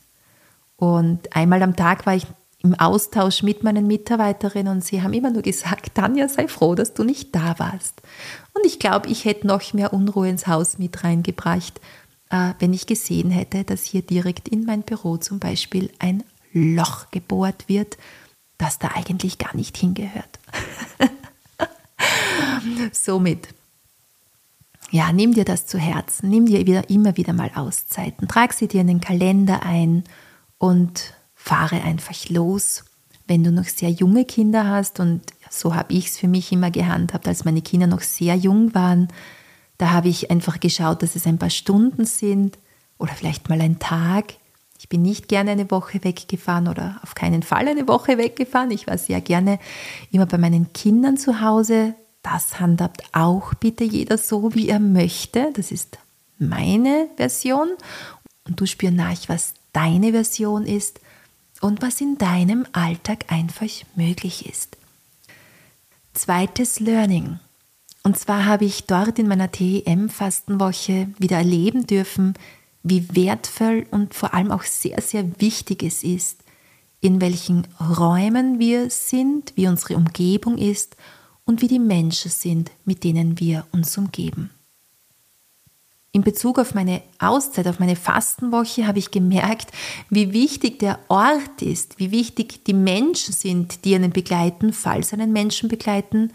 Und 0.77 1.37
einmal 1.37 1.63
am 1.63 1.77
Tag 1.77 2.07
war 2.07 2.15
ich 2.15 2.27
im 2.63 2.75
Austausch 2.75 3.43
mit 3.43 3.63
meinen 3.63 3.87
Mitarbeiterinnen 3.87 4.77
und 4.77 4.85
sie 4.85 5.03
haben 5.03 5.13
immer 5.13 5.31
nur 5.31 5.43
gesagt, 5.43 5.95
Tanja, 5.95 6.29
sei 6.29 6.49
froh, 6.49 6.75
dass 6.75 6.95
du 6.95 7.05
nicht 7.05 7.35
da 7.35 7.59
warst. 7.59 8.03
Und 8.53 8.67
ich 8.67 8.79
glaube, 8.79 9.09
ich 9.09 9.25
hätte 9.25 9.47
noch 9.47 9.73
mehr 9.73 9.93
Unruhe 9.93 10.29
ins 10.29 10.47
Haus 10.47 10.79
mit 10.79 11.03
reingebracht, 11.05 11.81
äh, 12.31 12.55
wenn 12.59 12.73
ich 12.73 12.87
gesehen 12.87 13.31
hätte, 13.31 13.65
dass 13.65 13.85
hier 13.85 14.03
direkt 14.03 14.49
in 14.49 14.65
mein 14.65 14.83
Büro 14.83 15.17
zum 15.17 15.39
Beispiel 15.39 15.91
ein 15.99 16.23
Loch 16.53 17.11
gebohrt 17.11 17.69
wird, 17.69 17.99
das 18.59 18.79
da 18.79 18.89
eigentlich 18.95 19.39
gar 19.39 19.55
nicht 19.55 19.77
hingehört. 19.77 20.39
Somit, 22.93 23.49
ja, 24.91 25.13
nimm 25.13 25.35
dir 25.35 25.45
das 25.45 25.67
zu 25.67 25.79
Herzen, 25.79 26.31
nimm 26.31 26.47
dir 26.47 26.67
wieder, 26.67 26.91
immer 26.91 27.17
wieder 27.17 27.33
mal 27.33 27.51
Auszeiten, 27.55 28.27
trag 28.29 28.53
sie 28.53 28.69
dir 28.69 28.81
in 28.81 28.89
den 28.89 29.01
Kalender 29.01 29.63
ein 29.63 30.05
und 30.59 31.15
fahre 31.35 31.83
einfach 31.83 32.29
los. 32.29 32.85
Wenn 33.27 33.45
du 33.45 33.53
noch 33.53 33.67
sehr 33.67 33.91
junge 33.91 34.25
Kinder 34.25 34.67
hast, 34.67 34.99
und 34.99 35.23
so 35.49 35.75
habe 35.75 35.95
ich 35.95 36.09
es 36.09 36.19
für 36.19 36.27
mich 36.27 36.51
immer 36.51 36.73
gehandhabt, 36.73 37.29
als 37.29 37.45
meine 37.45 37.63
Kinder 37.63 37.87
noch 37.87 38.03
sehr 38.03 38.35
jung 38.35 38.75
waren, 38.75 39.09
da 39.81 39.93
habe 39.93 40.09
ich 40.09 40.31
einfach 40.31 40.61
geschaut, 40.61 41.03
dass 41.03 41.17
es 41.17 41.27
ein 41.27 41.39
paar 41.39 41.49
Stunden 41.49 42.05
sind 42.05 42.59
oder 42.99 43.15
vielleicht 43.15 43.49
mal 43.49 43.61
ein 43.63 43.79
Tag. 43.79 44.35
Ich 44.79 44.91
bin 44.91 45.01
nicht 45.01 45.27
gerne 45.27 45.53
eine 45.53 45.71
Woche 45.71 46.05
weggefahren 46.05 46.69
oder 46.69 47.01
auf 47.03 47.15
keinen 47.15 47.43
Fall 47.43 47.67
eine 47.67 47.89
Woche 47.89 48.19
weggefahren. 48.19 48.71
Ich 48.73 48.87
war 48.87 48.99
sehr 48.99 49.23
gerne 49.23 49.59
immer 50.11 50.27
bei 50.27 50.37
meinen 50.37 50.75
Kindern 50.75 51.17
zu 51.17 51.41
Hause. 51.41 51.95
Das 52.23 52.61
handhabt 52.61 53.05
auch 53.13 53.55
bitte 53.55 53.85
jeder 53.85 54.19
so, 54.19 54.55
wie 54.55 54.69
er 54.69 54.81
möchte. 54.81 55.51
Das 55.55 55.73
ist 55.73 55.97
meine 56.39 57.09
Version. 57.17 57.71
Und 58.47 58.61
du 58.61 58.67
spür 58.67 58.91
nach, 58.91 59.17
was 59.29 59.55
deine 59.73 60.13
Version 60.13 60.67
ist 60.67 61.01
und 61.63 61.81
was 61.81 62.03
in 62.03 62.19
deinem 62.19 62.67
Alltag 62.73 63.25
einfach 63.29 63.71
möglich 63.95 64.47
ist. 64.47 64.77
Zweites 66.13 66.81
Learning. 66.81 67.39
Und 68.03 68.19
zwar 68.19 68.47
habe 68.47 68.65
ich 68.65 68.87
dort 68.87 69.19
in 69.19 69.29
meiner 69.29 69.51
TEM-Fastenwoche 69.51 71.09
wieder 71.19 71.37
erleben 71.37 71.87
dürfen, 71.87 72.35
wie 72.83 73.15
wertvoll 73.15 73.87
und 73.91 74.15
vor 74.15 74.33
allem 74.33 74.51
auch 74.51 74.63
sehr, 74.63 75.03
sehr 75.03 75.41
wichtig 75.41 75.83
es 75.83 76.03
ist, 76.03 76.43
in 77.01 77.21
welchen 77.21 77.67
Räumen 77.79 78.59
wir 78.59 78.91
sind, 78.91 79.53
wie 79.57 79.69
unsere 79.69 79.97
Umgebung 79.97 80.57
ist 80.57 80.97
und 81.45 81.61
wie 81.63 81.69
die 81.69 81.79
Menschen 81.79 82.31
sind, 82.31 82.71
mit 82.85 83.05
denen 83.05 83.39
wir 83.39 83.67
uns 83.73 83.97
umgeben. 83.99 84.51
In 86.13 86.23
Bezug 86.23 86.59
auf 86.59 86.75
meine 86.75 87.03
Auszeit, 87.19 87.69
auf 87.69 87.79
meine 87.79 87.95
Fastenwoche 87.95 88.87
habe 88.87 88.99
ich 88.99 89.13
gemerkt, 89.13 89.71
wie 90.09 90.33
wichtig 90.33 90.81
der 90.81 90.99
Ort 91.09 91.63
ist, 91.63 91.99
wie 92.01 92.11
wichtig 92.11 92.65
die 92.65 92.75
Menschen 92.75 93.33
sind, 93.33 93.85
die 93.85 93.95
einen 93.95 94.11
begleiten, 94.11 94.73
falls 94.73 95.13
einen 95.13 95.33
Menschen 95.33 95.69
begleiten, 95.69 96.33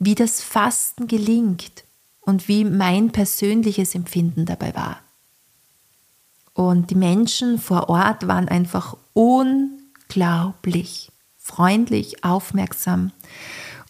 wie 0.00 0.16
das 0.16 0.42
Fasten 0.42 1.06
gelingt 1.06 1.84
und 2.20 2.48
wie 2.48 2.64
mein 2.64 3.12
persönliches 3.12 3.94
Empfinden 3.94 4.46
dabei 4.46 4.74
war. 4.74 4.98
Und 6.52 6.90
die 6.90 6.96
Menschen 6.96 7.60
vor 7.60 7.88
Ort 7.88 8.26
waren 8.26 8.48
einfach 8.48 8.96
unglaublich 9.12 11.12
freundlich, 11.50 12.22
aufmerksam. 12.22 13.10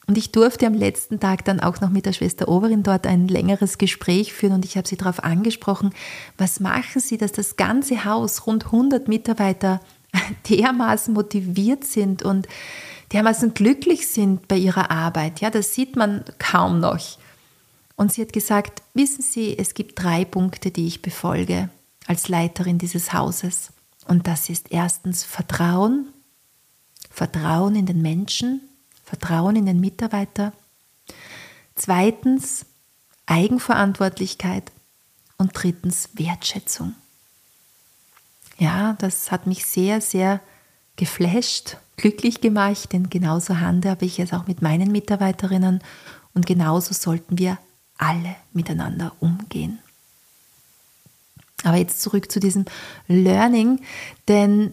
Und 0.07 0.18
ich 0.18 0.33
durfte 0.33 0.66
am 0.66 0.75
letzten 0.75 1.20
Tag 1.20 1.44
dann 1.44 1.61
auch 1.61 1.81
noch 1.81 1.90
mit 1.90 2.07
der 2.07 2.12
Schwester 2.12 2.49
Oberin 2.49 2.83
dort 2.83 3.07
ein 3.07 3.29
längeres 3.29 3.79
Gespräch 3.79 4.33
führen 4.33 4.55
und 4.55 4.64
ich 4.64 4.77
habe 4.77 4.88
sie 4.88 4.96
darauf 4.96 5.23
angesprochen, 5.23 5.92
was 6.37 6.59
machen 6.59 7.01
Sie, 7.01 7.16
dass 7.16 7.33
das 7.33 7.57
ganze 7.57 8.05
Haus, 8.05 8.46
rund 8.46 8.66
100 8.66 9.07
Mitarbeiter, 9.07 9.81
dermaßen 10.49 11.14
motiviert 11.14 11.85
sind 11.85 12.25
und 12.25 12.49
dermaßen 13.12 13.55
glücklich 13.55 14.09
sind 14.09 14.49
bei 14.49 14.57
ihrer 14.57 14.90
Arbeit. 14.90 15.40
Ja, 15.40 15.51
das 15.51 15.75
sieht 15.75 15.96
man 15.96 16.25
kaum 16.38 16.81
noch. 16.81 17.18
Und 17.96 18.12
sie 18.12 18.23
hat 18.23 18.33
gesagt, 18.33 18.83
wissen 18.94 19.23
Sie, 19.23 19.59
es 19.59 19.75
gibt 19.75 20.03
drei 20.03 20.25
Punkte, 20.25 20.70
die 20.70 20.87
ich 20.87 21.03
befolge 21.03 21.68
als 22.07 22.29
Leiterin 22.29 22.79
dieses 22.79 23.12
Hauses. 23.12 23.73
Und 24.07 24.27
das 24.27 24.49
ist 24.49 24.73
erstens 24.73 25.23
Vertrauen, 25.25 26.09
Vertrauen 27.11 27.77
in 27.77 27.87
den 27.87 28.01
Menschen, 28.01 28.62
Vertrauen 29.05 29.57
in 29.57 29.66
den 29.66 29.81
Mitarbeiter. 29.81 30.53
Zweitens 31.75 32.64
Eigenverantwortlichkeit 33.27 34.73
und 35.37 35.51
drittens 35.53 36.11
Wertschätzung. 36.14 36.94
Ja, 38.59 38.94
das 38.94 39.31
hat 39.31 39.46
mich 39.46 39.64
sehr, 39.66 40.01
sehr 40.01 40.40
geflasht, 40.96 41.77
glücklich 42.01 42.41
gemacht, 42.41 42.93
denn 42.93 43.11
genauso 43.11 43.61
handhabe 43.61 44.07
ich 44.07 44.19
es 44.19 44.33
auch 44.33 44.47
mit 44.47 44.63
meinen 44.63 44.91
Mitarbeiterinnen 44.91 45.81
und 46.35 46.47
genauso 46.47 46.95
sollten 46.95 47.39
wir 47.39 47.59
alle 47.99 48.37
miteinander 48.53 49.13
umgehen. 49.21 49.79
Aber 51.63 51.77
jetzt 51.77 52.01
zurück 52.01 52.33
zu 52.33 52.41
diesem 52.41 52.65
Learning, 53.07 53.81
denn 54.29 54.73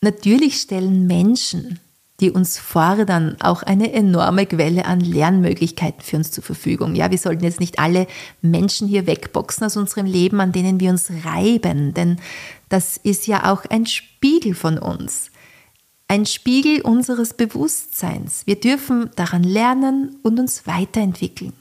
natürlich 0.00 0.60
stellen 0.60 1.06
Menschen, 1.06 1.80
die 2.20 2.30
uns 2.30 2.58
fordern, 2.58 3.36
auch 3.40 3.62
eine 3.62 3.92
enorme 3.92 4.46
Quelle 4.46 4.86
an 4.86 5.00
Lernmöglichkeiten 5.00 6.02
für 6.02 6.16
uns 6.16 6.30
zur 6.30 6.44
Verfügung. 6.44 6.94
Ja, 6.94 7.10
wir 7.10 7.18
sollten 7.18 7.44
jetzt 7.44 7.60
nicht 7.60 7.78
alle 7.78 8.06
Menschen 8.40 8.88
hier 8.88 9.06
wegboxen 9.06 9.66
aus 9.66 9.76
unserem 9.76 10.06
Leben, 10.06 10.40
an 10.40 10.52
denen 10.52 10.80
wir 10.80 10.90
uns 10.90 11.10
reiben, 11.24 11.94
denn 11.94 12.18
das 12.68 12.96
ist 12.96 13.26
ja 13.26 13.52
auch 13.52 13.64
ein 13.66 13.86
Spiegel 13.86 14.54
von 14.54 14.78
uns. 14.78 15.30
Ein 16.10 16.24
Spiegel 16.24 16.80
unseres 16.80 17.34
Bewusstseins. 17.34 18.46
Wir 18.46 18.58
dürfen 18.58 19.10
daran 19.14 19.44
lernen 19.44 20.16
und 20.22 20.40
uns 20.40 20.66
weiterentwickeln. 20.66 21.52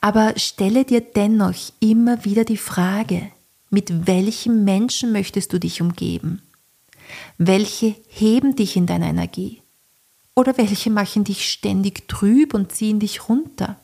Aber 0.00 0.34
stelle 0.36 0.84
dir 0.84 1.00
dennoch 1.00 1.54
immer 1.78 2.24
wieder 2.24 2.44
die 2.44 2.56
Frage, 2.56 3.30
mit 3.70 4.08
welchem 4.08 4.64
Menschen 4.64 5.12
möchtest 5.12 5.52
du 5.52 5.60
dich 5.60 5.80
umgeben? 5.80 6.42
Welche 7.38 7.94
heben 8.08 8.56
dich 8.56 8.76
in 8.76 8.86
deiner 8.86 9.06
Energie? 9.06 9.62
Oder 10.34 10.58
welche 10.58 10.90
machen 10.90 11.22
dich 11.22 11.48
ständig 11.48 12.08
trüb 12.08 12.54
und 12.54 12.72
ziehen 12.72 12.98
dich 12.98 13.28
runter? 13.28 13.78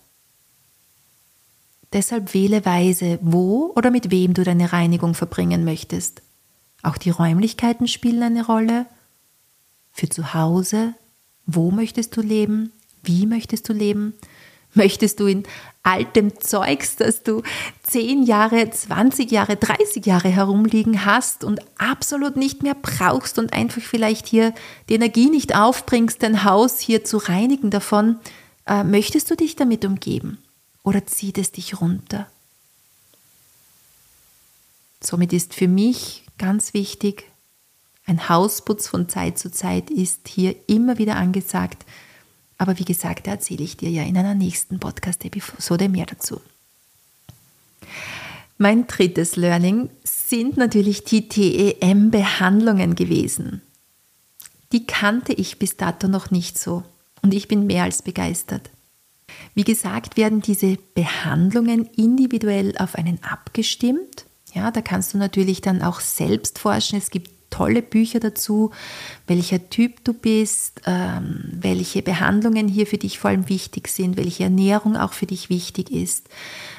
Deshalb 1.93 2.35
wähle 2.35 2.65
weise, 2.67 3.21
wo 3.23 3.73
oder 3.77 3.93
mit 3.93 4.11
wem 4.11 4.35
du 4.35 4.43
deine 4.43 4.73
Reinigung 4.73 5.15
verbringen 5.15 5.65
möchtest. 5.65 6.23
Auch 6.83 6.97
die 6.97 7.11
Räumlichkeiten 7.11 7.89
spielen 7.89 8.23
eine 8.23 8.47
Rolle. 8.47 8.87
Für 9.93 10.09
zu 10.09 10.35
Hause, 10.35 10.95
wo 11.47 11.71
möchtest 11.71 12.17
du 12.17 12.21
leben? 12.21 12.73
Wie 13.03 13.27
möchtest 13.27 13.69
du 13.69 13.73
leben? 13.73 14.15
Möchtest 14.75 15.19
du 15.19 15.27
in 15.27 15.45
altem 15.83 16.39
Zeugs, 16.41 16.97
das 16.97 17.23
du 17.23 17.43
10 17.85 18.23
Jahre, 18.23 18.69
20 18.71 19.31
Jahre, 19.31 19.57
30 19.57 20.05
Jahre 20.05 20.29
herumliegen 20.29 21.07
hast 21.07 21.43
und 21.43 21.61
absolut 21.79 22.37
nicht 22.37 22.63
mehr 22.63 22.77
brauchst 22.81 23.39
und 23.39 23.55
einfach 23.55 23.81
vielleicht 23.81 24.27
hier 24.27 24.55
die 24.89 24.95
Energie 24.95 25.31
nicht 25.31 25.57
aufbringst, 25.57 26.23
dein 26.23 26.45
Haus 26.45 26.79
hier 26.79 27.03
zu 27.03 27.17
reinigen 27.17 27.71
davon, 27.71 28.19
äh, 28.67 28.85
möchtest 28.85 29.31
du 29.31 29.37
dich 29.37 29.57
damit 29.57 29.85
umgeben 29.87 30.39
oder 30.85 31.07
zieht 31.07 31.39
es 31.39 31.51
dich 31.51 31.81
runter? 31.81 32.29
Somit 35.01 35.33
ist 35.33 35.55
für 35.55 35.69
mich 35.69 36.25
ganz 36.39 36.75
wichtig, 36.75 37.25
ein 38.07 38.29
Hausputz 38.29 38.89
von 38.89 39.09
Zeit 39.09 39.39
zu 39.39 39.51
Zeit 39.51 39.91
ist 39.91 40.29
hier 40.29 40.57
immer 40.67 40.99
wieder 40.99 41.17
angesagt, 41.17 41.85
aber 42.57 42.79
wie 42.79 42.85
gesagt, 42.85 43.27
da 43.27 43.33
erzähle 43.33 43.63
ich 43.63 43.77
dir 43.77 43.91
ja 43.91 44.03
in 44.03 44.17
einer 44.17 44.35
nächsten 44.35 44.81
Podcast-Episode 44.81 45.89
mehr 45.89 46.07
dazu. 46.07 46.41
Mein 48.57 48.89
drittes 48.89 49.37
Learning 49.37 49.89
sind 50.03 50.57
natürlich 50.57 51.05
die 51.05 51.29
TEM-Behandlungen 51.29 52.97
gewesen. 52.97 53.63
Die 54.73 54.85
kannte 54.85 55.33
ich 55.33 55.59
bis 55.59 55.77
dato 55.77 56.09
noch 56.09 56.33
nicht 56.33 56.59
so 56.59 56.83
und 57.23 57.33
ich 57.33 57.47
bin 57.47 57.67
mehr 57.67 57.85
als 57.85 58.03
begeistert. 58.03 58.71
Wie 59.55 59.65
gesagt, 59.65 60.17
werden 60.17 60.41
diese 60.41 60.77
Behandlungen 60.95 61.87
individuell 61.97 62.77
auf 62.79 62.97
einen 62.97 63.23
abgestimmt. 63.23 64.25
Ja, 64.55 64.71
da 64.71 64.81
kannst 64.81 65.15
du 65.15 65.19
natürlich 65.19 65.61
dann 65.61 65.83
auch 65.83 66.01
selbst 66.01 66.59
forschen. 66.59 66.99
Es 66.99 67.11
gibt 67.11 67.31
tolle 67.51 67.83
Bücher 67.83 68.21
dazu, 68.21 68.71
welcher 69.27 69.71
Typ 69.71 70.05
du 70.05 70.13
bist, 70.13 70.83
ähm, 70.87 71.45
welche 71.53 72.03
Behandlungen 72.03 72.69
hier 72.69 72.87
für 72.87 72.99
dich 72.99 73.19
vor 73.19 73.31
allem 73.31 73.49
wichtig 73.49 73.89
sind, 73.89 74.17
welche 74.17 74.45
Ernährung 74.45 74.97
auch 74.97 75.13
für 75.13 75.27
dich 75.27 75.49
wichtig 75.49 75.91
ist. 75.91 76.29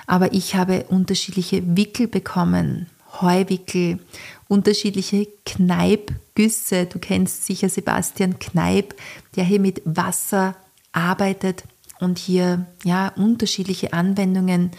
Aber 0.08 0.34
ich 0.34 0.55
habe 0.55 0.86
unterschiedliche 0.89 1.75
Wickel 1.75 2.08
bekommen, 2.08 2.88
Heuwickel, 3.21 3.99
unterschiedliche 4.47 5.27
Kneipgüsse. 5.45 6.86
Du 6.86 6.99
kennst 6.99 7.45
sicher 7.45 7.69
Sebastian 7.69 8.39
Kneip, 8.39 8.95
der 9.36 9.43
hier 9.43 9.60
mit 9.60 9.82
Wasser 9.86 10.55
arbeitet 10.91 11.63
und 11.99 12.17
hier 12.17 12.65
ja 12.84 13.10
unterschiedliche 13.10 13.93
Anwendungen 13.93 14.71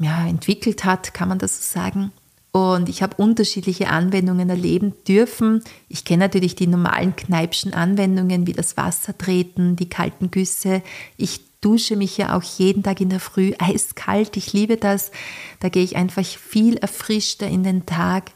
ja, 0.00 0.26
entwickelt 0.26 0.84
hat, 0.84 1.14
kann 1.14 1.28
man 1.28 1.38
das 1.38 1.58
so 1.58 1.78
sagen. 1.78 2.10
Und 2.52 2.88
ich 2.88 3.02
habe 3.02 3.16
unterschiedliche 3.16 3.90
Anwendungen 3.90 4.50
erleben 4.50 4.94
dürfen. 5.06 5.62
Ich 5.88 6.04
kenne 6.04 6.24
natürlich 6.24 6.56
die 6.56 6.66
normalen 6.66 7.14
Kneipschen 7.14 7.74
Anwendungen 7.74 8.46
wie 8.48 8.52
das 8.52 8.76
Wassertreten, 8.76 9.76
die 9.76 9.88
kalten 9.88 10.32
Güsse. 10.32 10.82
Ich 11.16 11.42
dusche 11.60 11.94
mich 11.94 12.16
ja 12.16 12.36
auch 12.36 12.42
jeden 12.42 12.82
Tag 12.82 13.00
in 13.00 13.10
der 13.10 13.20
Früh 13.20 13.52
eiskalt. 13.58 14.36
Ich 14.36 14.52
liebe 14.52 14.78
das. 14.78 15.12
Da 15.60 15.68
gehe 15.68 15.84
ich 15.84 15.94
einfach 15.94 16.24
viel 16.24 16.76
erfrischter 16.78 17.46
in 17.46 17.62
den 17.62 17.86
Tag. 17.86 18.32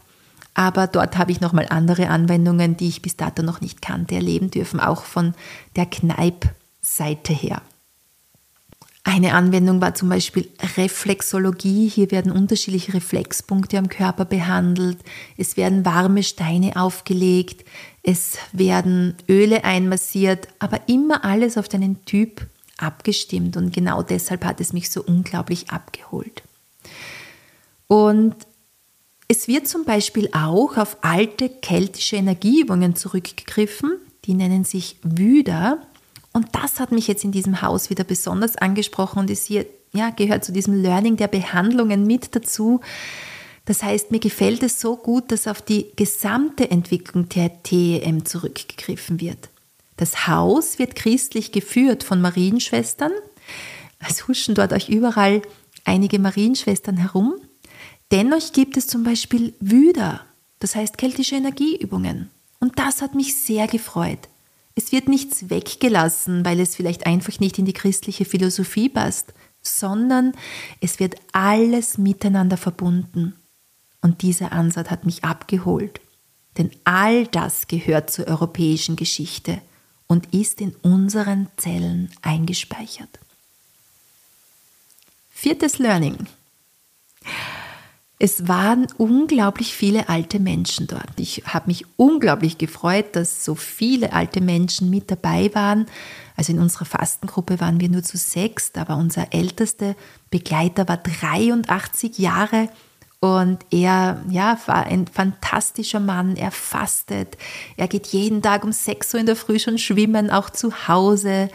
Aber 0.52 0.86
dort 0.86 1.18
habe 1.18 1.32
ich 1.32 1.40
nochmal 1.40 1.66
andere 1.70 2.08
Anwendungen, 2.08 2.76
die 2.76 2.88
ich 2.88 3.02
bis 3.02 3.16
dato 3.16 3.42
noch 3.42 3.60
nicht 3.60 3.82
kannte, 3.82 4.14
erleben 4.14 4.52
dürfen, 4.52 4.78
auch 4.78 5.02
von 5.02 5.34
der 5.74 5.86
Kneip-Seite 5.86 7.32
her. 7.32 7.62
Eine 9.06 9.34
Anwendung 9.34 9.82
war 9.82 9.94
zum 9.94 10.08
Beispiel 10.08 10.48
Reflexologie. 10.76 11.88
Hier 11.88 12.10
werden 12.10 12.32
unterschiedliche 12.32 12.94
Reflexpunkte 12.94 13.76
am 13.76 13.90
Körper 13.90 14.24
behandelt. 14.24 14.98
Es 15.36 15.58
werden 15.58 15.84
warme 15.84 16.22
Steine 16.22 16.76
aufgelegt. 16.76 17.66
Es 18.02 18.38
werden 18.52 19.14
Öle 19.28 19.62
einmassiert, 19.62 20.48
aber 20.58 20.88
immer 20.88 21.22
alles 21.22 21.58
auf 21.58 21.68
deinen 21.68 22.02
Typ 22.06 22.46
abgestimmt. 22.78 23.58
Und 23.58 23.74
genau 23.74 24.02
deshalb 24.02 24.42
hat 24.44 24.60
es 24.60 24.72
mich 24.72 24.90
so 24.90 25.02
unglaublich 25.02 25.68
abgeholt. 25.68 26.42
Und 27.86 28.34
es 29.28 29.48
wird 29.48 29.68
zum 29.68 29.84
Beispiel 29.84 30.30
auch 30.32 30.78
auf 30.78 30.96
alte 31.02 31.50
keltische 31.50 32.16
Energieübungen 32.16 32.96
zurückgegriffen. 32.96 33.98
Die 34.24 34.34
nennen 34.34 34.64
sich 34.64 34.96
Wüder. 35.02 35.78
Und 36.34 36.48
das 36.52 36.80
hat 36.80 36.90
mich 36.92 37.06
jetzt 37.06 37.24
in 37.24 37.32
diesem 37.32 37.62
Haus 37.62 37.90
wieder 37.90 38.04
besonders 38.04 38.56
angesprochen 38.56 39.20
und 39.20 39.30
ist 39.30 39.46
hier, 39.46 39.66
ja, 39.92 40.10
gehört 40.10 40.44
zu 40.44 40.52
diesem 40.52 40.82
Learning 40.82 41.16
der 41.16 41.28
Behandlungen 41.28 42.06
mit 42.06 42.34
dazu. 42.34 42.80
Das 43.66 43.84
heißt, 43.84 44.10
mir 44.10 44.18
gefällt 44.18 44.62
es 44.64 44.80
so 44.80 44.96
gut, 44.96 45.30
dass 45.30 45.46
auf 45.46 45.62
die 45.62 45.86
gesamte 45.94 46.70
Entwicklung 46.70 47.28
der 47.28 47.62
TEM 47.62 48.26
zurückgegriffen 48.26 49.20
wird. 49.20 49.48
Das 49.96 50.26
Haus 50.26 50.80
wird 50.80 50.96
christlich 50.96 51.52
geführt 51.52 52.02
von 52.02 52.20
Marienschwestern. 52.20 53.12
Es 54.00 54.26
huschen 54.26 54.56
dort 54.56 54.72
euch 54.72 54.88
überall 54.88 55.40
einige 55.84 56.18
Marienschwestern 56.18 56.96
herum. 56.96 57.34
Dennoch 58.10 58.52
gibt 58.52 58.76
es 58.76 58.88
zum 58.88 59.04
Beispiel 59.04 59.54
Wüder, 59.60 60.24
das 60.58 60.74
heißt 60.74 60.98
keltische 60.98 61.36
Energieübungen. 61.36 62.28
Und 62.58 62.78
das 62.78 63.02
hat 63.02 63.14
mich 63.14 63.36
sehr 63.36 63.68
gefreut. 63.68 64.18
Es 64.74 64.90
wird 64.90 65.08
nichts 65.08 65.50
weggelassen, 65.50 66.44
weil 66.44 66.58
es 66.60 66.74
vielleicht 66.74 67.06
einfach 67.06 67.38
nicht 67.38 67.58
in 67.58 67.64
die 67.64 67.72
christliche 67.72 68.24
Philosophie 68.24 68.88
passt, 68.88 69.32
sondern 69.62 70.32
es 70.80 70.98
wird 70.98 71.16
alles 71.32 71.96
miteinander 71.96 72.56
verbunden. 72.56 73.34
Und 74.02 74.22
dieser 74.22 74.52
Ansatz 74.52 74.90
hat 74.90 75.06
mich 75.06 75.24
abgeholt. 75.24 76.00
Denn 76.58 76.70
all 76.84 77.26
das 77.28 77.66
gehört 77.68 78.10
zur 78.10 78.26
europäischen 78.26 78.96
Geschichte 78.96 79.60
und 80.06 80.34
ist 80.34 80.60
in 80.60 80.74
unseren 80.82 81.48
Zellen 81.56 82.10
eingespeichert. 82.22 83.18
Viertes 85.30 85.78
Learning. 85.78 86.26
Es 88.18 88.46
waren 88.46 88.86
unglaublich 88.96 89.74
viele 89.74 90.08
alte 90.08 90.38
Menschen 90.38 90.86
dort. 90.86 91.18
Ich 91.18 91.42
habe 91.46 91.66
mich 91.66 91.84
unglaublich 91.96 92.58
gefreut, 92.58 93.16
dass 93.16 93.44
so 93.44 93.54
viele 93.56 94.12
alte 94.12 94.40
Menschen 94.40 94.88
mit 94.88 95.10
dabei 95.10 95.50
waren. 95.52 95.86
Also 96.36 96.52
in 96.52 96.60
unserer 96.60 96.84
Fastengruppe 96.84 97.60
waren 97.60 97.80
wir 97.80 97.88
nur 97.88 98.04
zu 98.04 98.16
sechs, 98.16 98.70
aber 98.76 98.96
unser 98.96 99.32
ältester 99.32 99.96
Begleiter 100.30 100.86
war 100.86 100.98
83 100.98 102.18
Jahre 102.18 102.68
und 103.24 103.64
er 103.70 104.22
ja, 104.28 104.58
war 104.66 104.84
ein 104.84 105.06
fantastischer 105.06 105.98
Mann. 105.98 106.36
Er 106.36 106.50
fastet. 106.50 107.38
Er 107.78 107.88
geht 107.88 108.08
jeden 108.08 108.42
Tag 108.42 108.64
um 108.64 108.72
6 108.72 109.14
Uhr 109.14 109.20
in 109.20 109.24
der 109.24 109.34
Früh 109.34 109.58
schon 109.58 109.78
schwimmen, 109.78 110.30
auch 110.30 110.50
zu 110.50 110.88
Hause. 110.88 111.48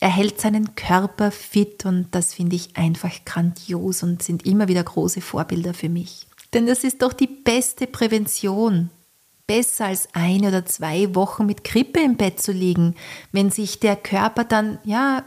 Er 0.00 0.10
hält 0.10 0.40
seinen 0.40 0.76
Körper 0.76 1.30
fit 1.32 1.84
und 1.84 2.08
das 2.12 2.34
finde 2.34 2.56
ich 2.56 2.76
einfach 2.76 3.24
grandios 3.24 4.02
und 4.02 4.22
sind 4.22 4.46
immer 4.46 4.68
wieder 4.68 4.84
große 4.84 5.20
Vorbilder 5.20 5.74
für 5.74 5.88
mich. 5.88 6.26
Denn 6.54 6.66
das 6.66 6.84
ist 6.84 7.02
doch 7.02 7.12
die 7.12 7.26
beste 7.26 7.86
Prävention. 7.86 8.90
Besser 9.46 9.86
als 9.86 10.08
eine 10.12 10.48
oder 10.48 10.66
zwei 10.66 11.14
Wochen 11.14 11.46
mit 11.46 11.64
Grippe 11.64 12.00
im 12.00 12.16
Bett 12.16 12.40
zu 12.40 12.52
liegen, 12.52 12.94
wenn 13.32 13.50
sich 13.50 13.80
der 13.80 13.96
Körper 13.96 14.44
dann, 14.44 14.78
ja, 14.84 15.24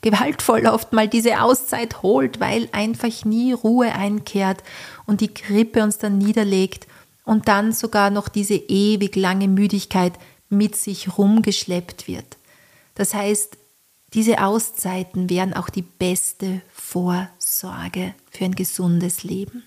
gewaltvoll 0.00 0.66
oft 0.66 0.92
mal 0.92 1.08
diese 1.08 1.42
Auszeit 1.42 2.02
holt, 2.02 2.40
weil 2.40 2.68
einfach 2.72 3.24
nie 3.24 3.52
Ruhe 3.52 3.92
einkehrt 3.92 4.62
und 5.06 5.20
die 5.20 5.32
Grippe 5.32 5.82
uns 5.82 5.98
dann 5.98 6.16
niederlegt 6.18 6.86
und 7.24 7.48
dann 7.48 7.72
sogar 7.72 8.10
noch 8.10 8.28
diese 8.28 8.54
ewig 8.54 9.14
lange 9.14 9.46
Müdigkeit 9.46 10.14
mit 10.48 10.74
sich 10.74 11.18
rumgeschleppt 11.18 12.08
wird. 12.08 12.38
Das 12.94 13.14
heißt, 13.14 13.59
diese 14.14 14.42
Auszeiten 14.42 15.30
wären 15.30 15.54
auch 15.54 15.68
die 15.68 15.82
beste 15.82 16.62
Vorsorge 16.72 18.14
für 18.30 18.44
ein 18.44 18.54
gesundes 18.54 19.22
Leben. 19.22 19.64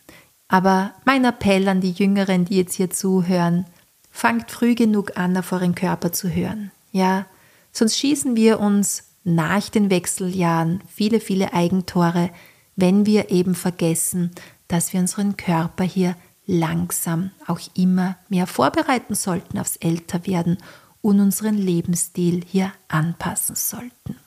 Aber 0.48 0.94
mein 1.06 1.26
Appell 1.26 1.68
an 1.68 1.82
die 1.82 1.92
Jüngeren, 1.92 2.46
die 2.46 2.58
jetzt 2.58 2.76
hier 2.76 2.90
zuhören, 2.90 3.66
fangt 4.12 4.52
früh 4.52 4.76
genug 4.76 5.18
an, 5.18 5.36
auf 5.38 5.52
euren 5.52 5.76
Körper 5.76 6.12
zu 6.12 6.30
hören. 6.30 6.72
Ja, 6.92 7.26
sonst 7.72 7.98
schießen 7.98 8.36
wir 8.36 8.60
uns 8.60 9.06
nach 9.24 9.70
den 9.70 9.90
Wechseljahren 9.90 10.82
viele, 10.88 11.20
viele 11.20 11.54
Eigentore, 11.54 12.30
wenn 12.76 13.06
wir 13.06 13.32
eben 13.32 13.56
vergessen, 13.56 14.32
dass 14.68 14.94
wir 14.94 15.00
unseren 15.00 15.38
Körper 15.38 15.84
hier 15.84 16.16
langsam 16.46 17.32
auch 17.48 17.60
immer 17.74 18.18
mehr 18.28 18.48
vorbereiten 18.48 19.16
sollten 19.16 19.58
aufs 19.58 19.78
Älterwerden 19.78 20.58
und 21.02 21.20
unseren 21.20 21.58
Lebensstil 21.58 22.44
hier 22.46 22.72
anpassen 22.90 23.56
sollten. 23.56 24.18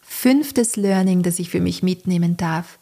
Fünftes 0.00 0.76
Learning, 0.76 1.22
das 1.22 1.38
ich 1.38 1.50
für 1.50 1.60
mich 1.60 1.82
mitnehmen 1.82 2.36
darf. 2.36 2.78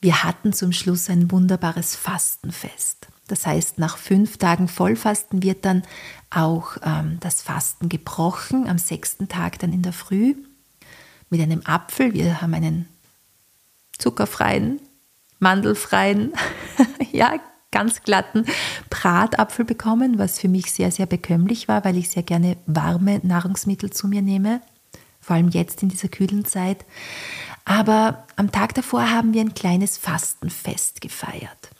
Wir 0.00 0.22
hatten 0.22 0.52
zum 0.52 0.72
Schluss 0.72 1.08
ein 1.08 1.30
wunderbares 1.30 1.96
Fastenfest. 1.96 3.08
Das 3.28 3.46
heißt, 3.46 3.78
nach 3.78 3.96
fünf 3.96 4.36
Tagen 4.36 4.68
Vollfasten 4.68 5.42
wird 5.42 5.64
dann 5.64 5.82
auch 6.28 6.76
ähm, 6.82 7.18
das 7.20 7.40
Fasten 7.40 7.88
gebrochen, 7.88 8.68
am 8.68 8.76
sechsten 8.76 9.28
Tag 9.28 9.58
dann 9.60 9.72
in 9.72 9.82
der 9.82 9.94
Früh 9.94 10.34
mit 11.30 11.40
einem 11.40 11.62
Apfel. 11.64 12.12
Wir 12.12 12.42
haben 12.42 12.52
einen 12.52 12.86
zuckerfreien 13.98 14.80
mandelfreien, 15.38 16.32
ja, 17.12 17.38
ganz 17.70 18.02
glatten 18.02 18.46
Bratapfel 18.88 19.64
bekommen, 19.64 20.18
was 20.18 20.38
für 20.38 20.48
mich 20.48 20.72
sehr, 20.72 20.90
sehr 20.90 21.06
bekömmlich 21.06 21.68
war, 21.68 21.84
weil 21.84 21.96
ich 21.96 22.10
sehr 22.10 22.22
gerne 22.22 22.56
warme 22.66 23.20
Nahrungsmittel 23.22 23.90
zu 23.90 24.08
mir 24.08 24.22
nehme, 24.22 24.60
vor 25.24 25.36
allem 25.36 25.48
jetzt 25.48 25.82
in 25.82 25.88
dieser 25.88 26.08
kühlen 26.08 26.44
Zeit. 26.44 26.84
Aber 27.64 28.26
am 28.36 28.52
Tag 28.52 28.74
davor 28.74 29.10
haben 29.10 29.34
wir 29.34 29.40
ein 29.40 29.54
kleines 29.54 29.96
Fastenfest 29.96 31.00
gefeiert. 31.00 31.70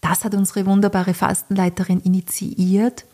Das 0.00 0.24
hat 0.24 0.34
unsere 0.34 0.66
wunderbare 0.66 1.14
Fastenleiterin 1.14 2.00
initiiert. 2.00 3.04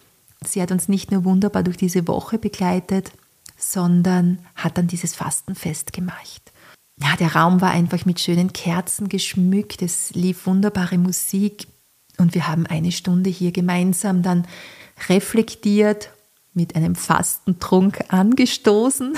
Sie 0.44 0.62
hat 0.62 0.70
uns 0.70 0.88
nicht 0.88 1.10
nur 1.10 1.24
wunderbar 1.24 1.62
durch 1.62 1.76
diese 1.76 2.06
Woche 2.08 2.38
begleitet, 2.38 3.12
sondern 3.58 4.38
hat 4.54 4.78
dann 4.78 4.86
dieses 4.86 5.14
Fastenfest 5.14 5.92
gemacht 5.92 6.52
ja, 7.00 7.14
der 7.16 7.34
Raum 7.34 7.60
war 7.60 7.70
einfach 7.70 8.06
mit 8.06 8.20
schönen 8.20 8.52
Kerzen 8.52 9.08
geschmückt, 9.08 9.82
es 9.82 10.14
lief 10.14 10.46
wunderbare 10.46 10.98
Musik 10.98 11.68
und 12.16 12.34
wir 12.34 12.48
haben 12.48 12.66
eine 12.66 12.92
Stunde 12.92 13.28
hier 13.28 13.52
gemeinsam 13.52 14.22
dann 14.22 14.46
reflektiert, 15.08 16.10
mit 16.57 16.74
einem 16.74 16.94
Fastentrunk 16.94 18.04
angestoßen 18.09 19.16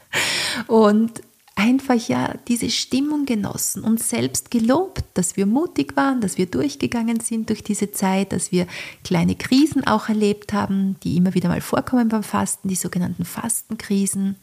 und 0.66 1.22
einfach 1.56 2.08
ja 2.08 2.34
diese 2.48 2.68
Stimmung 2.68 3.26
genossen 3.26 3.84
und 3.84 4.02
selbst 4.02 4.50
gelobt, 4.50 5.04
dass 5.14 5.36
wir 5.36 5.46
mutig 5.46 5.96
waren, 5.96 6.20
dass 6.20 6.36
wir 6.36 6.46
durchgegangen 6.46 7.20
sind 7.20 7.48
durch 7.48 7.62
diese 7.62 7.92
Zeit, 7.92 8.32
dass 8.32 8.50
wir 8.50 8.66
kleine 9.04 9.36
Krisen 9.36 9.86
auch 9.86 10.08
erlebt 10.08 10.52
haben, 10.52 10.96
die 11.04 11.16
immer 11.16 11.34
wieder 11.34 11.48
mal 11.48 11.60
vorkommen 11.60 12.08
beim 12.08 12.24
Fasten, 12.24 12.68
die 12.68 12.74
sogenannten 12.74 13.24
Fastenkrisen. 13.24 14.36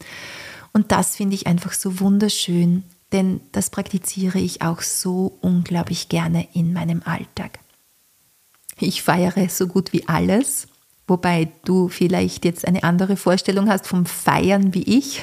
Und 0.72 0.90
das 0.90 1.16
finde 1.16 1.34
ich 1.34 1.46
einfach 1.46 1.74
so 1.74 2.00
wunderschön, 2.00 2.82
denn 3.12 3.40
das 3.52 3.68
praktiziere 3.68 4.38
ich 4.38 4.62
auch 4.62 4.80
so 4.80 5.36
unglaublich 5.42 6.08
gerne 6.08 6.48
in 6.54 6.72
meinem 6.72 7.02
Alltag. 7.04 7.58
Ich 8.80 9.02
feiere 9.02 9.50
so 9.50 9.66
gut 9.66 9.92
wie 9.92 10.08
alles, 10.08 10.66
wobei 11.06 11.48
du 11.64 11.88
vielleicht 11.88 12.44
jetzt 12.44 12.66
eine 12.66 12.84
andere 12.84 13.16
Vorstellung 13.16 13.68
hast 13.68 13.86
vom 13.86 14.06
Feiern 14.06 14.74
wie 14.74 14.98
ich. 14.98 15.22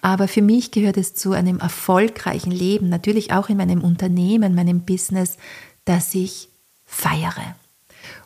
Aber 0.00 0.28
für 0.28 0.42
mich 0.42 0.70
gehört 0.70 0.96
es 0.96 1.14
zu 1.14 1.32
einem 1.32 1.58
erfolgreichen 1.58 2.50
Leben, 2.50 2.88
natürlich 2.88 3.32
auch 3.32 3.48
in 3.48 3.56
meinem 3.56 3.82
Unternehmen, 3.82 4.54
meinem 4.54 4.80
Business, 4.80 5.36
dass 5.84 6.14
ich 6.14 6.48
feiere. 6.84 7.54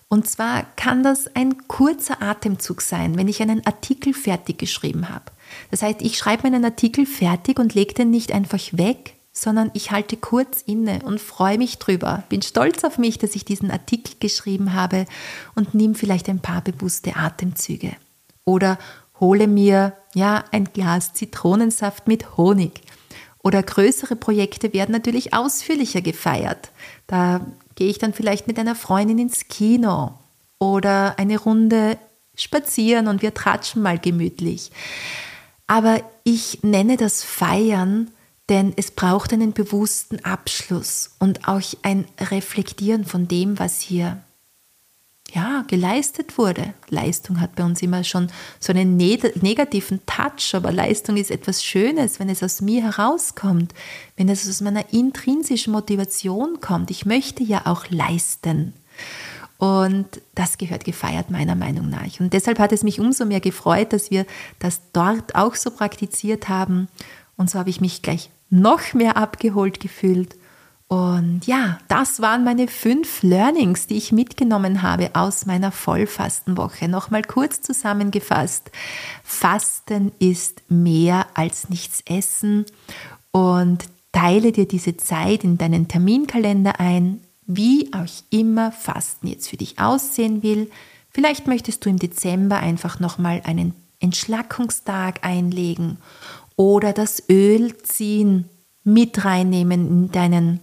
Und 0.09 0.29
zwar 0.29 0.65
kann 0.77 1.03
das 1.03 1.35
ein 1.35 1.67
kurzer 1.67 2.23
Atemzug 2.23 2.81
sein, 2.81 3.17
wenn 3.17 3.29
ich 3.29 3.43
einen 3.43 3.67
Artikel 3.67 4.15
fertig 4.15 4.59
geschrieben 4.59 5.09
habe. 5.09 5.25
Das 5.71 5.83
heißt, 5.83 6.01
ich 6.01 6.17
schreibe 6.17 6.45
meinen 6.45 6.65
Artikel 6.65 7.07
fertig 7.07 7.59
und 7.59 7.75
lege 7.75 7.95
den 7.95 8.11
nicht 8.11 8.33
einfach 8.33 8.61
weg, 8.73 9.16
sondern 9.39 9.71
ich 9.75 9.91
halte 9.91 10.17
kurz 10.17 10.63
inne 10.63 11.01
und 11.05 11.21
freue 11.21 11.59
mich 11.59 11.79
drüber. 11.79 12.25
Bin 12.31 12.41
stolz 12.41 12.85
auf 12.85 12.97
mich, 12.97 13.19
dass 13.19 13.37
ich 13.37 13.45
diesen 13.45 13.71
Artikel 13.71 14.15
geschrieben 14.19 14.73
habe 14.73 15.05
und 15.55 15.75
nehme 15.75 15.95
vielleicht 15.95 16.31
ein 16.31 16.41
paar 16.41 16.63
bewusste 16.63 17.17
Atemzüge. 17.17 17.93
Oder 18.47 18.79
hole 19.21 19.47
mir 19.47 19.93
ja 20.15 20.43
ein 20.53 20.73
Glas 20.73 21.13
Zitronensaft 21.13 22.09
mit 22.09 22.39
Honig. 22.39 22.81
Oder 23.45 23.63
größere 23.63 24.17
Projekte 24.17 24.73
werden 24.73 24.93
natürlich 24.93 25.35
ausführlicher 25.35 26.01
gefeiert. 26.01 26.71
Da 27.07 27.47
gehe 27.75 27.91
ich 27.91 27.99
dann 27.99 28.15
vielleicht 28.15 28.47
mit 28.47 28.59
einer 28.59 28.75
Freundin 28.75 29.19
ins 29.19 29.49
Kino 29.49 30.15
oder 30.59 31.19
eine 31.19 31.39
Runde 31.39 31.99
spazieren 32.35 33.07
und 33.07 33.21
wir 33.21 33.35
tratschen 33.35 33.83
mal 33.83 33.99
gemütlich. 33.99 34.71
Aber 35.67 36.01
ich 36.25 36.63
nenne 36.63 36.97
das 36.97 37.23
Feiern, 37.23 38.11
denn 38.49 38.73
es 38.77 38.91
braucht 38.91 39.33
einen 39.33 39.53
bewussten 39.53 40.25
Abschluss 40.25 41.11
und 41.19 41.49
auch 41.49 41.63
ein 41.83 42.07
Reflektieren 42.19 43.05
von 43.05 43.27
dem, 43.29 43.59
was 43.59 43.81
hier 43.81 44.23
ja, 45.35 45.65
geleistet 45.67 46.39
wurde. 46.39 46.73
Leistung 46.89 47.41
hat 47.41 47.57
bei 47.57 47.65
uns 47.65 47.83
immer 47.83 48.05
schon 48.05 48.29
so 48.61 48.73
einen 48.73 48.97
negativen 48.97 50.01
Touch, 50.07 50.55
aber 50.55 50.71
Leistung 50.71 51.17
ist 51.17 51.31
etwas 51.31 51.65
Schönes, 51.65 52.21
wenn 52.21 52.29
es 52.29 52.43
aus 52.43 52.61
mir 52.61 52.83
herauskommt, 52.83 53.75
wenn 54.17 54.29
es 54.29 54.49
aus 54.49 54.61
meiner 54.61 54.93
intrinsischen 54.93 55.73
Motivation 55.73 56.61
kommt. 56.61 56.91
Ich 56.91 57.07
möchte 57.07 57.43
ja 57.43 57.63
auch 57.67 57.91
leisten. 57.91 58.73
Und 59.59 60.07
das 60.35 60.59
gehört 60.59 60.85
gefeiert 60.85 61.31
meiner 61.31 61.55
Meinung 61.55 61.89
nach. 61.89 62.21
Und 62.21 62.33
deshalb 62.33 62.59
hat 62.59 62.73
es 62.73 62.83
mich 62.83 63.01
umso 63.01 63.25
mehr 63.25 63.41
gefreut, 63.41 63.93
dass 63.93 64.11
wir 64.11 64.27
das 64.59 64.81
dort 64.93 65.35
auch 65.35 65.55
so 65.55 65.71
praktiziert 65.71 66.49
haben. 66.49 66.89
Und 67.37 67.51
so 67.51 67.59
habe 67.59 67.71
ich 67.71 67.81
mich 67.81 68.03
gleich 68.03 68.31
noch 68.51 68.95
mehr 68.95 69.17
abgeholt 69.17 69.81
gefühlt. 69.81 70.37
Und 70.89 71.47
ja, 71.47 71.79
das 71.89 72.21
waren 72.21 72.45
meine 72.45 72.69
fünf 72.69 73.23
Learnings, 73.23 73.89
die 73.89 73.97
ich 73.97 74.13
mitgenommen 74.13 74.83
habe 74.83 75.11
aus 75.15 75.45
meiner 75.45 75.73
Vollfastenwoche. 75.73 76.87
Nochmal 76.89 77.23
kurz 77.23 77.61
zusammengefasst. 77.61 78.71
Fasten 79.25 80.13
ist 80.21 80.63
mehr 80.69 81.27
als 81.35 81.71
nichts 81.71 82.03
essen 82.07 82.67
und 83.33 83.85
teile 84.13 84.53
dir 84.53 84.69
diese 84.69 84.97
Zeit 84.97 85.43
in 85.43 85.59
deinen 85.59 85.89
Terminkalender 85.89 86.79
ein 86.79 87.21
wie 87.47 87.93
auch 87.93 88.07
immer 88.31 88.73
Fasten 88.73 89.29
jetzt 89.29 89.49
für 89.49 89.57
dich 89.57 89.79
aussehen 89.79 90.43
will. 90.43 90.71
Vielleicht 91.11 91.47
möchtest 91.47 91.85
du 91.85 91.91
im 91.91 91.99
Dezember 91.99 92.59
einfach 92.59 93.01
nochmal 93.01 93.41
einen 93.45 93.75
Entschlackungstag 94.01 95.25
einlegen 95.25 95.99
oder 96.57 96.93
das 96.93 97.23
Öl 97.29 97.77
ziehen 97.79 98.49
mit 98.85 99.25
reinnehmen 99.25 99.87
in 99.87 100.13
deinen 100.13 100.61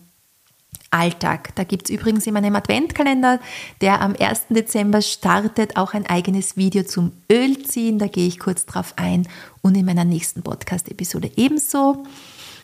Alltag. 0.92 1.56
Da 1.56 1.64
gibt 1.64 1.86
es 1.86 1.96
übrigens 1.96 2.28
in 2.28 2.34
meinem 2.34 2.56
Adventkalender, 2.56 3.40
der 3.82 4.02
am 4.02 4.16
1. 4.18 4.48
Dezember 4.50 5.02
startet, 5.02 5.76
auch 5.76 5.94
ein 5.94 6.06
eigenes 6.06 6.56
Video 6.58 6.84
zum 6.84 7.12
Ölziehen. 7.32 8.00
Da 8.00 8.08
gehe 8.08 8.28
ich 8.28 8.40
kurz 8.40 8.66
drauf 8.66 8.94
ein 8.96 9.28
und 9.62 9.76
in 9.76 9.86
meiner 9.86 10.06
nächsten 10.06 10.44
Podcast-Episode 10.44 11.32
ebenso. 11.36 12.04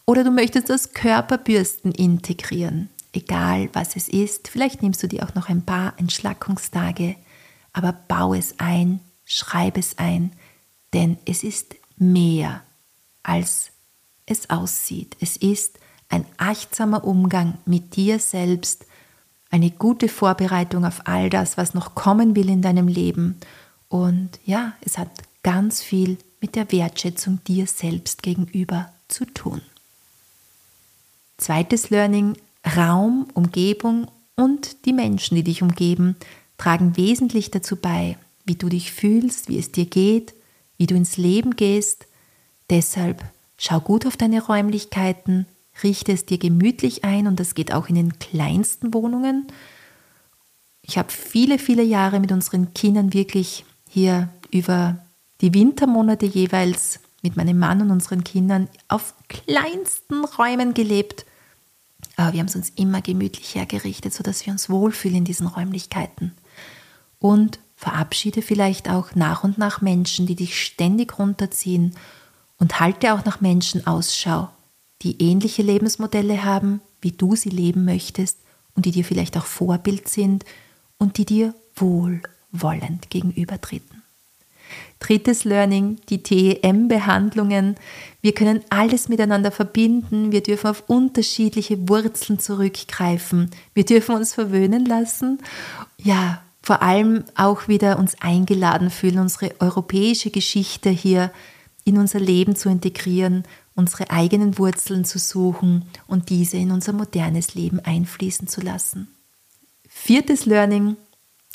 Oder 0.06 0.24
du 0.24 0.32
möchtest 0.32 0.70
das 0.70 0.94
Körperbürsten 0.94 1.92
integrieren 1.92 2.90
egal 3.14 3.70
was 3.74 3.96
es 3.96 4.08
ist. 4.08 4.48
Vielleicht 4.48 4.82
nimmst 4.82 5.02
du 5.04 5.08
dir 5.08 5.24
auch 5.24 5.36
noch 5.36 5.50
ein 5.50 5.64
paar 5.64 5.94
Entschlackungstage, 5.98 7.16
aber 7.74 7.94
bau 7.94 8.34
es 8.34 8.56
ein, 8.60 9.00
schreib 9.26 9.78
es 9.78 9.98
ein, 9.98 10.32
denn 10.94 11.18
es 11.26 11.44
ist 11.44 11.76
mehr, 11.98 12.64
als 13.24 13.72
es 14.26 14.50
aussieht. 14.50 15.18
Es 15.20 15.38
ist 15.38 15.80
ein 16.10 16.26
achtsamer 16.38 17.04
Umgang 17.04 17.58
mit 17.66 17.96
dir 17.96 18.20
selbst, 18.20 18.86
eine 19.52 19.72
gute 19.72 20.10
Vorbereitung 20.10 20.86
auf 20.86 21.02
all 21.06 21.30
das, 21.30 21.58
was 21.58 21.74
noch 21.74 21.96
kommen 21.96 22.36
will 22.36 22.50
in 22.50 22.62
deinem 22.62 22.88
Leben. 22.88 23.40
Und 23.88 24.40
ja, 24.46 24.74
es 24.82 24.98
hat 24.98 25.10
ganz 25.44 25.82
viel 25.82 26.18
mit 26.42 26.56
der 26.56 26.72
Wertschätzung 26.72 27.44
dir 27.46 27.68
selbst 27.68 28.24
gegenüber 28.24 28.92
zu 29.08 29.26
tun. 29.26 29.62
Zweites 31.38 31.90
Learning, 31.90 32.38
Raum, 32.76 33.28
Umgebung 33.34 34.08
und 34.36 34.86
die 34.86 34.94
Menschen, 34.94 35.36
die 35.36 35.44
dich 35.44 35.62
umgeben, 35.62 36.16
tragen 36.58 36.98
wesentlich 36.98 37.52
dazu 37.52 37.76
bei, 37.76 38.18
wie 38.46 38.56
du 38.56 38.70
dich 38.70 38.92
fühlst, 38.92 39.50
wie 39.50 39.58
es 39.58 39.72
dir 39.72 39.86
geht, 39.86 40.34
wie 40.78 40.88
du 40.88 40.96
ins 40.96 41.18
Leben 41.18 41.56
gehst. 41.56 42.06
Deshalb 42.70 43.24
schau 43.58 43.80
gut 43.80 44.06
auf 44.06 44.18
deine 44.18 44.44
Räumlichkeiten, 44.44 45.46
richte 45.84 46.12
es 46.12 46.26
dir 46.26 46.38
gemütlich 46.38 47.04
ein 47.04 47.28
und 47.28 47.40
das 47.40 47.56
geht 47.56 47.74
auch 47.74 47.88
in 47.88 47.96
den 47.96 48.20
kleinsten 48.20 48.94
Wohnungen. 48.94 49.48
Ich 50.82 50.98
habe 50.98 51.12
viele, 51.12 51.60
viele 51.60 51.84
Jahre 51.84 52.20
mit 52.20 52.32
unseren 52.32 52.74
Kindern 52.74 53.14
wirklich 53.14 53.66
hier 53.88 54.30
über 54.52 54.98
die 55.42 55.54
Wintermonate 55.54 56.26
jeweils 56.26 57.00
mit 57.22 57.38
meinem 57.38 57.60
Mann 57.60 57.82
und 57.82 57.92
unseren 57.92 58.24
Kindern 58.24 58.68
auf 58.88 59.14
kleinsten 59.28 60.26
Räumen 60.26 60.74
gelebt. 60.74 61.26
Aber 62.16 62.34
wir 62.34 62.40
haben 62.40 62.48
es 62.48 62.56
uns 62.56 62.70
immer 62.76 63.02
gemütlich 63.02 63.56
hergerichtet, 63.56 64.14
sodass 64.14 64.46
wir 64.46 64.54
uns 64.54 64.70
wohlfühlen 64.70 65.20
in 65.20 65.26
diesen 65.26 65.48
Räumlichkeiten. 65.48 66.34
Und 67.20 67.60
verabschiede 67.76 68.42
vielleicht 68.42 68.90
auch 68.90 69.16
nach 69.16 69.44
und 69.44 69.58
nach 69.58 69.82
Menschen, 69.82 70.26
die 70.26 70.36
dich 70.36 70.62
ständig 70.62 71.18
runterziehen 71.18 71.96
und 72.60 72.80
halte 72.80 73.14
auch 73.14 73.26
nach 73.26 73.42
Menschen 73.42 73.88
Ausschau, 73.88 74.50
die 75.02 75.22
ähnliche 75.22 75.64
Lebensmodelle 75.64 76.44
haben, 76.44 76.82
wie 77.02 77.12
du 77.12 77.36
sie 77.36 77.50
leben 77.50 77.86
möchtest 77.86 78.38
und 78.76 78.86
die 78.86 78.92
dir 78.92 79.06
vielleicht 79.06 79.38
auch 79.38 79.46
Vorbild 79.46 80.08
sind 80.08 80.46
und 80.98 81.18
die 81.18 81.26
dir 81.26 81.56
wohlwollend 81.76 83.10
gegenübertreten. 83.10 84.04
Drittes 85.00 85.46
Learning, 85.46 85.98
die 86.10 86.22
TEM-Behandlungen. 86.22 87.76
Wir 88.22 88.34
können 88.34 88.62
alles 88.70 89.08
miteinander 89.08 89.52
verbinden. 89.52 90.32
Wir 90.32 90.44
dürfen 90.44 90.68
auf 90.68 90.84
unterschiedliche 90.88 91.88
Wurzeln 91.88 92.40
zurückgreifen. 92.40 93.50
Wir 93.74 93.86
dürfen 93.86 94.16
uns 94.16 94.34
verwöhnen 94.34 94.86
lassen. 94.86 95.40
Ja, 95.98 96.44
vor 96.62 96.84
allem 96.84 97.24
auch 97.36 97.68
wieder 97.68 97.98
uns 97.98 98.22
eingeladen 98.22 98.90
fühlen, 98.90 99.20
unsere 99.20 99.56
europäische 99.60 100.30
Geschichte 100.30 100.90
hier 100.90 101.32
in 101.90 101.98
unser 101.98 102.20
Leben 102.20 102.56
zu 102.56 102.70
integrieren, 102.70 103.44
unsere 103.76 104.10
eigenen 104.10 104.58
Wurzeln 104.58 105.06
zu 105.06 105.20
suchen 105.20 105.86
und 106.08 106.30
diese 106.30 106.58
in 106.58 106.72
unser 106.72 106.94
modernes 106.94 107.56
Leben 107.56 107.80
einfließen 107.80 108.48
zu 108.48 108.62
lassen. 108.62 109.08
Viertes 109.88 110.46
Learning, 110.46 110.96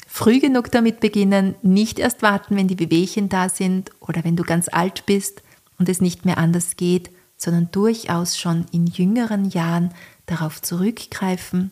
früh 0.07 0.41
genug 0.41 0.71
damit 0.71 1.01
beginnen, 1.01 1.55
nicht 1.63 1.99
erst 1.99 2.23
warten, 2.23 2.57
wenn 2.57 2.69
die 2.69 2.79
Wehwehchen 2.79 3.29
da 3.29 3.49
sind 3.49 3.91
oder 4.01 4.25
wenn 4.25 4.37
du 4.37 4.45
ganz 4.45 4.69
alt 4.69 5.07
bist 5.07 5.43
und 5.79 5.89
es 5.89 6.01
nicht 6.01 6.25
mehr 6.25 6.39
anders 6.39 6.77
geht, 6.77 7.11
sondern 7.37 7.71
durchaus 7.73 8.39
schon 8.39 8.67
in 8.71 8.87
jüngeren 8.87 9.49
Jahren 9.51 9.93
darauf 10.27 10.63
zurückgreifen 10.63 11.71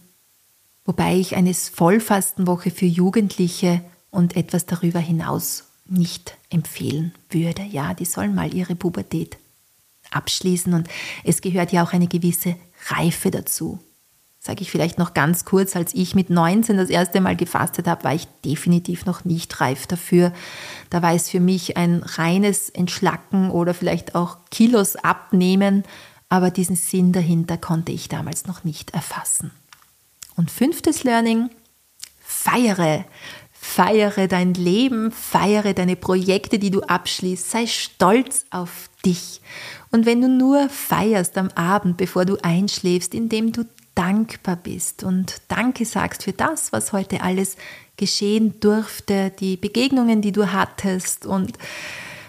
wobei 0.85 1.17
ich 1.17 1.37
eine 1.37 1.55
Vollfastenwoche 1.55 2.71
für 2.71 2.87
Jugendliche 2.87 3.83
und 4.11 4.37
etwas 4.37 4.67
darüber 4.67 4.99
hinaus 4.99 5.65
nicht 5.87 6.37
empfehlen 6.51 7.15
würde. 7.31 7.63
Ja, 7.63 7.95
die 7.95 8.05
sollen 8.05 8.35
mal 8.35 8.55
ihre 8.55 8.75
Pubertät 8.75 9.37
abschließen 10.11 10.73
und 10.75 10.89
es 11.25 11.41
gehört 11.41 11.73
ja 11.73 11.83
auch 11.83 11.93
eine 11.93 12.09
gewisse 12.09 12.57
Reife 12.89 13.31
dazu. 13.31 13.79
Sage 14.45 14.63
ich 14.63 14.73
vielleicht 14.73 14.99
noch 14.99 15.15
ganz 15.15 15.45
kurz, 15.45 15.77
als 15.77 15.95
ich 15.95 16.17
mit 16.17 16.29
19 16.29 16.77
das 16.77 16.91
erste 16.91 17.21
Mal 17.21 17.37
gefastet 17.37 17.87
habe, 17.87 18.03
war 18.03 18.15
ich 18.15 18.27
definitiv 18.45 19.07
noch 19.07 19.25
nicht 19.25 19.61
reif 19.61 19.87
dafür. 19.87 20.33
Da 20.91 21.01
war 21.01 21.15
es 21.15 21.31
für 21.31 21.39
mich 21.39 21.77
ein 21.77 22.03
reines 22.03 22.69
Entschlacken 22.69 23.51
oder 23.51 23.73
vielleicht 23.73 24.17
auch 24.17 24.39
Kilos 24.51 24.97
abnehmen, 24.97 25.85
aber 26.29 26.51
diesen 26.51 26.75
Sinn 26.75 27.13
dahinter 27.13 27.57
konnte 27.57 27.93
ich 27.93 28.09
damals 28.09 28.47
noch 28.47 28.65
nicht 28.65 28.91
erfassen. 28.95 29.53
Und 30.35 30.51
fünftes 30.51 31.05
Learning, 31.05 31.51
feiere. 32.19 33.05
Feiere 33.65 34.27
dein 34.27 34.55
Leben, 34.55 35.13
feiere 35.13 35.73
deine 35.73 35.95
Projekte, 35.95 36.59
die 36.59 36.73
du 36.73 36.83
abschließt. 36.83 37.49
Sei 37.49 37.69
stolz 37.69 38.45
auf 38.51 38.91
dich. 39.07 39.41
Und 39.93 40.05
wenn 40.05 40.21
du 40.21 40.29
nur 40.29 40.69
feierst 40.69 41.39
am 41.39 41.49
Abend, 41.55 41.97
bevor 41.97 42.25
du 42.25 42.37
einschläfst, 42.43 43.15
indem 43.15 43.53
du 43.53 43.65
dankbar 43.95 44.57
bist 44.57 45.05
und 45.05 45.41
Danke 45.47 45.87
sagst 45.87 46.25
für 46.25 46.33
das, 46.33 46.73
was 46.73 46.93
heute 46.93 47.23
alles 47.23 47.57
geschehen 47.97 48.59
durfte, 48.59 49.31
die 49.39 49.57
Begegnungen, 49.57 50.23
die 50.23 50.33
du 50.33 50.53
hattest 50.53 51.25
und 51.25 51.57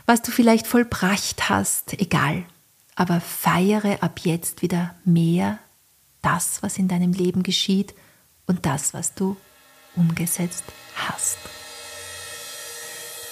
was 0.05 0.21
du 0.21 0.31
vielleicht 0.31 0.67
vollbracht 0.67 1.49
hast, 1.49 1.99
egal. 1.99 2.43
Aber 2.95 3.19
feiere 3.19 4.03
ab 4.03 4.19
jetzt 4.23 4.61
wieder 4.61 4.93
mehr 5.03 5.57
das, 6.21 6.61
was 6.61 6.77
in 6.77 6.87
deinem 6.87 7.11
Leben 7.11 7.41
geschieht 7.41 7.95
und 8.45 8.67
das, 8.67 8.93
was 8.93 9.15
du 9.15 9.35
umgesetzt 9.95 10.63
hast. 10.95 11.37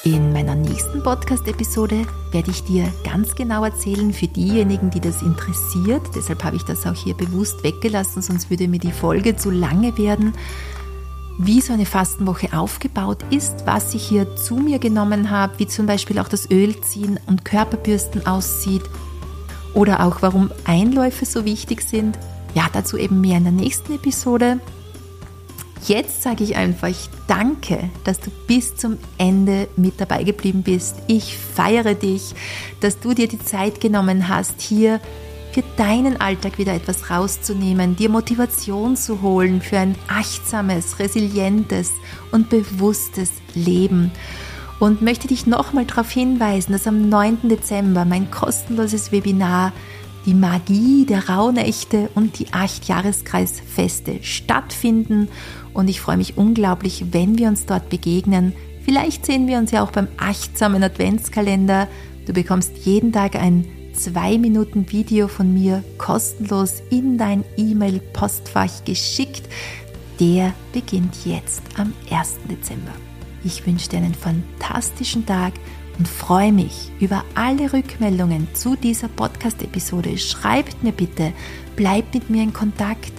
In 0.04 0.34
meiner 0.34 0.56
nächsten 0.56 1.04
Podcast-Episode 1.04 2.08
werde 2.32 2.50
ich 2.50 2.64
dir 2.64 2.92
ganz 3.04 3.36
genau 3.36 3.64
erzählen, 3.64 4.12
für 4.12 4.28
diejenigen, 4.28 4.90
die 4.90 5.00
das 5.00 5.22
interessiert, 5.22 6.02
deshalb 6.16 6.44
habe 6.44 6.56
ich 6.56 6.64
das 6.64 6.88
auch 6.88 6.96
hier 6.96 7.14
bewusst 7.14 7.64
weggelassen, 7.64 8.24
sonst 8.24 8.50
würde 8.50 8.68
mir 8.68 8.80
die 8.80 8.92
Folge 8.92 9.36
zu 9.36 9.52
lange 9.52 9.96
werden, 10.00 10.34
wie 11.38 11.62
so 11.62 11.74
eine 11.74 11.86
Fastenwoche 11.86 12.58
aufgebaut 12.58 13.20
ist, 13.30 13.68
was 13.68 13.94
ich 13.94 14.04
hier 14.04 14.36
zu 14.36 14.56
mir 14.56 14.80
genommen 14.80 15.30
habe, 15.30 15.60
wie 15.60 15.68
zum 15.68 15.86
Beispiel 15.86 16.18
auch 16.18 16.28
das 16.28 16.50
Ölziehen 16.50 17.20
und 17.28 17.46
Körperbürsten 17.46 18.26
aussieht 18.26 18.84
oder 19.76 20.04
auch 20.04 20.24
warum 20.24 20.50
Einläufe 20.66 21.26
so 21.26 21.46
wichtig 21.46 21.84
sind. 21.84 22.18
Ja, 22.56 22.68
dazu 22.74 22.98
eben 22.98 23.22
mehr 23.22 23.38
in 23.38 23.44
der 23.44 23.54
nächsten 23.54 23.94
Episode. 23.94 24.60
Jetzt 25.88 26.22
sage 26.22 26.44
ich 26.44 26.56
einfach 26.56 26.90
danke, 27.28 27.90
dass 28.04 28.20
du 28.20 28.30
bis 28.46 28.76
zum 28.76 28.98
Ende 29.18 29.68
mit 29.78 30.00
dabei 30.00 30.24
geblieben 30.24 30.62
bist. 30.62 30.98
Ich 31.08 31.36
feiere 31.36 31.96
dich, 31.96 32.36
dass 32.82 33.00
du 33.00 33.14
dir 33.16 33.28
die 33.28 33.40
Zeit 33.40 33.82
genommen 33.82 34.28
hast, 34.28 34.62
hier 34.62 35.00
für 35.52 35.64
deinen 35.78 36.22
Alltag 36.22 36.60
wieder 36.60 36.74
etwas 36.74 37.10
rauszunehmen, 37.10 37.96
dir 37.96 38.10
Motivation 38.10 38.96
zu 38.96 39.22
holen 39.22 39.62
für 39.62 39.80
ein 39.80 39.96
achtsames, 40.08 41.00
resilientes 41.00 41.92
und 42.32 42.50
bewusstes 42.50 43.32
Leben. 43.56 44.12
Und 44.80 45.02
möchte 45.02 45.28
dich 45.28 45.46
nochmal 45.46 45.86
darauf 45.86 46.10
hinweisen, 46.10 46.72
dass 46.72 46.88
am 46.88 47.10
9. 47.10 47.50
Dezember 47.50 48.06
mein 48.06 48.32
kostenloses 48.32 49.12
Webinar 49.12 49.74
die 50.26 50.34
Magie 50.34 51.06
der 51.06 51.30
Rauhnächte 51.30 52.10
und 52.16 52.40
die 52.40 52.54
Acht-Jahreskreisfeste 52.54 54.20
stattfinden. 54.22 55.30
Und 55.74 55.90
ich 55.90 56.02
freue 56.02 56.18
mich 56.18 56.38
unglaublich, 56.38 57.06
wenn 57.12 57.38
wir 57.38 57.48
uns 57.48 57.66
dort 57.66 57.90
begegnen. 57.90 58.54
Vielleicht 58.84 59.26
sehen 59.26 59.48
wir 59.48 59.58
uns 59.58 59.72
ja 59.72 59.84
auch 59.84 59.92
beim 59.92 60.08
achtsamen 60.18 60.84
Adventskalender. 60.84 61.88
Du 62.26 62.34
bekommst 62.34 62.78
jeden 62.86 63.12
Tag 63.12 63.36
ein 63.36 63.66
2 63.94 64.38
Minuten 64.38 64.92
Video 64.92 65.28
von 65.28 65.54
mir 65.54 65.84
kostenlos 65.98 66.82
in 66.90 67.18
dein 67.18 67.44
E-Mail-Postfach 67.58 68.86
geschickt. 68.86 69.44
Der 70.20 70.54
beginnt 70.72 71.26
jetzt 71.26 71.62
am 71.78 71.94
1. 72.10 72.40
Dezember. 72.50 72.92
Ich 73.44 73.66
wünsche 73.66 73.90
dir 73.90 73.98
einen 73.98 74.14
fantastischen 74.14 75.26
Tag 75.26 75.54
und 76.02 76.08
freue 76.08 76.52
mich 76.52 76.92
über 77.00 77.24
alle 77.36 77.74
Rückmeldungen 77.74 78.48
zu 78.56 78.76
dieser 78.76 79.08
Podcast-Episode. 79.08 80.18
Schreibt 80.18 80.82
mir 80.82 80.94
bitte, 80.94 81.32
bleibt 81.76 82.16
mit 82.16 82.28
mir 82.28 82.42
in 82.42 82.54
Kontakt. 82.54 83.12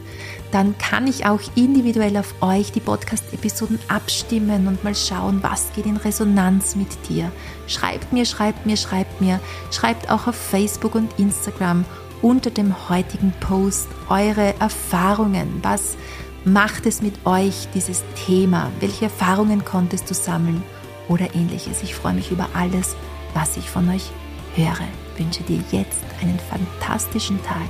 Dann 0.50 0.76
kann 0.78 1.06
ich 1.06 1.24
auch 1.24 1.38
individuell 1.54 2.16
auf 2.16 2.34
euch 2.42 2.72
die 2.72 2.80
Podcast-Episoden 2.80 3.78
abstimmen 3.86 4.66
und 4.66 4.82
mal 4.82 4.96
schauen, 4.96 5.44
was 5.44 5.72
geht 5.76 5.86
in 5.86 5.96
Resonanz 5.96 6.74
mit 6.74 6.88
dir. 7.08 7.30
Schreibt 7.68 8.12
mir, 8.12 8.26
schreibt 8.26 8.66
mir, 8.66 8.76
schreibt 8.76 9.20
mir. 9.20 9.38
Schreibt 9.70 10.10
auch 10.10 10.26
auf 10.26 10.34
Facebook 10.34 10.96
und 10.96 11.16
Instagram 11.20 11.84
unter 12.20 12.50
dem 12.50 12.88
heutigen 12.88 13.32
Post 13.38 13.86
eure 14.08 14.58
Erfahrungen. 14.58 15.60
Was 15.62 15.96
macht 16.44 16.86
es 16.86 17.00
mit 17.00 17.14
euch, 17.26 17.68
dieses 17.76 18.02
Thema? 18.26 18.72
Welche 18.80 19.04
Erfahrungen 19.04 19.64
konntest 19.64 20.10
du 20.10 20.14
sammeln? 20.14 20.64
Oder 21.08 21.34
ähnliches. 21.34 21.82
Ich 21.82 21.94
freue 21.94 22.14
mich 22.14 22.30
über 22.30 22.48
alles, 22.54 22.96
was 23.34 23.56
ich 23.56 23.68
von 23.68 23.88
euch 23.88 24.10
höre. 24.54 24.88
Ich 25.14 25.20
wünsche 25.20 25.42
dir 25.42 25.62
jetzt 25.70 26.04
einen 26.20 26.38
fantastischen 26.38 27.42
Tag. 27.42 27.68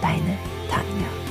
Deine 0.00 0.36
Tanja. 0.68 1.21